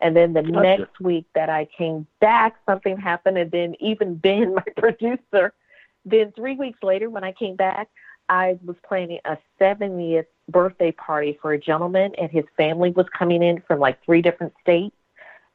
And 0.00 0.16
then 0.16 0.32
the 0.32 0.42
next 0.42 1.00
week 1.00 1.26
that 1.34 1.48
I 1.48 1.66
came 1.76 2.06
back, 2.20 2.56
something 2.66 2.96
happened, 2.96 3.38
and 3.38 3.50
then 3.50 3.74
even 3.80 4.14
Ben, 4.24 4.54
my 4.54 4.64
producer, 4.76 5.52
then 6.04 6.32
three 6.32 6.56
weeks 6.56 6.82
later 6.82 7.10
when 7.10 7.24
I 7.24 7.32
came 7.32 7.56
back, 7.56 7.88
I 8.28 8.58
was 8.64 8.76
planning 8.86 9.18
a 9.24 9.36
70th 9.60 10.26
birthday 10.48 10.92
party 10.92 11.38
for 11.40 11.52
a 11.52 11.58
gentleman, 11.58 12.14
and 12.16 12.30
his 12.30 12.44
family 12.56 12.90
was 12.90 13.06
coming 13.16 13.42
in 13.42 13.62
from 13.66 13.80
like 13.80 14.02
three 14.04 14.22
different 14.22 14.52
states. 14.60 14.96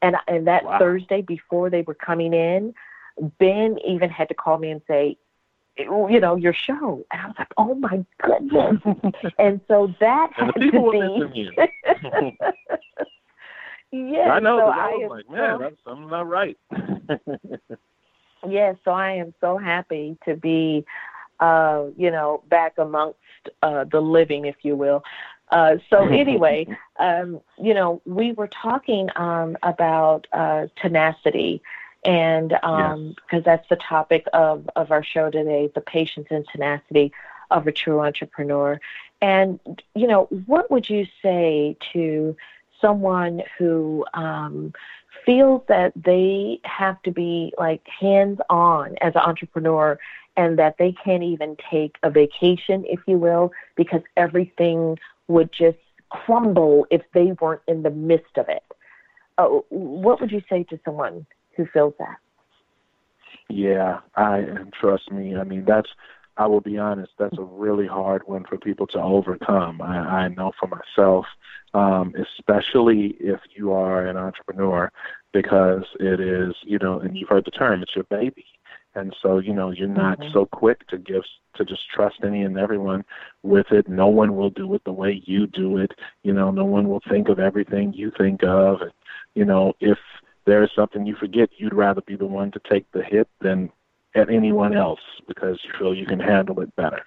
And 0.02 0.16
and 0.28 0.46
that 0.46 0.64
Wow. 0.64 0.78
Thursday 0.78 1.20
before 1.20 1.68
they 1.68 1.82
were 1.82 1.94
coming 1.94 2.32
in, 2.32 2.74
Ben 3.38 3.78
even 3.86 4.08
had 4.08 4.28
to 4.28 4.34
call 4.34 4.56
me 4.58 4.70
and 4.70 4.80
say, 4.88 5.18
you 5.76 6.20
know, 6.20 6.36
your 6.36 6.52
show. 6.52 7.04
And 7.10 7.22
I 7.22 7.26
was 7.26 7.34
like, 7.38 7.52
oh 7.56 7.74
my 7.74 8.04
goodness. 8.22 8.80
and 9.38 9.60
so 9.68 9.94
that 10.00 10.30
And 10.38 10.46
had 10.46 10.54
to 10.54 11.28
be. 11.28 11.50
yes, 13.92 14.28
I 14.30 14.40
know. 14.40 14.58
so 14.58 14.64
I 14.66 14.86
was 14.88 15.10
like, 15.10 15.30
man, 15.30 15.54
so- 15.54 15.58
that's 15.58 15.76
something 15.84 16.08
not 16.08 16.28
right. 16.28 16.58
Yes, 18.48 18.76
so 18.84 18.92
I 18.92 19.12
am 19.12 19.34
so 19.40 19.58
happy 19.58 20.16
to 20.24 20.34
be, 20.34 20.84
uh, 21.40 21.84
you 21.96 22.10
know, 22.10 22.42
back 22.48 22.78
amongst 22.78 23.18
uh, 23.62 23.84
the 23.84 24.00
living, 24.00 24.46
if 24.46 24.56
you 24.62 24.76
will. 24.76 25.04
Uh, 25.50 25.76
so 25.90 26.06
anyway, 26.12 26.66
um, 26.98 27.40
you 27.58 27.74
know, 27.74 28.00
we 28.06 28.32
were 28.32 28.48
talking 28.48 29.08
um, 29.16 29.56
about 29.62 30.26
uh, 30.32 30.66
tenacity, 30.80 31.60
and 32.04 32.48
because 32.50 33.44
that's 33.44 33.68
the 33.68 33.76
topic 33.76 34.26
of 34.32 34.68
of 34.76 34.90
our 34.90 35.04
show 35.04 35.30
today, 35.30 35.70
the 35.74 35.82
patience 35.82 36.28
and 36.30 36.46
tenacity 36.50 37.12
of 37.50 37.66
a 37.66 37.72
true 37.72 38.00
entrepreneur. 38.00 38.80
And 39.20 39.60
you 39.94 40.06
know, 40.06 40.24
what 40.46 40.70
would 40.70 40.88
you 40.88 41.06
say 41.20 41.76
to 41.92 42.34
someone 42.80 43.42
who 43.58 44.04
um, 44.14 44.72
feels 45.24 45.62
that 45.68 45.92
they 45.94 46.60
have 46.64 47.00
to 47.02 47.10
be 47.10 47.52
like 47.58 47.86
hands 47.86 48.38
on 48.48 48.96
as 49.00 49.14
an 49.14 49.22
entrepreneur 49.22 49.98
and 50.36 50.58
that 50.58 50.76
they 50.78 50.94
can't 51.04 51.22
even 51.22 51.56
take 51.70 51.96
a 52.02 52.10
vacation, 52.10 52.84
if 52.86 53.00
you 53.06 53.18
will, 53.18 53.52
because 53.76 54.00
everything 54.16 54.98
would 55.28 55.50
just 55.52 55.78
crumble 56.10 56.86
if 56.90 57.02
they 57.14 57.32
weren't 57.40 57.62
in 57.68 57.82
the 57.82 57.90
midst 57.90 58.36
of 58.36 58.48
it. 58.48 58.62
Uh, 59.38 59.46
what 59.68 60.20
would 60.20 60.30
you 60.30 60.42
say 60.48 60.64
to 60.64 60.78
someone 60.84 61.26
who 61.56 61.66
feels 61.72 61.94
that? 61.98 62.16
Yeah, 63.48 64.00
I 64.14 64.38
and 64.38 64.72
trust 64.72 65.10
me. 65.10 65.36
I 65.36 65.44
mean, 65.44 65.64
that's. 65.66 65.88
I 66.40 66.46
will 66.46 66.62
be 66.62 66.78
honest. 66.78 67.12
That's 67.18 67.36
a 67.36 67.42
really 67.42 67.86
hard 67.86 68.22
one 68.26 68.44
for 68.48 68.56
people 68.56 68.86
to 68.88 68.98
overcome. 68.98 69.82
I, 69.82 69.98
I 70.22 70.28
know 70.28 70.52
for 70.58 70.68
myself, 70.68 71.26
um, 71.74 72.14
especially 72.16 73.14
if 73.20 73.40
you 73.54 73.72
are 73.72 74.06
an 74.06 74.16
entrepreneur, 74.16 74.90
because 75.34 75.84
it 76.00 76.18
is, 76.18 76.54
you 76.62 76.78
know, 76.78 76.98
and 76.98 77.14
you've 77.14 77.28
heard 77.28 77.44
the 77.44 77.50
term, 77.50 77.82
it's 77.82 77.94
your 77.94 78.04
baby, 78.04 78.46
and 78.94 79.14
so 79.20 79.36
you 79.36 79.52
know 79.52 79.70
you're 79.70 79.86
not 79.86 80.18
Mhm. 80.18 80.32
so 80.32 80.46
quick 80.46 80.86
to 80.88 80.96
give 80.96 81.24
to 81.56 81.64
just 81.64 81.90
trust 81.90 82.24
any 82.24 82.42
and 82.42 82.58
everyone 82.58 83.04
with 83.42 83.70
it. 83.70 83.86
No 83.86 84.08
one 84.08 84.34
will 84.34 84.50
do 84.50 84.72
it 84.74 84.82
the 84.84 84.92
way 85.02 85.22
you 85.26 85.46
do 85.46 85.76
it. 85.76 85.92
You 86.22 86.32
know, 86.32 86.50
no 86.50 86.64
one 86.64 86.88
will 86.88 87.02
think 87.10 87.28
of 87.28 87.38
everything 87.38 87.92
you 87.92 88.10
think 88.16 88.42
of. 88.42 88.80
And, 88.80 88.92
you 89.34 89.44
know, 89.44 89.74
if 89.80 89.98
there 90.46 90.62
is 90.62 90.70
something 90.74 91.04
you 91.04 91.16
forget, 91.16 91.50
you'd 91.58 91.74
rather 91.74 92.00
be 92.00 92.16
the 92.16 92.32
one 92.40 92.50
to 92.52 92.60
take 92.60 92.90
the 92.92 93.02
hit 93.02 93.28
than 93.40 93.70
at 94.14 94.30
anyone 94.30 94.74
else 94.76 95.00
because 95.28 95.58
you 95.64 95.70
feel 95.78 95.94
you 95.94 96.06
can 96.06 96.20
handle 96.20 96.60
it 96.60 96.74
better. 96.76 97.04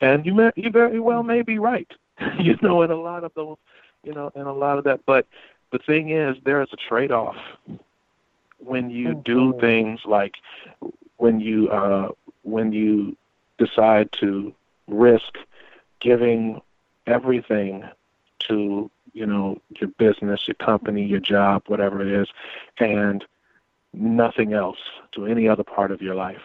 And 0.00 0.24
you 0.24 0.34
may, 0.34 0.50
you 0.56 0.70
very 0.70 1.00
well 1.00 1.22
may 1.22 1.42
be 1.42 1.58
right. 1.58 1.90
you 2.38 2.56
know, 2.62 2.82
in 2.82 2.90
a 2.90 2.96
lot 2.96 3.24
of 3.24 3.32
those, 3.34 3.56
you 4.02 4.12
know, 4.12 4.30
in 4.34 4.42
a 4.42 4.52
lot 4.52 4.78
of 4.78 4.84
that. 4.84 5.00
But 5.06 5.26
the 5.72 5.78
thing 5.78 6.10
is, 6.10 6.36
there 6.44 6.62
is 6.62 6.68
a 6.72 6.76
trade-off 6.76 7.36
when 8.58 8.90
you 8.90 9.14
do 9.14 9.58
things 9.60 10.00
like 10.04 10.36
when 11.16 11.40
you 11.40 11.68
uh, 11.68 12.08
when 12.42 12.72
you 12.72 13.16
decide 13.58 14.10
to 14.12 14.54
risk 14.88 15.38
giving 16.00 16.60
everything 17.06 17.84
to 18.38 18.90
you 19.12 19.26
know 19.26 19.60
your 19.80 19.88
business, 19.90 20.46
your 20.46 20.54
company, 20.54 21.04
your 21.04 21.20
job, 21.20 21.62
whatever 21.66 22.02
it 22.02 22.08
is, 22.08 22.28
and 22.78 23.24
nothing 23.94 24.52
else 24.52 24.78
to 25.12 25.26
any 25.26 25.48
other 25.48 25.64
part 25.64 25.90
of 25.90 26.02
your 26.02 26.14
life. 26.14 26.42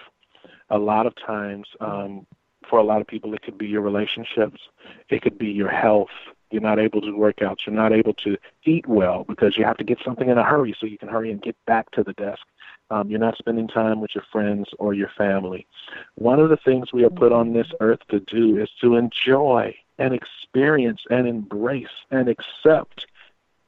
A 0.69 0.77
lot 0.77 1.05
of 1.05 1.15
times, 1.15 1.67
um, 1.79 2.25
for 2.69 2.79
a 2.79 2.83
lot 2.83 3.01
of 3.01 3.07
people, 3.07 3.33
it 3.33 3.41
could 3.41 3.57
be 3.57 3.67
your 3.67 3.81
relationships, 3.81 4.61
it 5.09 5.21
could 5.21 5.37
be 5.37 5.47
your 5.47 5.69
health. 5.69 6.09
You're 6.51 6.61
not 6.63 6.79
able 6.79 7.01
to 7.01 7.15
work 7.15 7.43
out. 7.43 7.59
You're 7.65 7.75
not 7.75 7.93
able 7.93 8.15
to 8.15 8.35
eat 8.65 8.87
well 8.87 9.23
because 9.23 9.55
you 9.55 9.63
have 9.65 9.77
to 9.77 9.83
get 9.83 9.99
something 10.03 10.29
in 10.29 10.37
a 10.39 10.43
hurry 10.43 10.75
so 10.79 10.87
you 10.87 10.97
can 10.97 11.07
hurry 11.07 11.31
and 11.31 11.39
get 11.39 11.55
back 11.65 11.91
to 11.91 12.03
the 12.03 12.13
desk. 12.13 12.41
Um, 12.89 13.07
you're 13.07 13.19
not 13.19 13.37
spending 13.37 13.67
time 13.67 14.01
with 14.01 14.15
your 14.15 14.23
friends 14.31 14.67
or 14.79 14.95
your 14.95 15.11
family. 15.15 15.67
One 16.15 16.39
of 16.39 16.49
the 16.49 16.57
things 16.57 16.91
we 16.91 17.03
are 17.03 17.11
put 17.11 17.31
on 17.31 17.53
this 17.53 17.67
earth 17.81 17.99
to 18.09 18.19
do 18.19 18.57
is 18.57 18.69
to 18.81 18.95
enjoy 18.95 19.75
and 19.99 20.11
experience 20.11 21.01
and 21.11 21.27
embrace 21.27 21.87
and 22.09 22.27
accept 22.27 23.05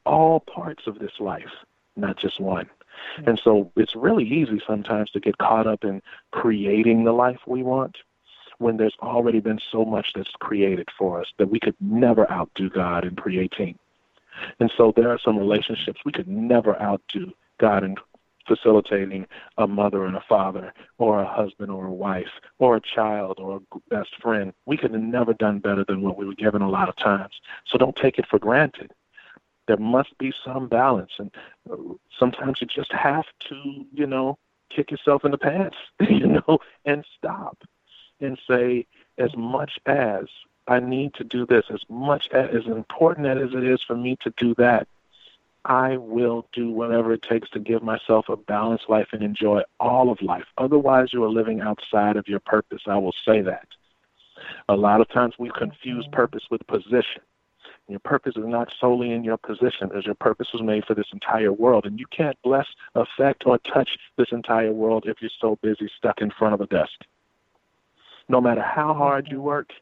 all 0.05 0.39
parts 0.39 0.87
of 0.87 0.97
this 0.97 1.19
life, 1.19 1.51
not 1.95 2.17
just 2.17 2.39
one. 2.39 2.67
Mm-hmm. 3.17 3.29
And 3.29 3.41
so 3.43 3.71
it's 3.75 3.95
really 3.95 4.25
easy 4.25 4.61
sometimes 4.65 5.11
to 5.11 5.19
get 5.19 5.37
caught 5.37 5.67
up 5.67 5.83
in 5.83 6.01
creating 6.31 7.03
the 7.03 7.13
life 7.13 7.39
we 7.47 7.63
want 7.63 7.97
when 8.57 8.77
there's 8.77 8.95
already 9.01 9.39
been 9.39 9.59
so 9.71 9.83
much 9.83 10.13
that's 10.13 10.31
created 10.39 10.87
for 10.97 11.19
us 11.19 11.27
that 11.39 11.49
we 11.49 11.59
could 11.59 11.75
never 11.79 12.31
outdo 12.31 12.69
God 12.69 13.05
in 13.05 13.15
creating. 13.15 13.77
And 14.59 14.71
so 14.77 14.93
there 14.95 15.09
are 15.09 15.19
some 15.19 15.37
relationships 15.37 16.01
we 16.05 16.11
could 16.11 16.27
never 16.27 16.79
outdo 16.79 17.31
God 17.59 17.83
in 17.83 17.95
facilitating 18.47 19.27
a 19.57 19.67
mother 19.67 20.05
and 20.05 20.15
a 20.15 20.23
father, 20.27 20.73
or 20.97 21.21
a 21.21 21.27
husband 21.27 21.71
or 21.71 21.85
a 21.85 21.91
wife, 21.91 22.31
or 22.59 22.75
a 22.75 22.81
child 22.81 23.37
or 23.39 23.57
a 23.57 23.79
best 23.89 24.09
friend. 24.21 24.53
We 24.65 24.77
could 24.77 24.91
have 24.91 25.01
never 25.01 25.33
done 25.33 25.59
better 25.59 25.85
than 25.87 26.01
what 26.01 26.17
we 26.17 26.25
were 26.25 26.35
given 26.35 26.61
a 26.61 26.69
lot 26.69 26.89
of 26.89 26.95
times. 26.95 27.33
So 27.65 27.77
don't 27.77 27.95
take 27.95 28.17
it 28.17 28.25
for 28.27 28.39
granted. 28.39 28.91
There 29.67 29.77
must 29.77 30.17
be 30.17 30.33
some 30.43 30.67
balance, 30.67 31.11
and 31.17 31.31
uh, 31.71 31.75
sometimes 32.17 32.61
you 32.61 32.67
just 32.67 32.91
have 32.91 33.25
to, 33.49 33.85
you 33.93 34.07
know, 34.07 34.37
kick 34.69 34.91
yourself 34.91 35.23
in 35.23 35.31
the 35.31 35.37
pants, 35.37 35.77
you 35.99 36.27
know, 36.27 36.59
and 36.85 37.05
stop 37.17 37.63
and 38.19 38.39
say, 38.47 38.85
as 39.17 39.35
much 39.35 39.79
as 39.85 40.25
I 40.67 40.79
need 40.79 41.13
to 41.15 41.23
do 41.23 41.45
this, 41.45 41.65
as 41.69 41.81
much 41.89 42.29
as, 42.31 42.49
as 42.55 42.65
important 42.67 43.27
as 43.27 43.53
it 43.53 43.63
is 43.63 43.81
for 43.81 43.95
me 43.95 44.17
to 44.21 44.33
do 44.37 44.53
that, 44.55 44.87
I 45.65 45.97
will 45.97 46.47
do 46.53 46.71
whatever 46.71 47.13
it 47.13 47.21
takes 47.21 47.49
to 47.51 47.59
give 47.59 47.83
myself 47.83 48.29
a 48.29 48.37
balanced 48.37 48.89
life 48.89 49.09
and 49.11 49.21
enjoy 49.21 49.61
all 49.79 50.11
of 50.11 50.21
life. 50.21 50.45
Otherwise, 50.57 51.13
you 51.13 51.23
are 51.23 51.29
living 51.29 51.61
outside 51.61 52.17
of 52.17 52.27
your 52.27 52.39
purpose. 52.39 52.81
I 52.87 52.97
will 52.97 53.13
say 53.25 53.41
that. 53.41 53.67
A 54.69 54.75
lot 54.75 55.01
of 55.01 55.09
times 55.09 55.35
we 55.37 55.51
confuse 55.51 56.07
purpose 56.11 56.43
with 56.49 56.65
position. 56.65 57.21
Your 57.91 57.99
purpose 57.99 58.37
is 58.37 58.45
not 58.45 58.71
solely 58.79 59.11
in 59.11 59.23
your 59.25 59.35
position, 59.35 59.91
as 59.93 60.05
your 60.05 60.15
purpose 60.15 60.47
was 60.53 60.61
made 60.61 60.85
for 60.85 60.95
this 60.95 61.11
entire 61.11 61.51
world. 61.51 61.85
And 61.85 61.99
you 61.99 62.05
can't 62.09 62.41
bless, 62.41 62.65
affect, 62.95 63.45
or 63.45 63.57
touch 63.57 63.97
this 64.17 64.29
entire 64.31 64.71
world 64.71 65.03
if 65.07 65.21
you're 65.21 65.29
so 65.41 65.57
busy 65.61 65.91
stuck 65.97 66.21
in 66.21 66.31
front 66.31 66.53
of 66.53 66.61
a 66.61 66.67
desk. 66.67 67.03
No 68.29 68.39
matter 68.39 68.61
how 68.61 68.93
hard 68.93 69.27
you 69.29 69.41
work, 69.41 69.73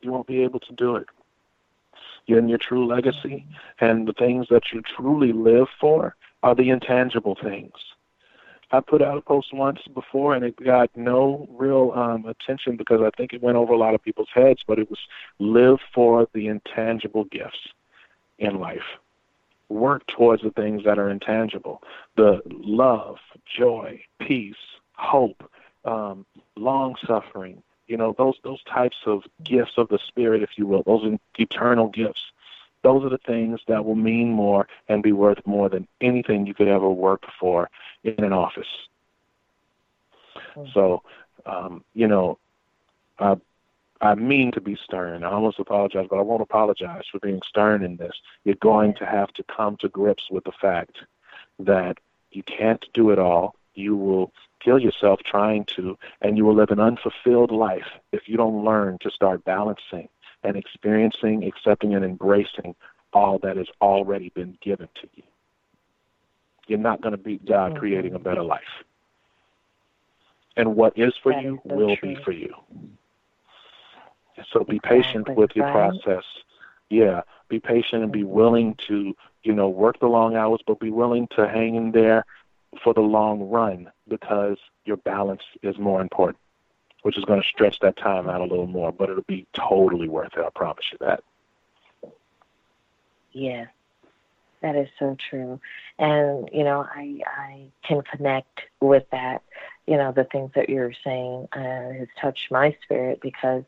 you 0.00 0.10
won't 0.10 0.26
be 0.26 0.42
able 0.42 0.60
to 0.60 0.72
do 0.72 0.96
it. 0.96 1.06
You're 2.26 2.38
In 2.38 2.48
your 2.48 2.58
true 2.58 2.86
legacy 2.86 3.46
and 3.78 4.08
the 4.08 4.14
things 4.14 4.46
that 4.48 4.72
you 4.72 4.80
truly 4.80 5.32
live 5.32 5.68
for 5.78 6.16
are 6.42 6.54
the 6.54 6.70
intangible 6.70 7.36
things. 7.40 7.74
I 8.72 8.80
put 8.80 9.02
out 9.02 9.16
a 9.16 9.20
post 9.20 9.52
once 9.52 9.80
before 9.94 10.34
and 10.34 10.44
it 10.44 10.56
got 10.56 10.90
no 10.96 11.48
real 11.52 11.92
um, 11.94 12.26
attention 12.26 12.76
because 12.76 13.00
I 13.00 13.10
think 13.16 13.32
it 13.32 13.42
went 13.42 13.56
over 13.56 13.72
a 13.72 13.78
lot 13.78 13.94
of 13.94 14.02
people's 14.02 14.28
heads, 14.34 14.60
but 14.66 14.78
it 14.78 14.90
was 14.90 14.98
live 15.38 15.78
for 15.94 16.26
the 16.34 16.48
intangible 16.48 17.24
gifts 17.24 17.68
in 18.38 18.58
life. 18.58 18.98
Work 19.68 20.06
towards 20.06 20.42
the 20.42 20.50
things 20.50 20.84
that 20.84 20.98
are 20.98 21.10
intangible 21.10 21.82
the 22.16 22.40
love, 22.46 23.16
joy, 23.58 24.00
peace, 24.20 24.54
hope, 24.94 25.50
um, 25.84 26.24
long 26.56 26.94
suffering, 27.06 27.62
you 27.86 27.96
know, 27.96 28.14
those 28.18 28.34
those 28.42 28.62
types 28.64 28.96
of 29.06 29.22
gifts 29.44 29.72
of 29.76 29.88
the 29.88 29.98
spirit, 30.06 30.42
if 30.42 30.50
you 30.56 30.66
will, 30.66 30.82
those 30.84 31.18
eternal 31.38 31.88
gifts. 31.88 32.20
Those 32.86 33.04
are 33.04 33.08
the 33.08 33.18
things 33.18 33.58
that 33.66 33.84
will 33.84 33.96
mean 33.96 34.30
more 34.30 34.68
and 34.88 35.02
be 35.02 35.10
worth 35.10 35.44
more 35.44 35.68
than 35.68 35.88
anything 36.00 36.46
you 36.46 36.54
could 36.54 36.68
ever 36.68 36.88
work 36.88 37.24
for 37.40 37.68
in 38.04 38.22
an 38.22 38.32
office. 38.32 38.72
Mm-hmm. 40.54 40.70
So, 40.72 41.02
um, 41.46 41.82
you 41.94 42.06
know, 42.06 42.38
I 43.18 43.34
I 44.00 44.14
mean 44.14 44.52
to 44.52 44.60
be 44.60 44.76
stern. 44.76 45.24
I 45.24 45.32
almost 45.32 45.58
apologize, 45.58 46.06
but 46.08 46.20
I 46.20 46.22
won't 46.22 46.42
apologize 46.42 47.02
for 47.10 47.18
being 47.18 47.40
stern 47.48 47.82
in 47.82 47.96
this. 47.96 48.14
You're 48.44 48.54
going 48.54 48.94
to 49.00 49.04
have 49.04 49.32
to 49.32 49.42
come 49.42 49.76
to 49.78 49.88
grips 49.88 50.30
with 50.30 50.44
the 50.44 50.52
fact 50.52 50.98
that 51.58 51.98
you 52.30 52.44
can't 52.44 52.84
do 52.94 53.10
it 53.10 53.18
all. 53.18 53.56
You 53.74 53.96
will 53.96 54.32
kill 54.60 54.78
yourself 54.78 55.18
trying 55.24 55.64
to, 55.76 55.98
and 56.20 56.36
you 56.36 56.44
will 56.44 56.54
live 56.54 56.70
an 56.70 56.78
unfulfilled 56.78 57.50
life 57.50 57.90
if 58.12 58.28
you 58.28 58.36
don't 58.36 58.64
learn 58.64 58.98
to 59.00 59.10
start 59.10 59.44
balancing 59.44 60.08
and 60.46 60.56
experiencing, 60.56 61.44
accepting, 61.44 61.94
and 61.94 62.04
embracing 62.04 62.74
all 63.12 63.38
that 63.40 63.56
has 63.56 63.66
already 63.80 64.30
been 64.30 64.56
given 64.62 64.88
to 65.00 65.08
you. 65.14 65.22
You're 66.68 66.78
not 66.78 67.00
going 67.00 67.12
to 67.12 67.18
beat 67.18 67.44
God 67.44 67.72
mm-hmm. 67.72 67.78
creating 67.78 68.14
a 68.14 68.18
better 68.18 68.42
life. 68.42 68.62
And 70.56 70.76
what 70.76 70.96
is 70.96 71.14
for 71.22 71.32
that 71.32 71.42
you 71.42 71.54
is 71.56 71.60
so 71.68 71.74
will 71.74 71.96
true. 71.96 72.14
be 72.14 72.22
for 72.22 72.32
you. 72.32 72.54
So 74.52 74.64
be 74.64 74.80
patient 74.80 75.28
with 75.36 75.50
your 75.54 75.70
process. 75.70 76.24
Yeah, 76.88 77.22
be 77.48 77.58
patient 77.58 78.02
and 78.02 78.12
be 78.12 78.20
mm-hmm. 78.20 78.30
willing 78.30 78.78
to, 78.88 79.14
you 79.42 79.52
know, 79.52 79.68
work 79.68 79.98
the 80.00 80.06
long 80.06 80.36
hours, 80.36 80.60
but 80.66 80.78
be 80.78 80.90
willing 80.90 81.28
to 81.36 81.48
hang 81.48 81.74
in 81.74 81.92
there 81.92 82.24
for 82.82 82.94
the 82.94 83.00
long 83.00 83.48
run 83.48 83.90
because 84.08 84.58
your 84.84 84.96
balance 84.98 85.42
is 85.62 85.78
more 85.78 86.00
important, 86.00 86.38
which 87.06 87.16
is 87.16 87.24
going 87.24 87.40
to 87.40 87.46
stretch 87.46 87.78
that 87.78 87.96
time 87.96 88.28
out 88.28 88.40
a 88.40 88.44
little 88.44 88.66
more, 88.66 88.90
but 88.90 89.08
it'll 89.08 89.22
be 89.28 89.46
totally 89.52 90.08
worth 90.08 90.32
it. 90.36 90.44
I 90.44 90.50
promise 90.52 90.86
you 90.90 90.98
that. 90.98 91.22
Yeah, 93.30 93.66
that 94.60 94.74
is 94.74 94.88
so 94.98 95.16
true. 95.30 95.60
And, 96.00 96.50
you 96.52 96.64
know, 96.64 96.84
I, 96.92 97.20
I 97.24 97.66
can 97.84 98.02
connect 98.02 98.62
with 98.80 99.04
that. 99.12 99.44
You 99.86 99.96
know, 99.98 100.10
the 100.10 100.24
things 100.24 100.50
that 100.56 100.68
you're 100.68 100.94
saying 101.04 101.46
uh, 101.52 101.92
has 101.96 102.08
touched 102.20 102.50
my 102.50 102.76
spirit 102.82 103.20
because 103.22 103.62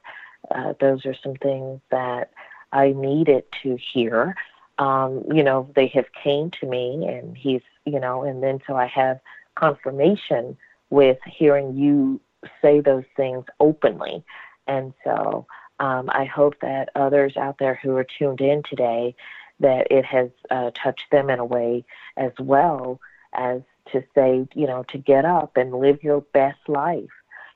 uh, 0.50 0.72
those 0.80 1.06
are 1.06 1.14
some 1.22 1.36
things 1.36 1.80
that 1.92 2.32
I 2.72 2.90
needed 2.90 3.44
to 3.62 3.76
hear. 3.76 4.34
Um, 4.80 5.22
you 5.32 5.44
know, 5.44 5.70
they 5.76 5.86
have 5.94 6.06
came 6.24 6.50
to 6.60 6.66
me 6.66 7.06
and 7.06 7.36
he's, 7.36 7.62
you 7.84 8.00
know, 8.00 8.24
and 8.24 8.42
then 8.42 8.58
so 8.66 8.74
I 8.74 8.86
have 8.86 9.20
confirmation 9.54 10.56
with 10.90 11.18
hearing 11.24 11.76
you 11.76 12.20
say 12.62 12.80
those 12.80 13.04
things 13.16 13.44
openly. 13.60 14.24
And 14.66 14.92
so 15.04 15.46
um, 15.80 16.10
I 16.10 16.24
hope 16.24 16.54
that 16.60 16.90
others 16.94 17.36
out 17.36 17.58
there 17.58 17.78
who 17.82 17.96
are 17.96 18.06
tuned 18.18 18.40
in 18.40 18.62
today, 18.68 19.14
that 19.60 19.88
it 19.90 20.04
has 20.04 20.30
uh, 20.50 20.70
touched 20.74 21.10
them 21.10 21.30
in 21.30 21.38
a 21.38 21.44
way 21.44 21.84
as 22.16 22.32
well 22.38 23.00
as 23.34 23.62
to 23.92 24.02
say, 24.14 24.46
you 24.54 24.66
know, 24.66 24.84
to 24.90 24.98
get 24.98 25.24
up 25.24 25.56
and 25.56 25.72
live 25.72 26.02
your 26.02 26.20
best 26.20 26.58
life, 26.68 27.10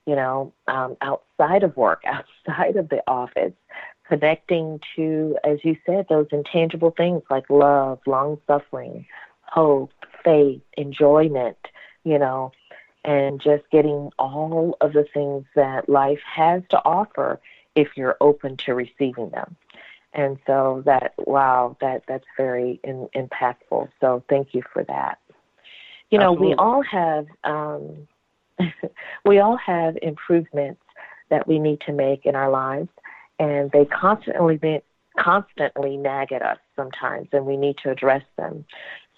you 0.07 0.17
know, 0.17 0.53
um, 0.69 0.97
outside 1.01 1.63
of 1.63 1.77
work, 1.77 2.03
outside 2.07 2.77
of 2.77 2.89
the 2.89 3.03
office, 3.07 3.53
connecting 4.09 4.81
to, 4.97 5.37
as 5.45 5.59
you 5.65 5.77
said, 5.87 6.07
those 6.09 6.27
intangible 6.33 6.93
things 6.97 7.23
like 7.31 7.49
love, 7.49 7.99
long 8.07 8.39
suffering, 8.47 9.07
hope, 9.43 9.93
faith, 10.25 10.63
enjoyment, 10.77 11.59
you 12.05 12.19
know, 12.19 12.53
and 13.05 13.41
just 13.41 13.65
getting 13.71 14.11
all 14.19 14.77
of 14.81 14.93
the 14.93 15.05
things 15.13 15.45
that 15.55 15.89
life 15.89 16.21
has 16.25 16.63
to 16.71 16.81
offer 16.85 17.41
if 17.75 17.97
you're 17.97 18.17
open 18.21 18.57
to 18.59 18.75
receiving 18.75 19.31
them. 19.31 19.57
And 20.15 20.39
so 20.47 20.83
that 20.85 21.15
wow, 21.19 21.77
that 21.81 22.05
that's 22.07 22.27
very 22.37 22.79
in, 22.85 23.09
impactful. 23.15 23.89
So 24.01 24.23
thank 24.29 24.55
you 24.55 24.63
for 24.73 24.85
that. 24.85 25.19
You 26.11 26.19
know, 26.19 26.33
Absolutely. 26.33 26.49
we 26.49 26.55
all 26.55 26.83
have 26.83 27.27
um, 27.45 28.09
we 29.25 29.39
all 29.39 29.57
have 29.57 29.97
improvements 30.03 30.83
that 31.31 31.49
we 31.49 31.59
need 31.59 31.81
to 31.83 31.93
make 31.93 32.27
in 32.27 32.37
our 32.37 32.51
lives, 32.51 32.91
and 33.39 33.71
they 33.71 33.87
constantly 33.87 34.59
be, 34.59 34.81
constantly 35.19 35.97
nag 35.97 36.33
at 36.33 36.43
us 36.43 36.59
sometimes, 36.77 37.29
and 37.33 37.47
we 37.47 37.57
need 37.57 37.79
to 37.79 37.91
address 37.91 38.25
them. 38.37 38.67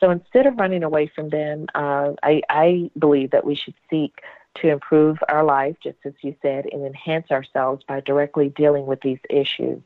So 0.00 0.10
instead 0.10 0.46
of 0.46 0.56
running 0.58 0.82
away 0.82 1.10
from 1.14 1.28
them, 1.30 1.66
uh, 1.74 2.12
I, 2.22 2.42
I 2.48 2.90
believe 2.98 3.30
that 3.30 3.44
we 3.44 3.54
should 3.54 3.74
seek 3.88 4.20
to 4.56 4.68
improve 4.68 5.18
our 5.28 5.44
life, 5.44 5.76
just 5.82 5.98
as 6.04 6.12
you 6.22 6.34
said, 6.42 6.66
and 6.72 6.84
enhance 6.84 7.30
ourselves 7.30 7.84
by 7.86 8.00
directly 8.00 8.50
dealing 8.50 8.86
with 8.86 9.00
these 9.00 9.18
issues. 9.30 9.82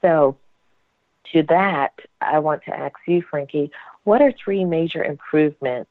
So, 0.00 0.36
to 1.32 1.42
that, 1.44 1.92
I 2.22 2.38
want 2.38 2.62
to 2.64 2.76
ask 2.76 2.94
you, 3.06 3.22
Frankie, 3.22 3.70
what 4.04 4.22
are 4.22 4.32
three 4.32 4.64
major 4.64 5.04
improvements 5.04 5.90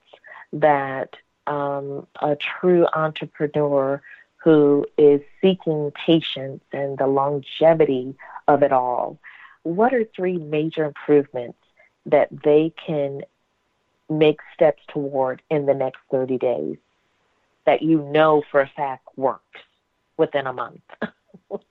that 0.52 1.16
um, 1.46 2.08
a 2.22 2.36
true 2.36 2.88
entrepreneur 2.94 4.02
who 4.44 4.86
is 4.98 5.22
seeking 5.42 5.92
patience 5.92 6.64
and 6.72 6.98
the 6.98 7.08
longevity 7.08 8.16
of 8.48 8.64
it 8.64 8.72
all, 8.72 9.20
what 9.64 9.94
are 9.94 10.06
three 10.16 10.38
major 10.38 10.86
improvements 10.86 11.58
that 12.06 12.30
they 12.44 12.74
can 12.86 13.22
make 14.10 14.40
steps 14.54 14.82
toward 14.88 15.42
in 15.50 15.66
the 15.66 15.74
next 15.74 16.00
30 16.12 16.38
days 16.38 16.78
that 17.66 17.82
you 17.82 18.02
know 18.12 18.42
for 18.50 18.62
a 18.62 18.72
fact 18.76 19.08
works 19.18 19.60
within 20.18 20.48
a 20.48 20.54
month? 20.54 20.82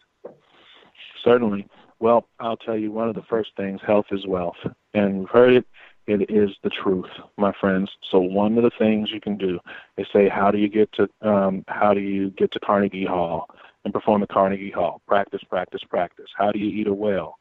Certainly. 1.24 1.66
Well, 1.99 2.28
I'll 2.39 2.59
tell 2.59 2.76
you 2.76 2.93
one 2.93 3.09
of 3.09 3.14
the 3.14 3.22
first 3.22 3.51
things 3.57 3.80
health 3.84 4.07
is 4.11 4.26
wealth. 4.26 4.57
And 4.95 5.20
we've 5.20 5.28
heard 5.28 5.55
it, 5.55 5.66
it 6.07 6.30
is 6.30 6.51
the 6.62 6.70
truth, 6.70 7.11
my 7.37 7.53
friends. 7.59 7.91
So 8.11 8.20
one 8.20 8.57
of 8.59 8.64
the 8.64 8.70
things 8.78 9.11
you 9.11 9.20
can 9.20 9.37
do 9.37 9.59
is 9.97 10.07
say, 10.12 10.28
how 10.28 10.51
do 10.51 10.59
you 10.59 10.68
get 10.68 10.93
to 10.93 11.09
um, 11.22 11.64
how 11.68 11.95
do 11.95 12.01
you 12.01 12.30
get 12.30 12.53
to 12.53 12.61
Carnegie 12.61 13.07
Hall 13.07 13.49
and 13.84 13.93
perform 13.93 14.22
at 14.22 14.28
Carnegie 14.28 14.70
Hall? 14.70 15.01
Practice, 15.09 15.43
practice, 15.49 15.82
practice. 15.89 16.28
How 16.37 16.53
do 16.53 16.59
you 16.59 16.80
eat 16.80 16.87
a 16.87 16.95
whale? 16.95 17.39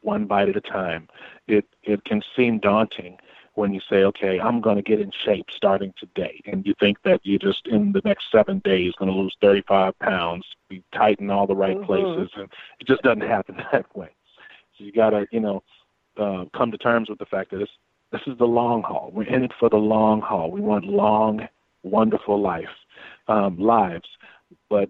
One 0.00 0.26
bite 0.26 0.48
at 0.48 0.56
a 0.56 0.60
time. 0.60 1.08
It 1.46 1.64
it 1.82 2.04
can 2.04 2.22
seem 2.36 2.58
daunting, 2.58 3.18
when 3.58 3.74
you 3.74 3.80
say, 3.90 4.04
okay, 4.04 4.40
I'm 4.40 4.60
going 4.60 4.76
to 4.76 4.82
get 4.82 5.00
in 5.00 5.10
shape 5.10 5.46
starting 5.54 5.92
today, 5.98 6.40
and 6.46 6.64
you 6.64 6.74
think 6.78 7.02
that 7.02 7.20
you're 7.24 7.40
just 7.40 7.66
in 7.66 7.92
the 7.92 8.00
next 8.04 8.30
seven 8.30 8.60
days 8.60 8.94
going 8.98 9.10
to 9.10 9.16
lose 9.16 9.36
35 9.40 9.98
pounds, 9.98 10.46
be 10.68 10.82
tight 10.94 11.18
in 11.18 11.28
all 11.28 11.46
the 11.46 11.56
right 11.56 11.76
mm-hmm. 11.76 11.86
places, 11.86 12.30
and 12.36 12.48
it 12.80 12.86
just 12.86 13.02
doesn't 13.02 13.22
happen 13.22 13.56
that 13.72 13.94
way. 13.96 14.10
So 14.76 14.84
you 14.84 14.92
got 14.92 15.10
to, 15.10 15.26
you 15.32 15.40
know, 15.40 15.62
uh, 16.16 16.44
come 16.56 16.70
to 16.70 16.78
terms 16.78 17.08
with 17.08 17.18
the 17.18 17.26
fact 17.26 17.50
that 17.50 17.58
this 17.58 17.68
this 18.10 18.22
is 18.26 18.38
the 18.38 18.46
long 18.46 18.82
haul. 18.82 19.10
We're 19.12 19.24
in 19.24 19.44
it 19.44 19.52
for 19.60 19.68
the 19.68 19.76
long 19.76 20.22
haul. 20.22 20.50
We 20.50 20.62
want 20.62 20.86
long, 20.86 21.46
wonderful 21.82 22.40
life 22.40 22.64
um, 23.26 23.58
lives, 23.58 24.08
but 24.70 24.88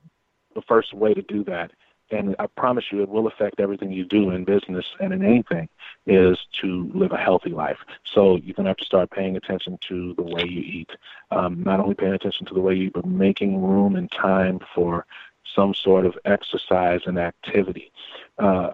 the 0.54 0.62
first 0.68 0.94
way 0.94 1.14
to 1.14 1.22
do 1.22 1.42
that 1.44 1.72
and 2.11 2.34
I 2.38 2.46
promise 2.46 2.86
you 2.90 3.02
it 3.02 3.09
will 3.09 3.26
affect 3.26 3.61
everything 3.61 3.92
you 3.92 4.04
do 4.04 4.30
in 4.30 4.44
business 4.44 4.86
and 5.00 5.12
in 5.12 5.24
anything, 5.24 5.68
is 6.06 6.38
to 6.61 6.90
live 6.94 7.12
a 7.12 7.16
healthy 7.16 7.50
life. 7.50 7.78
So 8.04 8.36
you're 8.36 8.54
going 8.54 8.64
to 8.64 8.70
have 8.70 8.76
to 8.78 8.84
start 8.84 9.11
paying 9.11 9.36
attention 9.36 9.78
to 9.88 10.14
the 10.14 10.22
way 10.22 10.44
you 10.44 10.61
eat. 10.61 10.90
Um, 11.30 11.62
not 11.62 11.80
only 11.80 11.94
paying 11.94 12.14
attention 12.14 12.46
to 12.46 12.54
the 12.54 12.61
way 12.61 12.74
you 12.74 12.86
eat, 12.86 12.94
but 12.94 13.06
making 13.06 13.62
room 13.62 13.96
and 13.96 14.11
time 14.11 14.61
for 14.74 15.06
some 15.54 15.74
sort 15.74 16.06
of 16.06 16.16
exercise 16.24 17.00
and 17.06 17.18
activity. 17.18 17.92
Uh, 18.38 18.72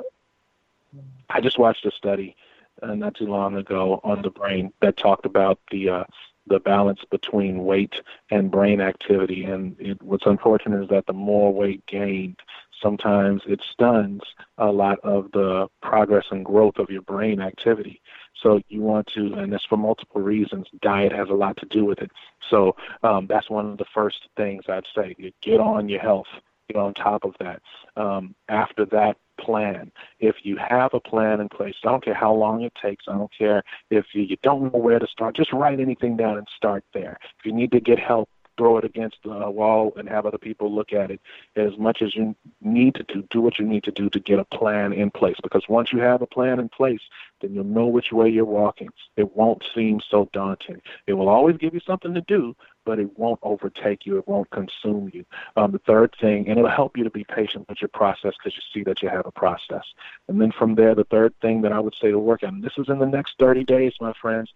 I 1.30 1.40
just 1.40 1.58
watched 1.58 1.86
a 1.86 1.90
study 1.90 2.36
uh, 2.82 2.94
not 2.94 3.14
too 3.14 3.26
long 3.26 3.56
ago 3.56 4.00
on 4.04 4.22
the 4.22 4.30
brain 4.30 4.72
that 4.80 4.96
talked 4.96 5.26
about 5.26 5.58
the 5.70 5.88
uh, 5.88 6.04
the 6.46 6.60
balance 6.60 7.00
between 7.10 7.64
weight 7.64 7.94
and 8.30 8.50
brain 8.50 8.80
activity. 8.80 9.44
And 9.44 9.76
it, 9.80 10.02
what's 10.02 10.26
unfortunate 10.26 10.82
is 10.82 10.88
that 10.90 11.06
the 11.06 11.12
more 11.12 11.52
weight 11.52 11.84
gained, 11.86 12.36
sometimes 12.84 13.42
it 13.46 13.60
stuns 13.72 14.20
a 14.58 14.70
lot 14.70 14.98
of 15.02 15.32
the 15.32 15.66
progress 15.82 16.26
and 16.30 16.44
growth 16.44 16.76
of 16.76 16.90
your 16.90 17.02
brain 17.02 17.40
activity. 17.40 18.00
So 18.40 18.60
you 18.68 18.82
want 18.82 19.06
to, 19.14 19.34
and 19.34 19.52
that's 19.52 19.64
for 19.64 19.78
multiple 19.78 20.20
reasons. 20.20 20.66
Diet 20.82 21.12
has 21.12 21.30
a 21.30 21.34
lot 21.34 21.56
to 21.56 21.66
do 21.66 21.84
with 21.84 22.00
it. 22.00 22.10
So 22.50 22.76
um, 23.02 23.26
that's 23.26 23.48
one 23.48 23.72
of 23.72 23.78
the 23.78 23.86
first 23.94 24.28
things 24.36 24.64
I'd 24.68 24.84
say. 24.94 25.14
You 25.18 25.32
get 25.40 25.60
on 25.60 25.88
your 25.88 26.00
health. 26.00 26.26
Get 26.68 26.76
on 26.76 26.94
top 26.94 27.24
of 27.24 27.34
that. 27.40 27.60
Um, 27.96 28.34
after 28.48 28.86
that, 28.86 29.16
plan. 29.38 29.92
If 30.20 30.36
you 30.44 30.56
have 30.56 30.94
a 30.94 31.00
plan 31.00 31.40
in 31.40 31.48
place, 31.48 31.74
I 31.84 31.90
don't 31.90 32.04
care 32.04 32.14
how 32.14 32.32
long 32.32 32.62
it 32.62 32.72
takes. 32.80 33.04
I 33.08 33.12
don't 33.12 33.30
care 33.36 33.62
if 33.90 34.06
you, 34.14 34.22
you 34.22 34.36
don't 34.42 34.72
know 34.72 34.78
where 34.78 34.98
to 34.98 35.06
start. 35.06 35.36
Just 35.36 35.52
write 35.52 35.80
anything 35.80 36.16
down 36.16 36.38
and 36.38 36.46
start 36.56 36.84
there. 36.94 37.18
If 37.38 37.44
you 37.44 37.52
need 37.52 37.72
to 37.72 37.80
get 37.80 37.98
help, 37.98 38.28
throw 38.56 38.78
it 38.78 38.84
against 38.84 39.16
the 39.22 39.50
wall 39.50 39.92
and 39.96 40.08
have 40.08 40.26
other 40.26 40.38
people 40.38 40.74
look 40.74 40.92
at 40.92 41.10
it 41.10 41.20
as 41.56 41.76
much 41.78 42.02
as 42.02 42.14
you 42.14 42.34
need 42.60 42.94
to 42.96 43.02
do. 43.04 43.22
Do 43.30 43.40
what 43.40 43.58
you 43.58 43.66
need 43.66 43.84
to 43.84 43.90
do 43.90 44.08
to 44.10 44.20
get 44.20 44.38
a 44.38 44.44
plan 44.44 44.92
in 44.92 45.10
place. 45.10 45.36
Because 45.42 45.64
once 45.68 45.92
you 45.92 46.00
have 46.00 46.22
a 46.22 46.26
plan 46.26 46.58
in 46.58 46.68
place, 46.68 47.00
then 47.40 47.54
you'll 47.54 47.64
know 47.64 47.86
which 47.86 48.12
way 48.12 48.28
you're 48.28 48.44
walking. 48.44 48.88
It 49.16 49.36
won't 49.36 49.64
seem 49.74 50.00
so 50.00 50.28
daunting. 50.32 50.80
It 51.06 51.14
will 51.14 51.28
always 51.28 51.56
give 51.56 51.74
you 51.74 51.80
something 51.80 52.14
to 52.14 52.20
do, 52.22 52.56
but 52.84 52.98
it 52.98 53.18
won't 53.18 53.40
overtake 53.42 54.06
you. 54.06 54.18
It 54.18 54.28
won't 54.28 54.50
consume 54.50 55.10
you. 55.12 55.24
Um, 55.56 55.72
the 55.72 55.78
third 55.78 56.14
thing, 56.20 56.48
and 56.48 56.58
it'll 56.58 56.70
help 56.70 56.96
you 56.96 57.04
to 57.04 57.10
be 57.10 57.24
patient 57.24 57.68
with 57.68 57.80
your 57.80 57.88
process 57.88 58.34
because 58.38 58.56
you 58.56 58.62
see 58.72 58.84
that 58.84 59.02
you 59.02 59.08
have 59.08 59.26
a 59.26 59.32
process. 59.32 59.84
And 60.28 60.40
then 60.40 60.52
from 60.52 60.74
there, 60.74 60.94
the 60.94 61.04
third 61.04 61.34
thing 61.40 61.62
that 61.62 61.72
I 61.72 61.80
would 61.80 61.94
say 62.00 62.10
to 62.10 62.18
work 62.18 62.42
on, 62.42 62.60
this 62.60 62.72
is 62.78 62.88
in 62.88 62.98
the 62.98 63.06
next 63.06 63.34
30 63.38 63.64
days, 63.64 63.94
my 64.00 64.12
friends, 64.20 64.50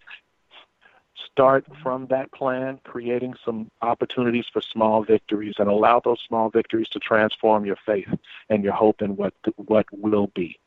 start 1.38 1.64
from 1.84 2.04
that 2.08 2.32
plan, 2.32 2.80
creating 2.82 3.32
some 3.44 3.70
opportunities 3.80 4.46
for 4.52 4.60
small 4.60 5.04
victories, 5.04 5.54
and 5.58 5.68
allow 5.68 6.00
those 6.00 6.18
small 6.26 6.50
victories 6.50 6.88
to 6.88 6.98
transform 6.98 7.64
your 7.64 7.76
faith 7.86 8.08
and 8.50 8.64
your 8.64 8.72
hope 8.72 9.02
in 9.02 9.14
what 9.14 9.32
what 9.54 9.86
will 9.92 10.26
be. 10.34 10.58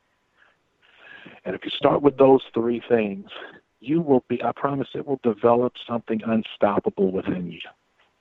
And 1.43 1.55
if 1.55 1.65
you 1.65 1.71
start 1.71 2.01
with 2.01 2.17
those 2.17 2.41
three 2.53 2.81
things, 2.87 3.29
you 3.81 3.99
will 3.99 4.23
be, 4.29 4.41
I 4.41 4.53
promise 4.53 4.87
it 4.95 5.05
will 5.05 5.19
develop 5.23 5.73
something 5.85 6.21
unstoppable 6.25 7.11
within 7.11 7.51
you 7.51 7.59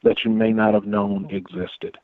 that 0.02 0.24
you 0.24 0.30
may 0.32 0.52
not 0.52 0.74
have 0.74 0.86
known 0.86 1.28
existed. 1.30 1.98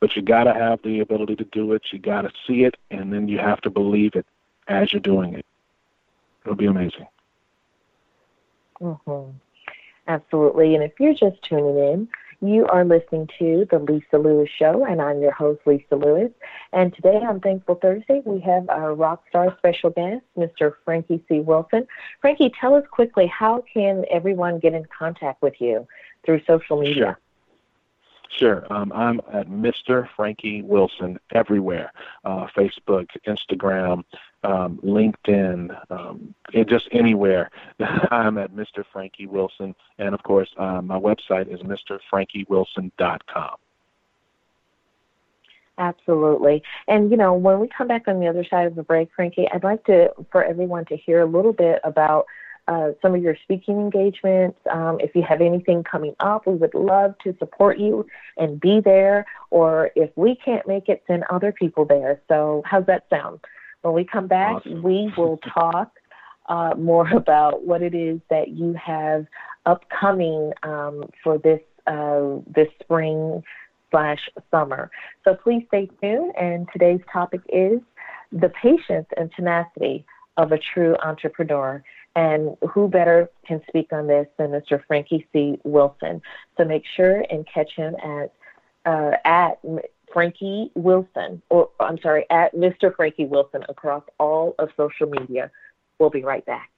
But 0.00 0.16
you 0.16 0.22
got 0.22 0.44
to 0.44 0.54
have 0.54 0.80
the 0.82 1.00
ability 1.00 1.36
to 1.36 1.44
do 1.44 1.74
it. 1.74 1.82
You 1.92 1.98
got 1.98 2.22
to 2.22 2.30
see 2.46 2.64
it, 2.64 2.76
and 2.90 3.12
then 3.12 3.28
you 3.28 3.38
have 3.38 3.60
to 3.62 3.70
believe 3.70 4.12
it 4.14 4.24
as 4.68 4.94
you're 4.94 5.00
doing 5.00 5.34
it. 5.34 5.44
It'll 6.42 6.56
be 6.56 6.66
amazing. 6.66 7.06
Mm-hmm. 8.82 9.30
Absolutely. 10.08 10.74
And 10.74 10.82
if 10.82 10.92
you're 10.98 11.14
just 11.14 11.42
tuning 11.42 11.78
in, 11.78 12.08
you 12.42 12.66
are 12.66 12.84
listening 12.84 13.28
to 13.38 13.66
The 13.70 13.78
Lisa 13.78 14.18
Lewis 14.18 14.50
Show, 14.58 14.84
and 14.84 15.00
I'm 15.00 15.22
your 15.22 15.30
host, 15.30 15.60
Lisa 15.64 15.94
Lewis. 15.94 16.32
And 16.72 16.92
today 16.92 17.20
on 17.22 17.38
Thankful 17.38 17.76
Thursday, 17.76 18.20
we 18.24 18.40
have 18.40 18.68
our 18.68 18.94
rock 18.94 19.22
star 19.28 19.54
special 19.58 19.90
guest, 19.90 20.24
Mr. 20.36 20.74
Frankie 20.84 21.24
C. 21.28 21.38
Wilson. 21.38 21.86
Frankie, 22.20 22.52
tell 22.60 22.74
us 22.74 22.84
quickly 22.90 23.28
how 23.28 23.62
can 23.72 24.04
everyone 24.10 24.58
get 24.58 24.74
in 24.74 24.84
contact 24.86 25.40
with 25.40 25.54
you 25.60 25.86
through 26.26 26.40
social 26.44 26.80
media? 26.80 26.94
Sure. 26.94 27.18
Sure. 28.38 28.66
Um, 28.72 28.90
I'm 28.92 29.20
at 29.32 29.48
Mr. 29.48 30.08
Frankie 30.16 30.62
Wilson 30.62 31.20
everywhere 31.34 31.92
uh, 32.24 32.46
Facebook, 32.56 33.08
Instagram, 33.26 34.04
um, 34.44 34.80
LinkedIn, 34.84 35.76
um, 35.90 36.34
just 36.68 36.88
anywhere. 36.92 37.50
I'm 38.10 38.38
at 38.38 38.52
Mr. 38.52 38.84
Frankie 38.92 39.26
Wilson. 39.26 39.74
And 39.98 40.14
of 40.14 40.22
course, 40.22 40.48
uh, 40.58 40.82
my 40.82 40.98
website 40.98 41.52
is 41.52 41.60
MrFrankieWilson.com. 41.60 43.56
Absolutely. 45.78 46.62
And, 46.86 47.10
you 47.10 47.16
know, 47.16 47.32
when 47.34 47.58
we 47.58 47.68
come 47.68 47.88
back 47.88 48.06
on 48.06 48.20
the 48.20 48.28
other 48.28 48.44
side 48.44 48.66
of 48.66 48.74
the 48.74 48.82
break, 48.82 49.08
Frankie, 49.16 49.48
I'd 49.52 49.64
like 49.64 49.84
to 49.86 50.10
for 50.30 50.44
everyone 50.44 50.84
to 50.86 50.96
hear 50.96 51.20
a 51.20 51.26
little 51.26 51.52
bit 51.52 51.80
about 51.82 52.26
uh, 52.68 52.90
some 53.00 53.14
of 53.14 53.22
your 53.22 53.36
speaking 53.42 53.80
engagements. 53.80 54.58
Um, 54.70 55.00
if 55.00 55.14
you 55.16 55.22
have 55.22 55.40
anything 55.40 55.82
coming 55.82 56.14
up, 56.20 56.46
we 56.46 56.54
would 56.54 56.74
love 56.74 57.14
to 57.24 57.34
support 57.38 57.78
you 57.78 58.06
and 58.36 58.60
be 58.60 58.80
there. 58.80 59.26
Or 59.50 59.90
if 59.96 60.10
we 60.14 60.36
can't 60.36 60.66
make 60.68 60.88
it, 60.88 61.02
send 61.06 61.24
other 61.30 61.52
people 61.52 61.84
there. 61.84 62.20
So, 62.28 62.62
how's 62.64 62.86
that 62.86 63.06
sound? 63.10 63.40
When 63.82 63.94
we 63.94 64.04
come 64.04 64.26
back, 64.26 64.56
awesome. 64.56 64.82
we 64.82 65.12
will 65.16 65.38
talk 65.54 65.92
uh, 66.48 66.74
more 66.76 67.08
about 67.10 67.64
what 67.64 67.82
it 67.82 67.94
is 67.94 68.20
that 68.30 68.48
you 68.48 68.74
have 68.74 69.26
upcoming 69.66 70.52
um, 70.62 71.04
for 71.22 71.38
this 71.38 71.60
uh, 71.86 72.38
this 72.46 72.68
spring 72.80 73.42
slash 73.90 74.28
summer. 74.50 74.90
So 75.24 75.34
please 75.34 75.64
stay 75.68 75.88
tuned. 76.00 76.32
And 76.38 76.68
today's 76.72 77.00
topic 77.12 77.40
is 77.48 77.80
the 78.32 78.48
patience 78.48 79.06
and 79.16 79.30
tenacity 79.36 80.04
of 80.36 80.52
a 80.52 80.58
true 80.58 80.96
entrepreneur. 81.04 81.82
And 82.14 82.56
who 82.70 82.88
better 82.88 83.30
can 83.46 83.62
speak 83.68 83.92
on 83.92 84.06
this 84.06 84.26
than 84.38 84.50
Mr. 84.50 84.84
Frankie 84.86 85.26
C. 85.32 85.58
Wilson? 85.64 86.20
So 86.56 86.64
make 86.64 86.84
sure 86.96 87.24
and 87.30 87.46
catch 87.52 87.72
him 87.76 87.94
at 88.02 88.32
uh, 88.84 89.12
at 89.24 89.60
Frankie 90.12 90.70
Wilson, 90.74 91.42
or 91.48 91.70
I'm 91.80 91.98
sorry, 91.98 92.26
at 92.30 92.54
Mr. 92.54 92.94
Frankie 92.94 93.26
Wilson 93.26 93.62
across 93.68 94.02
all 94.18 94.54
of 94.58 94.68
social 94.76 95.08
media. 95.08 95.50
We'll 95.98 96.10
be 96.10 96.22
right 96.22 96.44
back. 96.44 96.71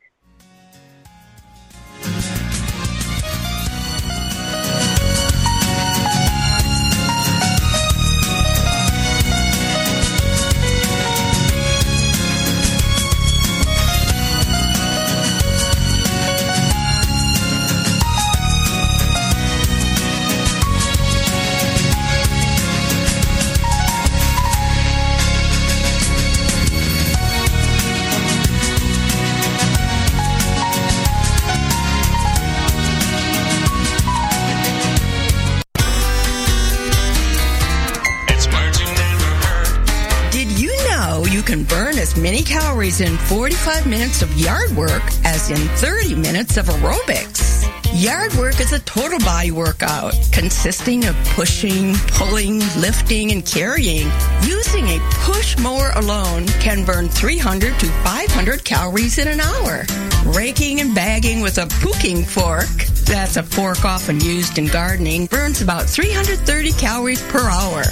Calories 42.95 43.01
in 43.01 43.19
45 43.29 43.87
minutes 43.87 44.23
of 44.23 44.33
yard 44.39 44.71
work 44.77 45.03
as 45.25 45.51
in 45.51 45.57
30 45.79 46.15
minutes 46.15 46.57
of 46.57 46.67
aerobics. 46.67 47.65
Yard 47.95 48.35
work 48.35 48.61
is 48.61 48.73
a 48.73 48.81
total 48.81 49.19
body 49.21 49.51
workout 49.51 50.15
consisting 50.33 51.05
of 51.05 51.15
pushing, 51.37 51.95
pulling, 52.09 52.59
lifting, 52.77 53.33
and 53.33 53.47
carrying. 53.47 54.11
Using 54.43 54.87
a 54.87 54.99
push 55.25 55.57
mower 55.59 55.91
alone 55.95 56.47
can 56.61 56.85
burn 56.85 57.09
300 57.09 57.79
to 57.79 57.87
500 57.87 58.65
calories 58.65 59.19
in 59.19 59.29
an 59.29 59.41
hour. 59.41 59.85
Raking 60.27 60.81
and 60.81 60.95
bagging 60.95 61.41
with 61.41 61.59
a 61.59 61.67
pooking 61.81 62.25
fork, 62.25 62.69
that's 63.07 63.37
a 63.37 63.43
fork 63.43 63.85
often 63.85 64.21
used 64.21 64.59
in 64.59 64.67
gardening, 64.67 65.27
burns 65.27 65.63
about 65.63 65.85
330 65.85 66.73
calories 66.73 67.23
per 67.29 67.49
hour. 67.49 67.85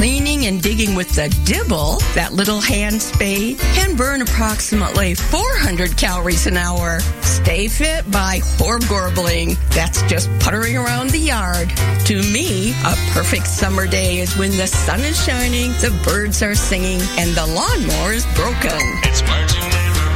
Cleaning 0.00 0.46
and 0.46 0.62
digging 0.62 0.94
with 0.94 1.14
the 1.14 1.28
dibble, 1.44 1.98
that 2.14 2.32
little 2.32 2.58
hand 2.58 3.02
spade, 3.02 3.58
can 3.58 3.96
burn 3.96 4.22
approximately 4.22 5.12
400 5.14 5.94
calories 5.98 6.46
an 6.46 6.56
hour. 6.56 7.00
Stay 7.20 7.68
fit 7.68 8.10
by 8.10 8.40
horb 8.56 8.80
gorbling. 8.84 9.58
That's 9.74 10.00
just 10.04 10.30
puttering 10.40 10.78
around 10.78 11.10
the 11.10 11.18
yard. 11.18 11.68
To 12.06 12.16
me, 12.16 12.72
a 12.86 12.96
perfect 13.12 13.46
summer 13.46 13.86
day 13.86 14.20
is 14.20 14.34
when 14.38 14.56
the 14.56 14.66
sun 14.66 15.00
is 15.00 15.22
shining, 15.22 15.68
the 15.84 15.92
birds 16.02 16.42
are 16.42 16.54
singing, 16.54 17.02
and 17.18 17.36
the 17.36 17.46
lawnmower 17.48 18.14
is 18.14 18.24
broken. 18.32 18.80
It's 19.04 19.20
Martin 19.28 19.68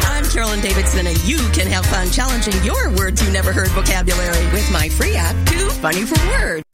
I'm 0.08 0.24
Carolyn 0.30 0.62
Davidson, 0.62 1.06
and 1.08 1.22
you 1.28 1.36
can 1.52 1.66
have 1.66 1.84
fun 1.84 2.08
challenging 2.08 2.56
your 2.64 2.88
words 2.96 3.22
you 3.22 3.30
never 3.30 3.52
heard 3.52 3.68
vocabulary 3.68 4.46
with 4.46 4.66
my 4.72 4.88
free 4.88 5.14
app, 5.14 5.36
Too 5.46 5.68
Funny 5.68 6.06
for 6.06 6.16
Words. 6.40 6.73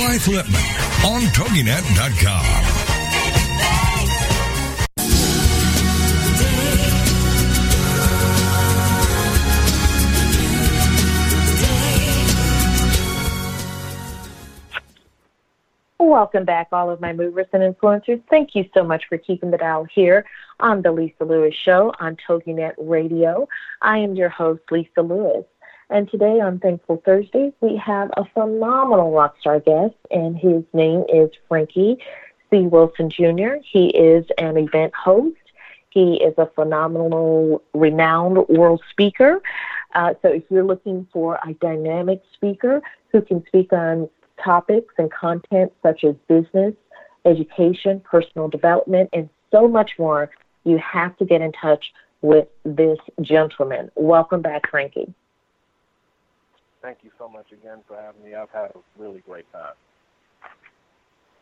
Lipman 0.00 1.04
on 1.04 1.20
TogiNet.com. 1.34 2.80
Welcome 15.98 16.46
back, 16.46 16.68
all 16.72 16.90
of 16.90 17.02
my 17.02 17.12
movers 17.12 17.46
and 17.52 17.62
influencers. 17.62 18.22
Thank 18.30 18.54
you 18.54 18.64
so 18.72 18.82
much 18.82 19.04
for 19.06 19.18
keeping 19.18 19.50
the 19.50 19.58
dial 19.58 19.84
here 19.84 20.24
on 20.60 20.80
the 20.80 20.92
Lisa 20.92 21.24
Lewis 21.24 21.54
Show 21.54 21.92
on 22.00 22.16
TogiNet 22.26 22.72
Radio. 22.78 23.46
I 23.82 23.98
am 23.98 24.14
your 24.14 24.30
host, 24.30 24.62
Lisa 24.70 25.02
Lewis. 25.02 25.44
And 25.90 26.08
today 26.08 26.40
on 26.40 26.60
Thankful 26.60 27.02
Thursday, 27.04 27.52
we 27.60 27.76
have 27.76 28.10
a 28.16 28.24
phenomenal 28.24 29.10
rock 29.10 29.34
star 29.40 29.58
guest, 29.58 29.96
and 30.12 30.38
his 30.38 30.62
name 30.72 31.04
is 31.12 31.30
Frankie 31.48 31.98
C. 32.48 32.60
Wilson 32.60 33.10
Jr. 33.10 33.54
He 33.64 33.88
is 33.88 34.24
an 34.38 34.56
event 34.56 34.94
host. 34.94 35.36
He 35.90 36.22
is 36.22 36.32
a 36.38 36.46
phenomenal, 36.54 37.64
renowned 37.74 38.46
world 38.48 38.80
speaker. 38.88 39.42
Uh, 39.92 40.14
so 40.22 40.28
if 40.28 40.44
you're 40.48 40.62
looking 40.62 41.08
for 41.12 41.40
a 41.44 41.54
dynamic 41.54 42.22
speaker 42.34 42.80
who 43.10 43.20
can 43.20 43.44
speak 43.48 43.72
on 43.72 44.08
topics 44.44 44.94
and 44.96 45.10
content 45.10 45.72
such 45.82 46.04
as 46.04 46.14
business, 46.28 46.72
education, 47.24 48.00
personal 48.08 48.46
development, 48.46 49.10
and 49.12 49.28
so 49.50 49.66
much 49.66 49.90
more, 49.98 50.30
you 50.62 50.78
have 50.78 51.16
to 51.16 51.24
get 51.24 51.40
in 51.40 51.50
touch 51.50 51.92
with 52.22 52.46
this 52.64 52.98
gentleman. 53.22 53.90
Welcome 53.96 54.40
back, 54.40 54.70
Frankie. 54.70 55.12
Thank 56.82 56.98
you 57.02 57.10
so 57.18 57.28
much 57.28 57.52
again 57.52 57.78
for 57.86 57.96
having 58.00 58.22
me. 58.24 58.34
I've 58.34 58.50
had 58.50 58.70
a 58.70 58.78
really 58.96 59.20
great 59.20 59.50
time. 59.52 59.74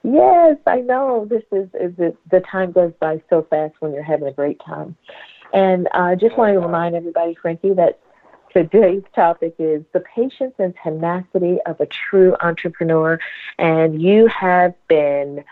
Yes, 0.03 0.57
I 0.66 0.80
know. 0.80 1.26
This 1.28 1.43
is, 1.53 1.68
is 1.74 1.93
the 2.30 2.41
time 2.41 2.72
goes 2.72 2.93
by 3.01 3.20
so 3.28 3.47
fast 3.51 3.74
when 3.80 3.93
you're 3.93 4.03
having 4.03 4.28
a 4.28 4.32
great 4.32 4.61
time. 4.64 4.97
And 5.53 5.89
I 5.93 6.12
uh, 6.12 6.16
just 6.16 6.36
want 6.36 6.53
to 6.53 6.61
remind 6.61 6.95
everybody, 6.95 7.34
Frankie, 7.34 7.74
that 7.74 7.99
Today's 8.53 9.03
topic 9.14 9.55
is 9.59 9.82
the 9.93 10.01
patience 10.01 10.55
and 10.59 10.74
tenacity 10.82 11.59
of 11.66 11.80
a 11.80 11.86
true 11.86 12.34
entrepreneur. 12.41 13.18
And 13.59 14.01
you 14.01 14.26
have 14.28 14.74
been 14.89 15.45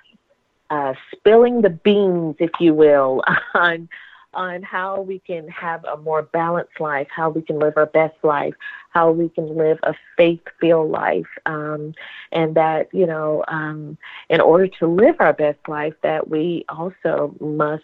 uh, 0.70 0.94
spilling 1.14 1.60
the 1.60 1.70
beans, 1.70 2.36
if 2.38 2.50
you 2.58 2.74
will, 2.74 3.22
on 3.54 3.88
on 4.36 4.62
how 4.62 5.00
we 5.00 5.18
can 5.18 5.48
have 5.48 5.84
a 5.84 5.96
more 5.96 6.22
balanced 6.22 6.78
life, 6.78 7.08
how 7.10 7.30
we 7.30 7.42
can 7.42 7.58
live 7.58 7.72
our 7.76 7.86
best 7.86 8.16
life, 8.22 8.54
how 8.90 9.10
we 9.10 9.28
can 9.30 9.56
live 9.56 9.78
a 9.82 9.94
faith-filled 10.16 10.90
life, 10.90 11.26
um, 11.46 11.92
and 12.32 12.54
that 12.54 12.88
you 12.92 13.06
know, 13.06 13.42
um, 13.48 13.98
in 14.28 14.40
order 14.40 14.68
to 14.68 14.86
live 14.86 15.16
our 15.18 15.32
best 15.32 15.58
life, 15.68 15.94
that 16.02 16.28
we 16.28 16.64
also 16.68 17.34
must 17.40 17.82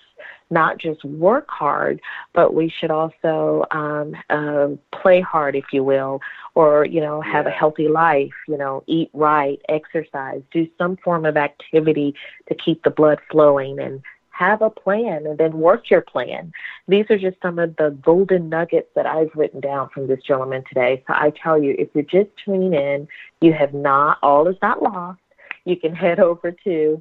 not 0.51 0.79
just 0.79 1.03
work 1.05 1.49
hard, 1.49 2.01
but 2.35 2.55
we 2.55 2.69
should 2.69 2.91
also 2.91 3.65
um, 3.71 4.15
uh, 4.31 4.69
play 5.01 5.21
hard, 5.21 5.57
if 5.57 5.65
you 5.73 5.83
will, 5.83 6.21
or 6.55 6.85
you 6.85 7.01
know, 7.01 7.21
have 7.23 7.47
yeah. 7.47 7.53
a 7.53 7.55
healthy 7.55 7.89
life. 7.89 8.33
You 8.47 8.59
know, 8.59 8.85
eat 8.87 9.11
right, 9.15 9.61
exercise, 9.69 10.43
do 10.53 10.69
some 10.79 10.97
form 10.99 11.25
of 11.25 11.37
activity 11.37 12.15
to 12.49 12.55
keep 12.55 12.83
the 12.85 12.91
blood 12.91 13.19
flowing, 13.31 13.79
and 13.79 14.03
have 14.33 14.63
a 14.63 14.71
plan 14.71 15.27
and 15.27 15.37
then 15.39 15.59
work 15.59 15.91
your 15.91 16.01
plan. 16.01 16.53
These 16.89 17.05
are 17.11 17.19
just 17.19 17.37
some 17.43 17.59
of 17.59 17.77
the 17.77 17.91
golden 18.03 18.49
nuggets 18.49 18.89
that 18.97 19.05
I've 19.07 19.31
written 19.35 19.61
down 19.61 19.91
from 19.91 20.07
this 20.09 20.21
gentleman 20.27 20.65
today. 20.69 21.05
So 21.07 21.13
I 21.15 21.33
tell 21.43 21.63
you, 21.63 21.77
if 21.79 21.89
you're 21.95 22.05
just 22.05 22.31
tuning 22.45 22.75
in, 22.75 23.07
you 23.41 23.53
have 23.53 23.73
not, 23.75 24.19
all 24.23 24.49
is 24.49 24.57
not 24.63 24.83
lost. 24.83 25.21
You 25.65 25.77
can 25.77 25.95
head 25.95 26.19
over 26.19 26.51
to 26.65 27.01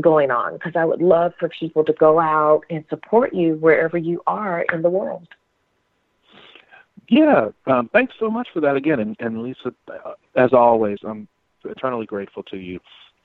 going 0.01 0.32
on 0.32 0.53
because 0.53 0.74
I 0.76 0.84
would 0.84 0.99
love 0.99 1.34
for 1.39 1.47
people 1.47 1.86
to 1.86 1.93
go 1.93 2.20
out 2.20 2.64
and 2.72 2.84
support 2.89 3.36
you 3.36 3.58
wherever 3.58 3.99
you 3.99 4.24
are 4.26 4.66
in 4.74 4.82
the 4.82 4.89
world. 4.89 5.28
Yeah, 7.08 7.49
um, 7.68 7.88
thanks 7.93 8.16
so 8.20 8.32
much 8.32 8.47
for 8.51 8.62
that 8.62 8.76
again. 8.76 8.99
And, 8.99 9.16
and 9.20 9.43
Lisa, 9.43 9.76
uh, 9.89 10.14
as 10.36 10.53
always, 10.53 10.97
I'm 11.03 11.28
eternally 11.66 12.08
grateful 12.08 12.41
to 12.45 12.58
you 12.58 12.80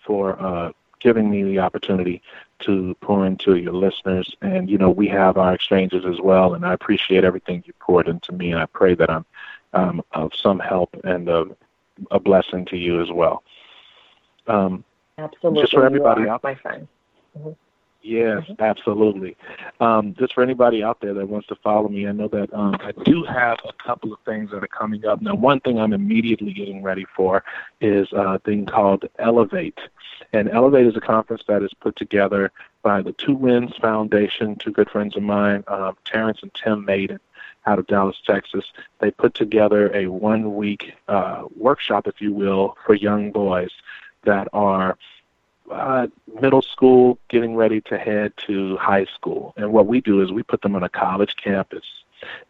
for 0.07 0.39
uh, 0.39 0.73
giving 1.03 1.31
me 1.31 1.43
the 1.43 1.59
opportunity 1.59 2.23
to 2.61 2.97
pour 3.01 3.27
into 3.27 3.57
your 3.57 3.75
listeners. 3.75 4.35
And, 4.41 4.71
you 4.71 4.79
know, 4.79 4.91
we 4.91 5.09
have 5.09 5.37
our 5.37 5.55
exchanges 5.55 6.05
as 6.07 6.21
well, 6.21 6.55
and 6.55 6.65
I 6.65 6.73
appreciate 6.73 7.25
everything 7.25 7.63
you 7.67 7.73
poured 7.81 8.09
into 8.09 8.33
me, 8.33 8.53
and 8.53 8.61
I 8.61 8.67
pray 8.67 8.95
that 8.95 9.11
I'm 9.11 9.25
um, 9.75 10.03
of 10.13 10.33
some 10.35 10.59
help 10.59 10.95
and 11.05 11.29
of 11.29 11.57
a 12.11 12.21
blessing 12.21 12.65
to 12.67 12.77
you 12.77 13.01
as 13.01 13.11
well. 13.11 13.43
Um, 14.47 14.85
Absolutely. 15.19 15.63
Just 15.63 15.73
for 15.73 15.85
everybody 15.85 16.29
out 16.29 16.43
my 16.43 16.55
friend. 16.55 16.89
Mm-hmm. 17.39 17.51
Yes, 18.03 18.43
mm-hmm. 18.43 18.63
absolutely. 18.63 19.37
Um, 19.81 20.15
just 20.19 20.35
for 20.35 20.43
anybody 20.43 20.83
out 20.83 21.01
there 21.01 21.15
that 21.15 21.29
wants 21.29 21.47
to 21.49 21.55
follow 21.57 21.89
me, 21.89 22.07
I 22.09 22.13
know 22.13 22.29
that 22.29 22.53
um, 22.53 22.77
I 22.81 22.93
do 23.05 23.23
have 23.25 23.59
a 23.65 23.73
couple 23.85 24.13
of 24.13 24.19
things 24.25 24.51
that 24.51 24.63
are 24.63 24.69
coming 24.69 25.07
up. 25.07 25.23
Now, 25.23 25.37
one 25.37 25.61
thing 25.61 25.79
I'm 25.79 25.93
immediately 25.93 26.53
getting 26.53 26.83
ready 26.83 27.07
for 27.15 27.45
is 27.81 28.09
a 28.13 28.41
thing 28.41 28.67
called 28.67 29.05
Elevate. 29.19 29.79
And 30.33 30.49
Elevate 30.51 30.87
is 30.87 30.97
a 30.97 31.01
conference 31.01 31.45
that 31.47 31.63
is 31.63 31.73
put 31.75 31.95
together 31.95 32.51
by 32.83 33.03
the 33.03 33.13
Two 33.13 33.35
Wins 33.35 33.77
Foundation, 33.81 34.57
two 34.57 34.73
good 34.73 34.91
friends 34.91 35.17
of 35.17 35.23
mine, 35.23 35.63
um, 35.69 35.97
Terrence 36.05 36.41
and 36.43 36.53
Tim 36.55 36.85
Maiden 36.85 37.21
out 37.67 37.79
of 37.79 37.87
Dallas, 37.87 38.17
Texas. 38.27 38.65
They 38.99 39.13
put 39.13 39.35
together 39.35 39.95
a 39.95 40.09
one 40.09 40.57
week 40.57 40.95
uh, 41.07 41.45
workshop, 41.57 42.09
if 42.09 42.21
you 42.21 42.33
will, 42.33 42.77
for 42.85 42.95
young 42.95 43.31
boys 43.31 43.71
that 44.25 44.49
are 44.53 44.99
uh, 45.71 46.07
middle 46.41 46.63
school 46.63 47.19
getting 47.29 47.55
ready 47.57 47.81
to 47.83 47.99
head 47.99 48.33
to 48.47 48.77
high 48.77 49.07
school. 49.07 49.55
And 49.57 49.73
what 49.73 49.87
we 49.87 50.01
do 50.01 50.23
is 50.23 50.33
we 50.33 50.43
put 50.43 50.63
them 50.63 50.75
on 50.77 50.83
a 50.83 50.89
college 50.89 51.37
campus 51.37 51.85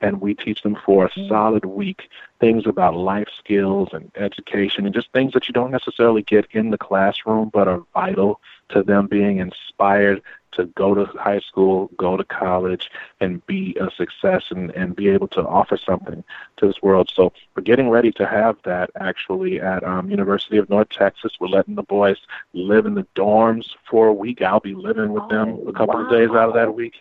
and 0.00 0.20
we 0.20 0.34
teach 0.34 0.62
them 0.62 0.76
for 0.84 1.06
a 1.06 1.10
mm-hmm. 1.10 1.28
solid 1.28 1.64
week 1.64 2.08
things 2.40 2.66
about 2.66 2.94
life 2.94 3.28
skills 3.38 3.88
and 3.92 4.10
education 4.16 4.84
and 4.84 4.94
just 4.94 5.10
things 5.12 5.32
that 5.32 5.48
you 5.48 5.52
don't 5.52 5.70
necessarily 5.70 6.22
get 6.22 6.46
in 6.52 6.70
the 6.70 6.78
classroom 6.78 7.50
but 7.52 7.68
are 7.68 7.82
vital 7.94 8.40
to 8.68 8.82
them 8.82 9.06
being 9.06 9.38
inspired 9.38 10.22
to 10.52 10.66
go 10.66 10.94
to 10.94 11.04
high 11.18 11.40
school, 11.40 11.90
go 11.96 12.16
to 12.16 12.24
college, 12.24 12.90
and 13.20 13.44
be 13.46 13.76
a 13.80 13.90
success 13.90 14.44
and, 14.50 14.70
and 14.72 14.96
be 14.96 15.08
able 15.08 15.28
to 15.28 15.40
offer 15.46 15.76
something 15.76 16.22
to 16.58 16.66
this 16.66 16.82
world. 16.82 17.10
So 17.14 17.32
we're 17.54 17.62
getting 17.62 17.88
ready 17.88 18.12
to 18.12 18.26
have 18.26 18.56
that 18.64 18.90
actually 18.96 19.60
at 19.60 19.84
um, 19.84 20.10
University 20.10 20.56
of 20.58 20.68
North 20.70 20.88
Texas. 20.90 21.32
We're 21.40 21.48
letting 21.48 21.74
the 21.74 21.82
boys 21.82 22.18
live 22.52 22.86
in 22.86 22.94
the 22.94 23.06
dorms 23.14 23.66
for 23.88 24.06
a 24.06 24.12
week. 24.12 24.42
I'll 24.42 24.60
be 24.60 24.74
living 24.74 25.12
with 25.12 25.28
them 25.28 25.60
a 25.66 25.72
couple 25.72 25.94
wow. 25.94 26.04
of 26.04 26.10
days 26.10 26.30
out 26.30 26.48
of 26.48 26.54
that 26.54 26.74
week. 26.74 26.94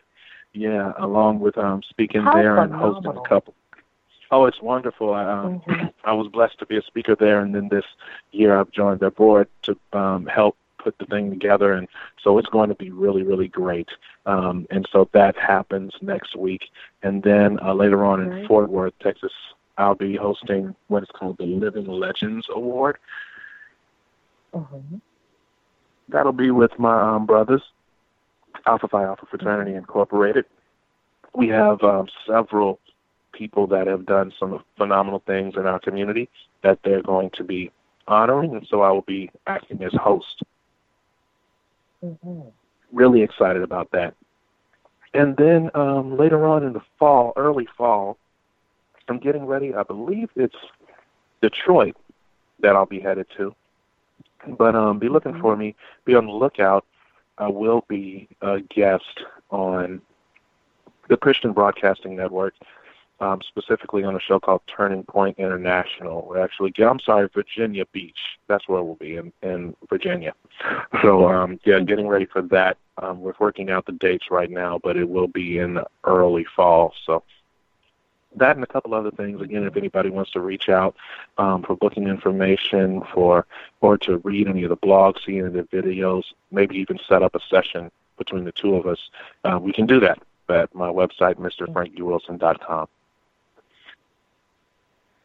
Yeah, 0.53 0.91
along 0.97 1.39
with 1.39 1.57
um, 1.57 1.81
speaking 1.83 2.23
How 2.23 2.33
there 2.33 2.55
phenomenal. 2.55 2.87
and 2.87 2.95
hosting 3.05 3.23
a 3.23 3.27
couple. 3.27 3.53
Oh, 4.31 4.45
it's 4.45 4.61
wonderful. 4.61 5.13
I, 5.13 5.23
um, 5.25 5.61
Mm-hmm. 5.61 5.87
I 6.03 6.13
was 6.13 6.27
blessed 6.27 6.57
to 6.59 6.65
be 6.65 6.77
a 6.77 6.81
speaker 6.81 7.15
there, 7.15 7.41
and 7.41 7.53
then 7.53 7.67
this 7.69 7.85
year 8.31 8.57
I've 8.59 8.71
joined 8.71 8.99
their 8.99 9.11
board 9.11 9.47
to 9.63 9.77
um, 9.93 10.25
help 10.25 10.57
put 10.83 10.97
the 10.97 11.05
thing 11.05 11.29
together, 11.29 11.73
and 11.73 11.87
so 12.23 12.37
it's 12.37 12.49
going 12.49 12.69
to 12.69 12.75
be 12.75 12.91
really, 12.91 13.23
really 13.23 13.47
great. 13.47 13.89
Um, 14.25 14.67
and 14.69 14.87
so 14.91 15.09
that 15.13 15.37
happens 15.37 15.91
next 16.01 16.35
week, 16.35 16.63
and 17.03 17.23
then 17.23 17.59
uh, 17.63 17.73
later 17.73 18.05
on 18.05 18.21
in 18.21 18.47
Fort 18.47 18.69
Worth, 18.69 18.93
Texas, 19.01 19.31
I'll 19.77 19.95
be 19.95 20.15
hosting 20.15 20.75
what 20.87 21.03
is 21.03 21.09
called 21.13 21.37
the 21.37 21.45
Living 21.45 21.87
Legends 21.87 22.45
Award. 22.53 22.97
Mm-hmm. 24.53 24.97
That'll 26.09 26.33
be 26.33 26.51
with 26.51 26.77
my 26.77 27.15
um, 27.15 27.25
brothers, 27.25 27.61
Alpha 28.67 28.87
Phi 28.87 29.03
Alpha 29.03 29.25
Fraternity 29.29 29.75
Incorporated. 29.75 30.45
We 31.33 31.47
have 31.47 31.81
um, 31.83 32.07
several 32.27 32.79
people 33.31 33.65
that 33.67 33.87
have 33.87 34.05
done 34.05 34.33
some 34.37 34.63
phenomenal 34.77 35.23
things 35.25 35.55
in 35.55 35.65
our 35.65 35.79
community 35.79 36.29
that 36.63 36.79
they're 36.83 37.01
going 37.01 37.29
to 37.35 37.43
be 37.43 37.71
honoring, 38.07 38.55
and 38.55 38.67
so 38.69 38.81
I 38.81 38.91
will 38.91 39.03
be 39.03 39.31
acting 39.47 39.81
as 39.83 39.93
host. 39.93 40.43
Mm-hmm. 42.03 42.41
Really 42.91 43.21
excited 43.21 43.61
about 43.61 43.91
that. 43.91 44.15
And 45.13 45.35
then 45.37 45.69
um, 45.73 46.17
later 46.17 46.45
on 46.45 46.63
in 46.63 46.73
the 46.73 46.81
fall, 46.97 47.33
early 47.35 47.67
fall, 47.77 48.17
I'm 49.07 49.19
getting 49.19 49.45
ready. 49.45 49.73
I 49.73 49.83
believe 49.83 50.29
it's 50.35 50.55
Detroit 51.41 51.95
that 52.61 52.75
I'll 52.75 52.85
be 52.85 52.99
headed 52.99 53.27
to. 53.37 53.53
But 54.57 54.75
um, 54.75 54.99
be 54.99 55.09
looking 55.09 55.39
for 55.39 55.55
me. 55.55 55.75
Be 56.05 56.15
on 56.15 56.25
the 56.25 56.31
lookout. 56.31 56.85
I 57.37 57.47
will 57.47 57.83
be 57.87 58.27
a 58.41 58.59
guest 58.61 59.21
on 59.49 60.01
the 61.09 61.17
Christian 61.17 61.51
Broadcasting 61.51 62.15
Network, 62.15 62.53
um, 63.21 63.39
specifically 63.47 64.03
on 64.03 64.15
a 64.15 64.19
show 64.19 64.39
called 64.39 64.61
Turning 64.67 65.03
Point 65.03 65.37
International. 65.37 66.25
We're 66.27 66.43
actually, 66.43 66.73
I'm 66.79 66.99
sorry, 66.99 67.29
Virginia 67.33 67.85
Beach. 67.93 68.17
That's 68.47 68.67
where 68.67 68.83
we'll 68.83 68.95
be 68.95 69.15
in, 69.15 69.31
in 69.43 69.75
Virginia. 69.89 70.33
So 71.01 71.27
um, 71.29 71.59
yeah, 71.63 71.79
getting 71.79 72.07
ready 72.07 72.25
for 72.25 72.41
that. 72.43 72.77
Um, 72.97 73.21
we're 73.21 73.33
working 73.39 73.69
out 73.69 73.85
the 73.85 73.93
dates 73.93 74.25
right 74.29 74.49
now, 74.49 74.79
but 74.83 74.97
it 74.97 75.07
will 75.07 75.27
be 75.27 75.59
in 75.59 75.79
early 76.03 76.45
fall. 76.55 76.93
So 77.05 77.23
that 78.35 78.55
and 78.55 78.63
a 78.63 78.67
couple 78.67 78.93
other 78.93 79.11
things. 79.11 79.41
Again, 79.41 79.63
if 79.63 79.77
anybody 79.77 80.09
wants 80.09 80.31
to 80.31 80.39
reach 80.39 80.69
out 80.69 80.95
um, 81.37 81.63
for 81.63 81.75
booking 81.75 82.07
information, 82.07 83.01
for 83.13 83.45
or 83.81 83.97
to 83.99 84.17
read 84.17 84.47
any 84.47 84.63
of 84.63 84.69
the 84.69 84.77
blogs, 84.77 85.25
see 85.25 85.37
any 85.37 85.47
of 85.47 85.53
the 85.53 85.63
videos, 85.63 86.23
maybe 86.51 86.77
even 86.77 86.99
set 87.07 87.23
up 87.23 87.35
a 87.35 87.39
session 87.49 87.91
between 88.17 88.43
the 88.43 88.51
two 88.51 88.75
of 88.75 88.85
us, 88.85 88.99
uh, 89.43 89.59
we 89.61 89.73
can 89.73 89.85
do 89.85 89.99
that 89.99 90.21
at 90.49 90.73
my 90.75 90.89
website, 90.89 91.35
mrfrankiewilson.com. 91.35 92.87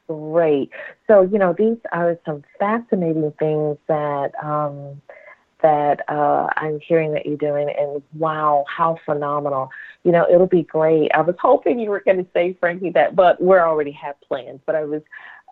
Great. 0.08 0.70
So, 1.06 1.22
you 1.22 1.38
know, 1.38 1.54
these 1.56 1.78
are 1.92 2.18
some 2.24 2.44
fascinating 2.58 3.32
things 3.38 3.76
that 3.88 4.32
um, 4.42 5.00
that 5.62 6.08
uh, 6.08 6.48
I'm 6.56 6.78
hearing 6.80 7.12
that 7.12 7.26
you're 7.26 7.36
doing, 7.36 7.68
and 7.76 8.02
wow, 8.14 8.64
how 8.68 8.98
phenomenal! 9.04 9.70
You 10.04 10.12
know, 10.12 10.26
it'll 10.30 10.46
be 10.46 10.62
great. 10.62 11.10
I 11.12 11.22
was 11.22 11.34
hoping 11.40 11.80
you 11.80 11.90
were 11.90 12.00
going 12.00 12.18
to 12.18 12.26
say, 12.32 12.56
Frankie, 12.60 12.90
that, 12.90 13.16
but 13.16 13.42
we 13.42 13.56
already 13.56 13.90
have 13.92 14.20
plans. 14.20 14.60
But 14.64 14.76
I 14.76 14.84
was 14.84 15.02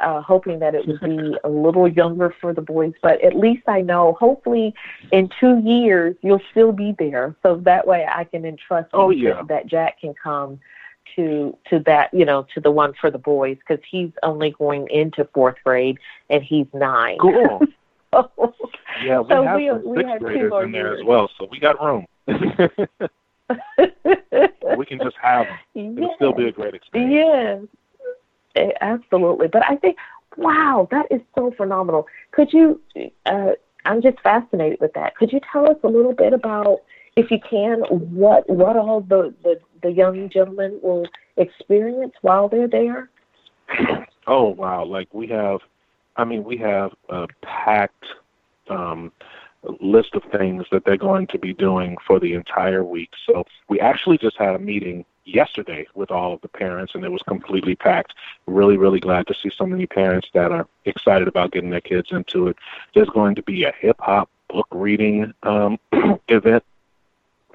uh, 0.01 0.21
hoping 0.21 0.61
that 0.61 0.75
it 0.75 0.87
would 0.87 1.01
be 1.01 1.35
a 1.45 1.49
little 1.49 1.89
younger 1.89 2.35
for 2.41 2.53
the 2.53 2.63
boys. 2.63 2.93
But 3.03 3.25
at 3.25 3.35
least 3.35 3.63
I 3.67 3.81
know, 3.81 4.17
hopefully, 4.21 4.73
in 5.11 5.31
two 5.41 5.59
years 5.65 6.15
you'll 6.23 6.43
still 6.53 6.71
be 6.71 6.95
there, 6.99 7.35
so 7.43 7.57
that 7.65 7.87
way 7.87 8.07
I 8.09 8.25
can 8.25 8.45
entrust 8.45 8.91
Oh, 8.93 9.11
you 9.11 9.29
yeah. 9.29 9.43
that 9.49 9.67
Jack 9.67 10.01
can 10.01 10.15
come 10.15 10.61
to 11.17 11.57
to 11.71 11.79
that 11.81 12.13
you 12.13 12.25
know 12.25 12.47
to 12.55 12.61
the 12.61 12.71
one 12.71 12.93
for 13.01 13.11
the 13.11 13.19
boys 13.19 13.57
because 13.59 13.83
he's 13.91 14.11
only 14.23 14.51
going 14.53 14.89
into 14.91 15.25
fourth 15.35 15.57
grade 15.65 15.99
and 16.31 16.43
he's 16.43 16.67
nine. 16.75 17.19
Cool. 17.19 17.61
Yeah, 19.05 19.19
we 19.21 19.29
So 19.29 19.43
have 19.43 19.57
we- 19.57 19.69
some 19.69 19.89
we 19.91 19.97
sixth 19.97 20.19
graders 20.21 20.53
in 20.63 20.71
there 20.73 20.87
years. 20.87 21.01
as 21.01 21.05
well, 21.07 21.29
so 21.37 21.49
we 21.51 21.59
got 21.59 21.83
room. 21.83 22.07
we 24.79 24.87
can 24.87 24.99
just 25.01 25.17
have 25.21 25.47
them. 25.75 25.99
It'll 25.99 26.15
still 26.15 26.33
be 26.33 26.47
a 26.47 26.53
great 26.53 26.75
experience. 26.75 27.69
Yes, 27.69 28.13
Eh, 28.57 28.71
absolutely. 28.81 29.49
But 29.49 29.65
I 29.69 29.75
think, 29.75 29.97
wow, 30.37 30.87
that 30.93 31.07
is 31.11 31.21
so 31.35 31.51
phenomenal. 31.57 32.07
Could 32.31 32.53
you? 32.53 32.81
Uh, 33.27 33.53
I'm 33.85 34.01
just 34.01 34.21
fascinated 34.21 34.81
with 34.81 34.93
that. 34.95 35.17
Could 35.17 35.33
you 35.33 35.41
tell 35.53 35.69
us 35.69 35.77
a 35.83 35.89
little 35.89 36.13
bit 36.15 36.33
about, 36.33 36.83
if 37.17 37.33
you 37.33 37.39
can, 37.41 37.81
what 37.91 38.49
what 38.49 38.77
all 38.77 39.01
the 39.01 39.35
the, 39.43 39.59
the 39.85 39.93
young 39.93 40.29
gentlemen 40.31 40.81
will 40.83 41.07
experience 41.37 42.15
while 42.23 42.49
they're 42.49 42.67
there? 42.67 43.11
Oh 44.27 44.49
wow! 44.49 44.85
Like 44.85 45.13
we 45.13 45.27
have, 45.29 45.61
I 46.17 46.25
mean, 46.25 46.45
we 46.45 46.57
have 46.57 46.93
a 47.11 47.29
packed 47.43 48.07
um, 48.71 49.13
list 49.81 50.15
of 50.15 50.23
things 50.33 50.65
that 50.73 50.87
they're 50.87 50.97
going 50.97 51.27
to 51.27 51.39
be 51.39 51.53
doing 51.53 51.99
for 52.07 52.19
the 52.19 52.33
entire 52.33 52.83
week. 52.83 53.11
So 53.27 53.45
we 53.69 53.79
actually 53.81 54.17
just 54.17 54.39
had 54.39 54.55
a 54.55 54.59
meeting 54.59 55.05
yesterday 55.27 55.87
with 55.95 56.11
all 56.11 56.33
of 56.33 56.41
the 56.41 56.49
parents, 56.49 56.95
and 56.95 57.05
it 57.05 57.13
was 57.13 57.21
completely 57.29 57.77
packed. 57.77 58.15
Really, 58.47 58.79
really 58.79 59.01
glad 59.01 59.27
to 59.27 59.35
see 59.35 59.51
so 59.55 59.67
many 59.67 59.87
parents 59.87 60.29
that 60.33 60.51
are 60.51 60.67
excited 60.87 61.29
about 61.29 61.53
getting 61.53 61.69
their 61.69 61.83
kids 61.83 62.09
into 62.11 62.49
it. 62.49 62.57
There's 62.95 63.11
going 63.11 63.35
to 63.35 63.43
be 63.43 63.65
a 63.65 63.75
hip 63.79 63.97
hop 64.01 64.31
book 64.49 64.69
reading 64.71 65.35
um, 65.43 65.79
event. 66.29 66.65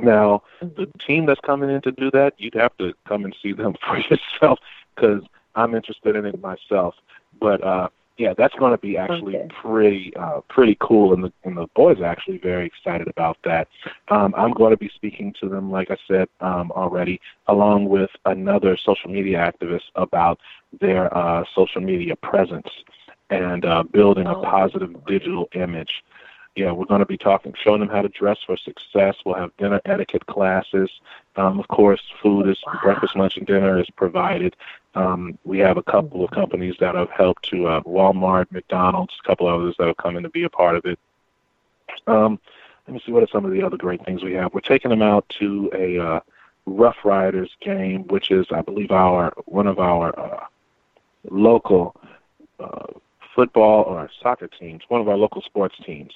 Now, 0.02 0.44
the 0.62 0.88
team 1.06 1.26
that's 1.26 1.40
coming 1.42 1.70
in 1.70 1.82
to 1.82 1.92
do 1.92 2.10
that, 2.12 2.34
you'd 2.38 2.54
have 2.56 2.76
to 2.78 2.94
come 3.08 3.26
and 3.26 3.36
see 3.42 3.54
them 3.54 3.76
for 3.88 3.98
yourself 3.98 4.60
because 4.96 5.24
I'm 5.56 5.76
interested 5.76 6.16
in 6.16 6.26
it 6.26 6.42
myself. 6.42 6.96
But 7.40 7.64
uh, 7.64 7.90
yeah, 8.18 8.34
that's 8.38 8.54
going 8.56 8.72
to 8.72 8.78
be 8.78 8.98
actually 8.98 9.38
Okay. 9.38 9.48
pretty 9.62 10.14
uh, 10.18 10.42
pretty 10.50 10.78
cool, 10.82 11.14
and 11.14 11.24
the 11.24 11.32
and 11.46 11.56
the 11.58 11.68
boys 11.76 12.00
are 12.00 12.06
actually 12.06 12.38
very 12.38 12.66
excited 12.66 13.08
about 13.08 13.38
that. 13.46 13.68
Um, 14.10 14.34
I'm 14.38 14.52
going 14.52 14.72
to 14.72 14.78
be 14.78 14.90
speaking 14.94 15.34
to 15.40 15.48
them, 15.48 15.72
like 15.72 15.90
I 15.90 15.98
said 16.08 16.28
um, 16.42 16.72
already, 16.72 17.22
along 17.48 17.88
with 17.88 18.10
another 18.26 18.78
social 18.78 19.10
media 19.10 19.38
activist 19.38 19.84
about 19.96 20.40
their 20.82 21.16
uh, 21.18 21.44
social 21.56 21.82
media 21.82 22.16
presence 22.18 22.68
and 23.30 23.64
uh, 23.64 23.84
building 23.84 24.28
a 24.28 24.38
Oh. 24.38 24.42
positive 24.44 24.94
digital 25.06 25.48
image. 25.54 26.04
Yeah, 26.60 26.74
we're 26.74 26.84
going 26.84 27.00
to 27.00 27.06
be 27.06 27.18
talking, 27.18 27.54
showing 27.58 27.80
them 27.80 27.88
how 27.88 28.02
to 28.02 28.10
dress 28.10 28.38
for 28.46 28.58
success. 28.58 29.16
We'll 29.26 29.36
have 29.36 29.56
dinner 29.56 29.80
etiquette 29.86 30.26
classes. 30.26 30.90
Um, 31.38 31.58
of 31.58 31.70
course, 31.70 32.02
food 32.22 32.50
is 32.50 32.62
breakfast, 32.84 33.16
lunch, 33.16 33.38
and 33.38 33.48
dinner 33.48 33.80
is 33.80 33.90
provided. 33.96 34.58
Um, 34.94 35.40
we 35.46 35.60
have 35.60 35.78
a 35.78 35.84
couple 35.84 36.22
of 36.22 36.32
companies 36.32 36.76
that 36.82 36.96
have 36.96 37.12
helped 37.12 37.50
to 37.52 37.68
uh, 37.68 37.82
Walmart, 37.84 38.52
McDonald's, 38.52 39.16
a 39.24 39.26
couple 39.26 39.48
others 39.48 39.76
that 39.80 39.88
have 39.88 39.96
come 39.96 40.18
in 40.18 40.24
to 40.24 40.30
be 40.30 40.44
a 40.44 40.50
part 40.50 40.76
of 40.76 40.86
it. 40.86 41.00
Um, 42.08 42.38
let 42.86 42.94
me 42.94 43.02
see 43.06 43.14
what 43.14 43.24
are 43.24 43.30
some 43.32 43.46
of 43.46 43.52
the 43.52 43.64
other 43.64 43.78
great 43.78 44.04
things 44.04 44.22
we 44.22 44.34
have. 44.34 44.54
We're 44.54 44.60
taking 44.60 44.90
them 44.90 45.02
out 45.02 45.30
to 45.40 45.72
a 45.74 45.98
uh, 45.98 46.20
Rough 46.66 47.06
Riders 47.06 47.56
game, 47.62 48.06
which 48.10 48.32
is, 48.32 48.48
I 48.52 48.64
believe, 48.64 48.92
our 48.92 49.32
one 49.46 49.68
of 49.68 49.80
our 49.80 50.20
uh, 50.20 50.44
local 51.32 51.96
uh, 52.60 52.88
football 53.34 53.84
or 53.84 54.10
soccer 54.22 54.50
teams, 54.50 54.82
one 54.90 55.00
of 55.00 55.08
our 55.08 55.16
local 55.16 55.42
sports 55.42 55.78
teams. 55.86 56.12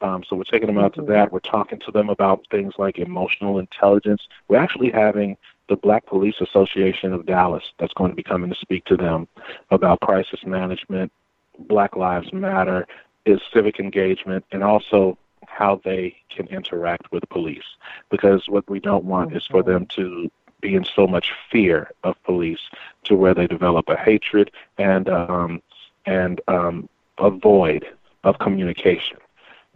Um, 0.00 0.22
so 0.28 0.36
we're 0.36 0.44
taking 0.44 0.68
them 0.68 0.78
out 0.78 0.94
to 0.94 1.02
that. 1.02 1.32
We're 1.32 1.40
talking 1.40 1.80
to 1.80 1.90
them 1.90 2.08
about 2.08 2.46
things 2.50 2.74
like 2.78 2.98
emotional 2.98 3.58
intelligence. 3.58 4.22
We're 4.48 4.58
actually 4.58 4.90
having 4.90 5.36
the 5.68 5.76
Black 5.76 6.06
Police 6.06 6.36
Association 6.40 7.12
of 7.12 7.26
Dallas 7.26 7.64
that's 7.78 7.92
going 7.94 8.10
to 8.10 8.16
be 8.16 8.22
coming 8.22 8.50
to 8.50 8.56
speak 8.56 8.84
to 8.86 8.96
them 8.96 9.28
about 9.70 10.00
crisis 10.00 10.40
management, 10.46 11.12
Black 11.58 11.96
Lives 11.96 12.32
Matter, 12.32 12.86
is 13.26 13.40
civic 13.52 13.78
engagement, 13.78 14.44
and 14.52 14.62
also 14.62 15.18
how 15.46 15.80
they 15.84 16.16
can 16.30 16.46
interact 16.46 17.10
with 17.12 17.28
police. 17.28 17.64
Because 18.10 18.48
what 18.48 18.68
we 18.70 18.80
don't 18.80 19.04
want 19.04 19.36
is 19.36 19.46
for 19.46 19.62
them 19.62 19.86
to 19.96 20.30
be 20.60 20.74
in 20.74 20.84
so 20.84 21.06
much 21.06 21.32
fear 21.50 21.90
of 22.04 22.20
police 22.24 22.60
to 23.04 23.14
where 23.14 23.34
they 23.34 23.46
develop 23.46 23.88
a 23.88 23.96
hatred 23.96 24.50
and 24.76 25.08
um, 25.08 25.62
and 26.06 26.40
um, 26.48 26.88
a 27.18 27.30
void 27.30 27.86
of 28.24 28.38
communication. 28.38 29.18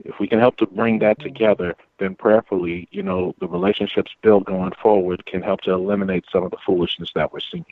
If 0.05 0.19
we 0.19 0.27
can 0.27 0.39
help 0.41 0.57
to 0.57 0.67
bring 0.67 0.99
that 1.01 1.21
together, 1.21 1.75
then 1.99 2.15
prayerfully, 2.15 2.89
you 2.91 3.03
know, 3.03 3.35
the 3.41 3.47
relationships 3.47 4.11
built 4.23 4.45
going 4.47 4.73
forward 4.83 5.25
can 5.27 5.43
help 5.43 5.61
to 5.63 5.73
eliminate 5.73 6.25
some 6.33 6.45
of 6.45 6.51
the 6.51 6.57
foolishness 6.65 7.11
that 7.15 7.33
we're 7.33 7.41
seeing. 7.41 7.65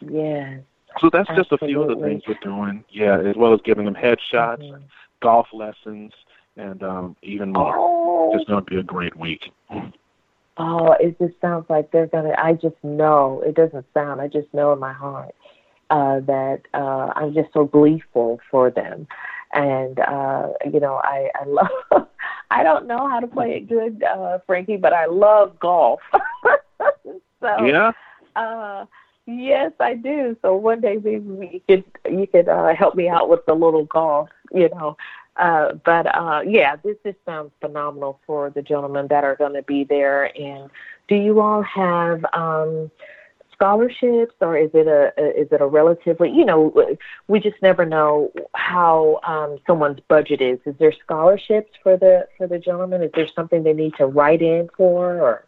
Yes. 0.00 0.60
So 1.00 1.10
that's 1.10 1.28
just 1.36 1.52
a 1.52 1.58
few 1.58 1.82
of 1.82 1.88
the 1.96 2.04
things 2.04 2.22
we're 2.26 2.34
doing. 2.42 2.84
Yeah, 2.90 3.18
as 3.20 3.36
well 3.36 3.54
as 3.54 3.60
giving 3.64 3.84
them 3.84 3.94
headshots, 3.94 4.62
Mhm. 4.62 4.82
golf 5.20 5.48
lessons, 5.52 6.12
and 6.56 6.82
um, 6.82 7.16
even 7.22 7.52
more. 7.52 7.74
Oh, 7.76 8.34
It's 8.34 8.44
going 8.44 8.64
to 8.64 8.70
be 8.70 8.78
a 8.78 8.82
great 8.82 9.16
week. 9.16 9.50
oh, 10.58 10.92
it 10.92 11.18
just 11.18 11.40
sounds 11.40 11.68
like 11.70 11.90
they're 11.92 12.06
gonna. 12.08 12.34
I 12.36 12.54
just 12.54 12.76
know 12.82 13.40
it 13.46 13.54
doesn't 13.54 13.86
sound. 13.94 14.20
I 14.20 14.28
just 14.28 14.52
know 14.52 14.72
in 14.72 14.78
my 14.78 14.92
heart 14.92 15.34
uh, 15.90 16.20
that 16.20 16.62
uh, 16.74 17.12
I'm 17.16 17.32
just 17.32 17.52
so 17.54 17.64
gleeful 17.64 18.40
for 18.50 18.70
them, 18.70 19.06
and 19.52 19.98
uh, 20.00 20.48
you 20.72 20.80
know, 20.80 21.00
I 21.02 21.30
I 21.34 21.44
love. 21.44 22.08
I 22.50 22.62
don't 22.62 22.86
know 22.86 23.08
how 23.08 23.18
to 23.18 23.26
play 23.26 23.56
it 23.56 23.66
good, 23.66 24.02
uh, 24.02 24.38
Frankie, 24.46 24.76
but 24.76 24.92
I 24.92 25.06
love 25.06 25.58
golf. 25.58 26.00
so 27.40 27.64
Yeah, 27.64 27.92
uh 28.36 28.84
Yes, 29.26 29.72
I 29.78 29.94
do. 29.94 30.36
So 30.42 30.56
one 30.56 30.80
day 30.80 30.96
maybe 30.96 31.50
you 31.52 31.60
could 31.68 31.84
you 32.10 32.26
could 32.26 32.48
uh, 32.48 32.74
help 32.74 32.96
me 32.96 33.08
out 33.08 33.28
with 33.28 33.46
the 33.46 33.54
little 33.54 33.84
golf, 33.84 34.28
you 34.52 34.68
know. 34.70 34.96
Uh, 35.36 35.74
but 35.84 36.06
uh, 36.14 36.42
yeah, 36.44 36.76
this 36.76 36.96
just 37.04 37.18
sounds 37.24 37.52
phenomenal 37.60 38.20
for 38.26 38.50
the 38.50 38.62
gentlemen 38.62 39.06
that 39.08 39.24
are 39.24 39.36
going 39.36 39.54
to 39.54 39.62
be 39.62 39.84
there. 39.84 40.36
And 40.38 40.70
do 41.08 41.14
you 41.14 41.40
all 41.40 41.62
have 41.62 42.24
um, 42.32 42.90
scholarships, 43.62 44.34
or 44.40 44.56
is 44.56 44.70
it 44.74 44.88
a, 44.88 45.12
a 45.16 45.40
is 45.40 45.48
it 45.52 45.60
a 45.60 45.66
relatively 45.66 46.30
you 46.30 46.44
know 46.44 46.74
we 47.28 47.38
just 47.38 47.60
never 47.62 47.84
know 47.84 48.32
how 48.54 49.20
um, 49.24 49.58
someone's 49.66 50.00
budget 50.08 50.40
is. 50.40 50.58
Is 50.66 50.74
there 50.78 50.92
scholarships 50.92 51.70
for 51.82 51.96
the 51.96 52.26
for 52.36 52.46
the 52.46 52.58
gentleman? 52.58 53.02
Is 53.02 53.12
there 53.14 53.28
something 53.28 53.62
they 53.62 53.72
need 53.72 53.94
to 53.98 54.06
write 54.06 54.42
in 54.42 54.68
for, 54.76 55.20
or 55.20 55.44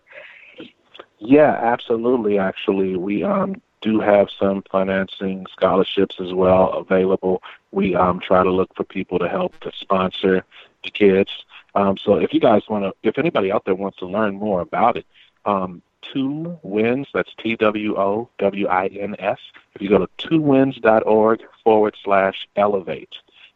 Yeah, 1.18 1.52
absolutely. 1.52 2.38
Actually, 2.38 2.96
we 2.96 3.24
um, 3.24 3.60
do 3.80 4.00
have 4.00 4.28
some 4.38 4.62
financing 4.70 5.46
scholarships 5.50 6.16
as 6.20 6.32
well 6.32 6.72
available. 6.72 7.42
We 7.72 7.96
um, 7.96 8.20
try 8.20 8.44
to 8.44 8.50
look 8.50 8.74
for 8.76 8.84
people 8.84 9.18
to 9.18 9.28
help 9.28 9.58
to 9.60 9.72
sponsor 9.76 10.44
the 10.84 10.90
kids. 10.90 11.30
Um, 11.74 11.96
so 11.98 12.14
if 12.14 12.32
you 12.32 12.38
guys 12.38 12.62
want 12.68 12.84
to, 12.84 12.92
if 13.02 13.18
anybody 13.18 13.50
out 13.50 13.64
there 13.64 13.74
wants 13.74 13.98
to 13.98 14.06
learn 14.06 14.36
more 14.36 14.60
about 14.60 14.96
it, 14.96 15.06
um, 15.44 15.82
Two 16.12 16.58
Wins, 16.62 17.08
that's 17.12 17.32
T 17.38 17.56
W 17.56 17.96
O 17.96 18.28
W 18.38 18.66
I 18.66 18.86
N 18.86 19.16
S. 19.18 19.38
If 19.74 19.82
you 19.82 19.88
go 19.88 19.98
to 19.98 20.08
twowins.org 20.18 21.42
forward 21.62 21.96
slash 22.02 22.48
elevate, 22.56 23.14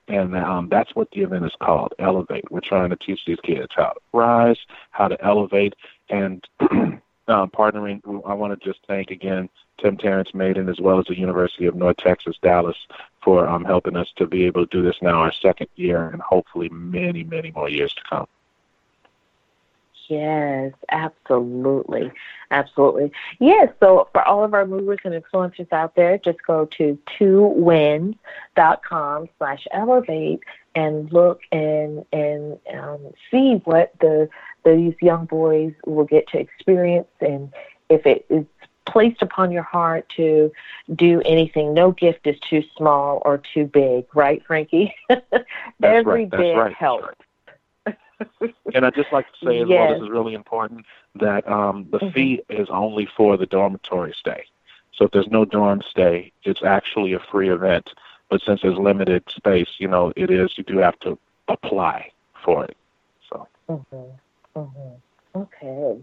and 0.09 0.37
um, 0.37 0.69
that's 0.69 0.95
what 0.95 1.11
the 1.11 1.21
event 1.21 1.45
is 1.45 1.55
called, 1.61 1.95
Elevate. 1.99 2.51
We're 2.51 2.61
trying 2.61 2.91
to 2.91 2.97
teach 2.97 3.25
these 3.27 3.41
kids 3.41 3.69
how 3.77 3.91
to 3.91 4.01
rise, 4.13 4.59
how 4.91 5.09
to 5.09 5.23
elevate, 5.23 5.75
and 6.09 6.47
um, 6.61 7.01
partnering. 7.29 8.01
I 8.27 8.35
want 8.35 8.59
to 8.59 8.67
just 8.67 8.81
thank 8.87 9.11
again 9.11 9.49
Tim 9.79 9.97
Terrence 9.97 10.35
Maiden 10.35 10.69
as 10.69 10.81
well 10.81 10.99
as 10.99 11.07
the 11.07 11.19
University 11.19 11.67
of 11.67 11.75
North 11.75 11.99
Texas 11.99 12.37
Dallas 12.43 12.77
for 13.23 13.47
um, 13.47 13.65
helping 13.65 13.97
us 13.97 14.13
to 14.17 14.27
be 14.27 14.45
able 14.45 14.67
to 14.67 14.77
do 14.77 14.83
this 14.83 14.97
now 15.03 15.21
our 15.21 15.33
second 15.33 15.69
year 15.77 16.09
and 16.09 16.23
hopefully 16.23 16.69
many, 16.71 17.25
many 17.25 17.51
more 17.51 17.69
years 17.69 17.93
to 17.95 18.03
come. 18.09 18.27
Yes, 20.09 20.73
absolutely. 20.91 22.11
Absolutely. 22.51 23.13
Yes, 23.41 23.69
so 23.79 24.09
for 24.13 24.23
all 24.23 24.43
of 24.43 24.55
our 24.55 24.67
movers 24.67 24.99
and 25.05 25.13
influencers 25.13 25.71
out 25.73 25.95
there, 25.97 26.17
just 26.19 26.39
go 26.47 26.65
to 26.79 26.99
twowins.com 27.19 28.19
slash 29.37 29.67
elevate 29.71 30.41
and 30.75 31.13
look 31.13 31.43
and 31.53 32.05
and 32.13 32.59
um, 32.75 33.01
see 33.31 33.61
what 33.65 33.93
the 34.01 34.29
these 34.65 34.95
young 35.01 35.27
boys 35.27 35.75
will 35.87 36.05
get 36.05 36.27
to 36.29 36.39
experience 36.39 37.09
and 37.21 37.53
if 37.89 38.07
it 38.07 38.27
is 38.29 38.45
placed 38.87 39.23
upon 39.23 39.51
your 39.53 39.63
heart 39.63 40.09
to 40.17 40.51
do 40.95 41.21
anything, 41.25 41.75
no 41.75 41.93
gift 41.93 42.27
is 42.27 42.39
too 42.41 42.63
small 42.77 43.23
or 43.25 43.39
too 43.39 43.65
big, 43.67 44.07
right, 44.15 44.43
Frankie? 44.47 44.95
Every 45.83 46.25
right, 46.25 46.31
bit 46.31 46.57
right. 46.57 46.75
helps. 46.75 47.15
And 48.75 48.85
I'd 48.85 48.95
just 48.95 49.13
like 49.13 49.27
to 49.27 49.47
say 49.47 49.61
as 49.61 49.69
well, 49.69 49.89
this 49.89 50.03
is 50.03 50.11
really 50.11 50.35
important, 50.35 50.85
that 51.17 51.49
um, 51.49 51.87
the 51.91 51.99
Mhm. 51.99 52.13
fee 52.13 52.43
is 52.49 52.69
only 52.71 53.07
for 53.07 53.37
the 53.37 53.47
dormitory 53.47 54.13
stay. 54.13 54.45
So 54.93 55.05
if 55.05 55.13
there's 55.13 55.29
no 55.29 55.45
dorm 55.45 55.83
stay, 55.83 56.33
it's 56.45 56.63
actually 56.63 57.13
a 57.13 57.19
free 57.21 57.51
event. 57.51 57.95
But 58.29 58.43
since 58.43 58.63
there's 58.63 58.77
limited 58.77 59.23
space, 59.31 59.71
you 59.79 59.89
know, 59.89 60.13
it 60.17 60.31
is, 60.31 60.59
you 60.59 60.65
do 60.65 60.79
have 60.79 60.99
to 61.01 61.19
apply 61.49 62.11
for 62.45 62.65
it. 62.65 62.77
So, 63.31 63.47
Mm-hmm. 63.69 64.59
Mm-hmm. 64.59 65.41
Okay. 65.41 65.99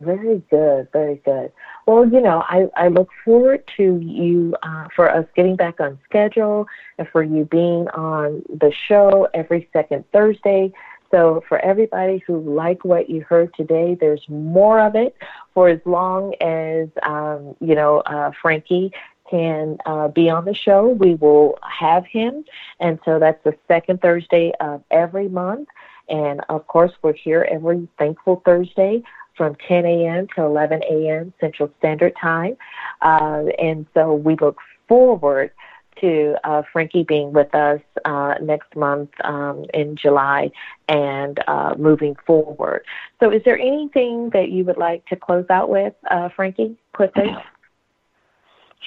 Very 0.00 0.42
good. 0.50 0.88
Very 0.92 1.16
good. 1.16 1.52
Well, 1.86 2.06
you 2.06 2.20
know, 2.22 2.42
I, 2.48 2.68
I 2.74 2.88
look 2.88 3.10
forward 3.22 3.62
to 3.76 3.98
you, 4.02 4.56
uh, 4.62 4.88
for 4.96 5.10
us 5.10 5.26
getting 5.36 5.56
back 5.56 5.78
on 5.78 5.98
schedule 6.04 6.66
and 6.96 7.06
for 7.08 7.22
you 7.22 7.44
being 7.44 7.86
on 7.88 8.42
the 8.48 8.72
show 8.72 9.28
every 9.34 9.68
second 9.74 10.04
Thursday. 10.10 10.72
So, 11.10 11.42
for 11.48 11.58
everybody 11.58 12.22
who 12.26 12.40
like 12.40 12.84
what 12.84 13.10
you 13.10 13.22
heard 13.22 13.52
today, 13.54 13.96
there's 13.98 14.24
more 14.28 14.78
of 14.80 14.94
it 14.94 15.16
for 15.54 15.68
as 15.68 15.80
long 15.84 16.34
as, 16.40 16.88
um, 17.02 17.56
you 17.60 17.74
know, 17.74 17.98
uh, 18.00 18.30
Frankie 18.40 18.92
can 19.30 19.78
uh, 19.86 20.08
be 20.08 20.28
on 20.28 20.44
the 20.44 20.54
show. 20.54 20.88
We 20.88 21.14
will 21.14 21.58
have 21.62 22.04
him. 22.04 22.44
And 22.80 22.98
so 23.04 23.18
that's 23.18 23.42
the 23.44 23.56
second 23.68 24.02
Thursday 24.02 24.52
of 24.60 24.82
every 24.90 25.28
month. 25.28 25.68
And 26.08 26.40
of 26.48 26.66
course, 26.66 26.92
we're 27.02 27.12
here 27.14 27.46
every 27.50 27.86
Thankful 27.98 28.42
Thursday 28.44 29.02
from 29.36 29.56
10 29.68 29.86
a.m. 29.86 30.26
to 30.34 30.42
11 30.42 30.82
a.m. 30.82 31.32
Central 31.40 31.70
Standard 31.78 32.14
Time. 32.20 32.56
Uh, 33.00 33.44
and 33.58 33.86
so 33.94 34.14
we 34.14 34.36
look 34.36 34.58
forward 34.88 35.52
to 36.00 36.36
uh, 36.44 36.62
Frankie 36.72 37.02
being 37.02 37.32
with 37.32 37.54
us 37.54 37.80
uh, 38.04 38.34
next 38.40 38.74
month 38.76 39.10
um, 39.24 39.64
in 39.74 39.96
July 39.96 40.50
and 40.88 41.38
uh, 41.48 41.74
moving 41.78 42.16
forward. 42.26 42.84
So, 43.20 43.30
is 43.30 43.42
there 43.44 43.58
anything 43.58 44.30
that 44.30 44.50
you 44.50 44.64
would 44.64 44.78
like 44.78 45.06
to 45.06 45.16
close 45.16 45.46
out 45.50 45.68
with, 45.68 45.94
uh, 46.10 46.28
Frankie, 46.34 46.76
quickly? 46.92 47.34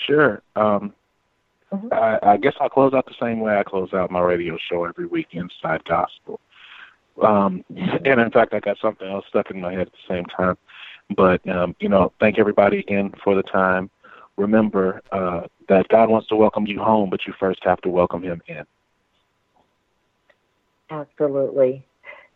sure. 0.05 0.41
Um, 0.55 0.93
Mhm. 1.73 1.91
I, 1.91 2.33
I 2.33 2.37
guess 2.37 2.53
I'll 2.59 2.69
close 2.69 2.93
out 2.93 3.05
the 3.05 3.15
same 3.19 3.39
way 3.39 3.57
I 3.57 3.63
close 3.63 3.93
out 3.93 4.11
my 4.11 4.21
radio 4.21 4.57
show 4.69 4.85
every 4.85 5.05
week, 5.05 5.27
Inside 5.31 5.83
Gospel. 5.85 6.39
Um, 7.21 7.63
and 8.05 8.21
in 8.21 8.31
fact, 8.31 8.53
I 8.53 8.59
got 8.59 8.77
something 8.79 9.07
else 9.07 9.25
stuck 9.29 9.49
in 9.51 9.61
my 9.61 9.71
head 9.71 9.87
at 9.87 9.91
the 9.91 10.13
same 10.13 10.25
time. 10.25 10.57
But, 11.15 11.47
um, 11.49 11.75
you 11.79 11.89
know, 11.89 12.13
thank 12.19 12.39
everybody 12.39 12.79
again 12.79 13.13
for 13.23 13.35
the 13.35 13.43
time. 13.43 13.89
Remember 14.37 15.01
uh, 15.11 15.41
that 15.67 15.87
God 15.89 16.09
wants 16.09 16.27
to 16.27 16.35
welcome 16.35 16.67
you 16.67 16.79
home, 16.79 17.09
but 17.09 17.25
you 17.25 17.33
first 17.39 17.59
have 17.63 17.81
to 17.81 17.89
welcome 17.89 18.23
Him 18.23 18.41
in. 18.47 18.63
Absolutely. 20.89 21.85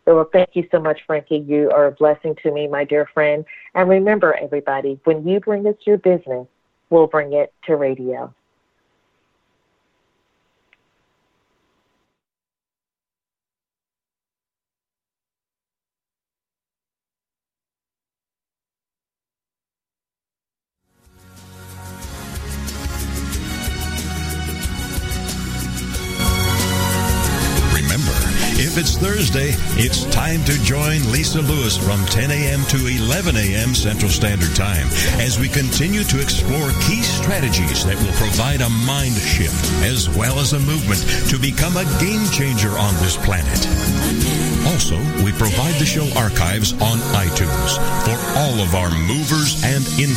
So, 0.04 0.16
well, 0.16 0.30
thank 0.32 0.50
you 0.54 0.66
so 0.70 0.80
much, 0.80 1.00
Frankie. 1.06 1.44
You 1.46 1.70
are 1.70 1.86
a 1.86 1.92
blessing 1.92 2.34
to 2.42 2.50
me, 2.50 2.66
my 2.66 2.84
dear 2.84 3.06
friend. 3.12 3.44
And 3.74 3.88
remember, 3.88 4.34
everybody, 4.34 4.98
when 5.04 5.26
you 5.26 5.38
bring 5.38 5.66
us 5.66 5.76
your 5.86 5.98
business, 5.98 6.46
we'll 6.88 7.06
bring 7.06 7.34
it 7.34 7.52
to 7.66 7.76
radio. 7.76 8.32
It's 29.78 30.04
time 30.10 30.42
to 30.42 30.58
join 30.64 30.98
Lisa 31.12 31.40
Lewis 31.40 31.76
from 31.76 32.04
10 32.06 32.32
a.m. 32.32 32.64
to 32.66 32.86
11 32.86 33.36
a.m. 33.36 33.74
Central 33.74 34.10
Standard 34.10 34.54
Time 34.56 34.88
as 35.22 35.38
we 35.38 35.48
continue 35.48 36.02
to 36.02 36.20
explore 36.20 36.70
key 36.82 37.02
strategies 37.02 37.86
that 37.86 37.94
will 38.02 38.14
provide 38.18 38.60
a 38.60 38.68
mind 38.82 39.14
shift 39.14 39.70
as 39.86 40.10
well 40.10 40.40
as 40.40 40.52
a 40.52 40.58
movement 40.58 41.00
to 41.30 41.38
become 41.38 41.76
a 41.76 41.86
game 42.02 42.26
changer 42.34 42.74
on 42.74 42.92
this 42.98 43.16
planet. 43.22 43.70
Also, 44.74 44.98
we 45.22 45.30
provide 45.38 45.74
the 45.78 45.86
show 45.86 46.10
archives 46.18 46.74
on 46.82 46.98
iTunes 47.14 47.78
for 48.02 48.18
all 48.34 48.58
of 48.58 48.74
our 48.74 48.90
movers 49.06 49.62
and 49.62 49.84
influencers. 49.94 50.16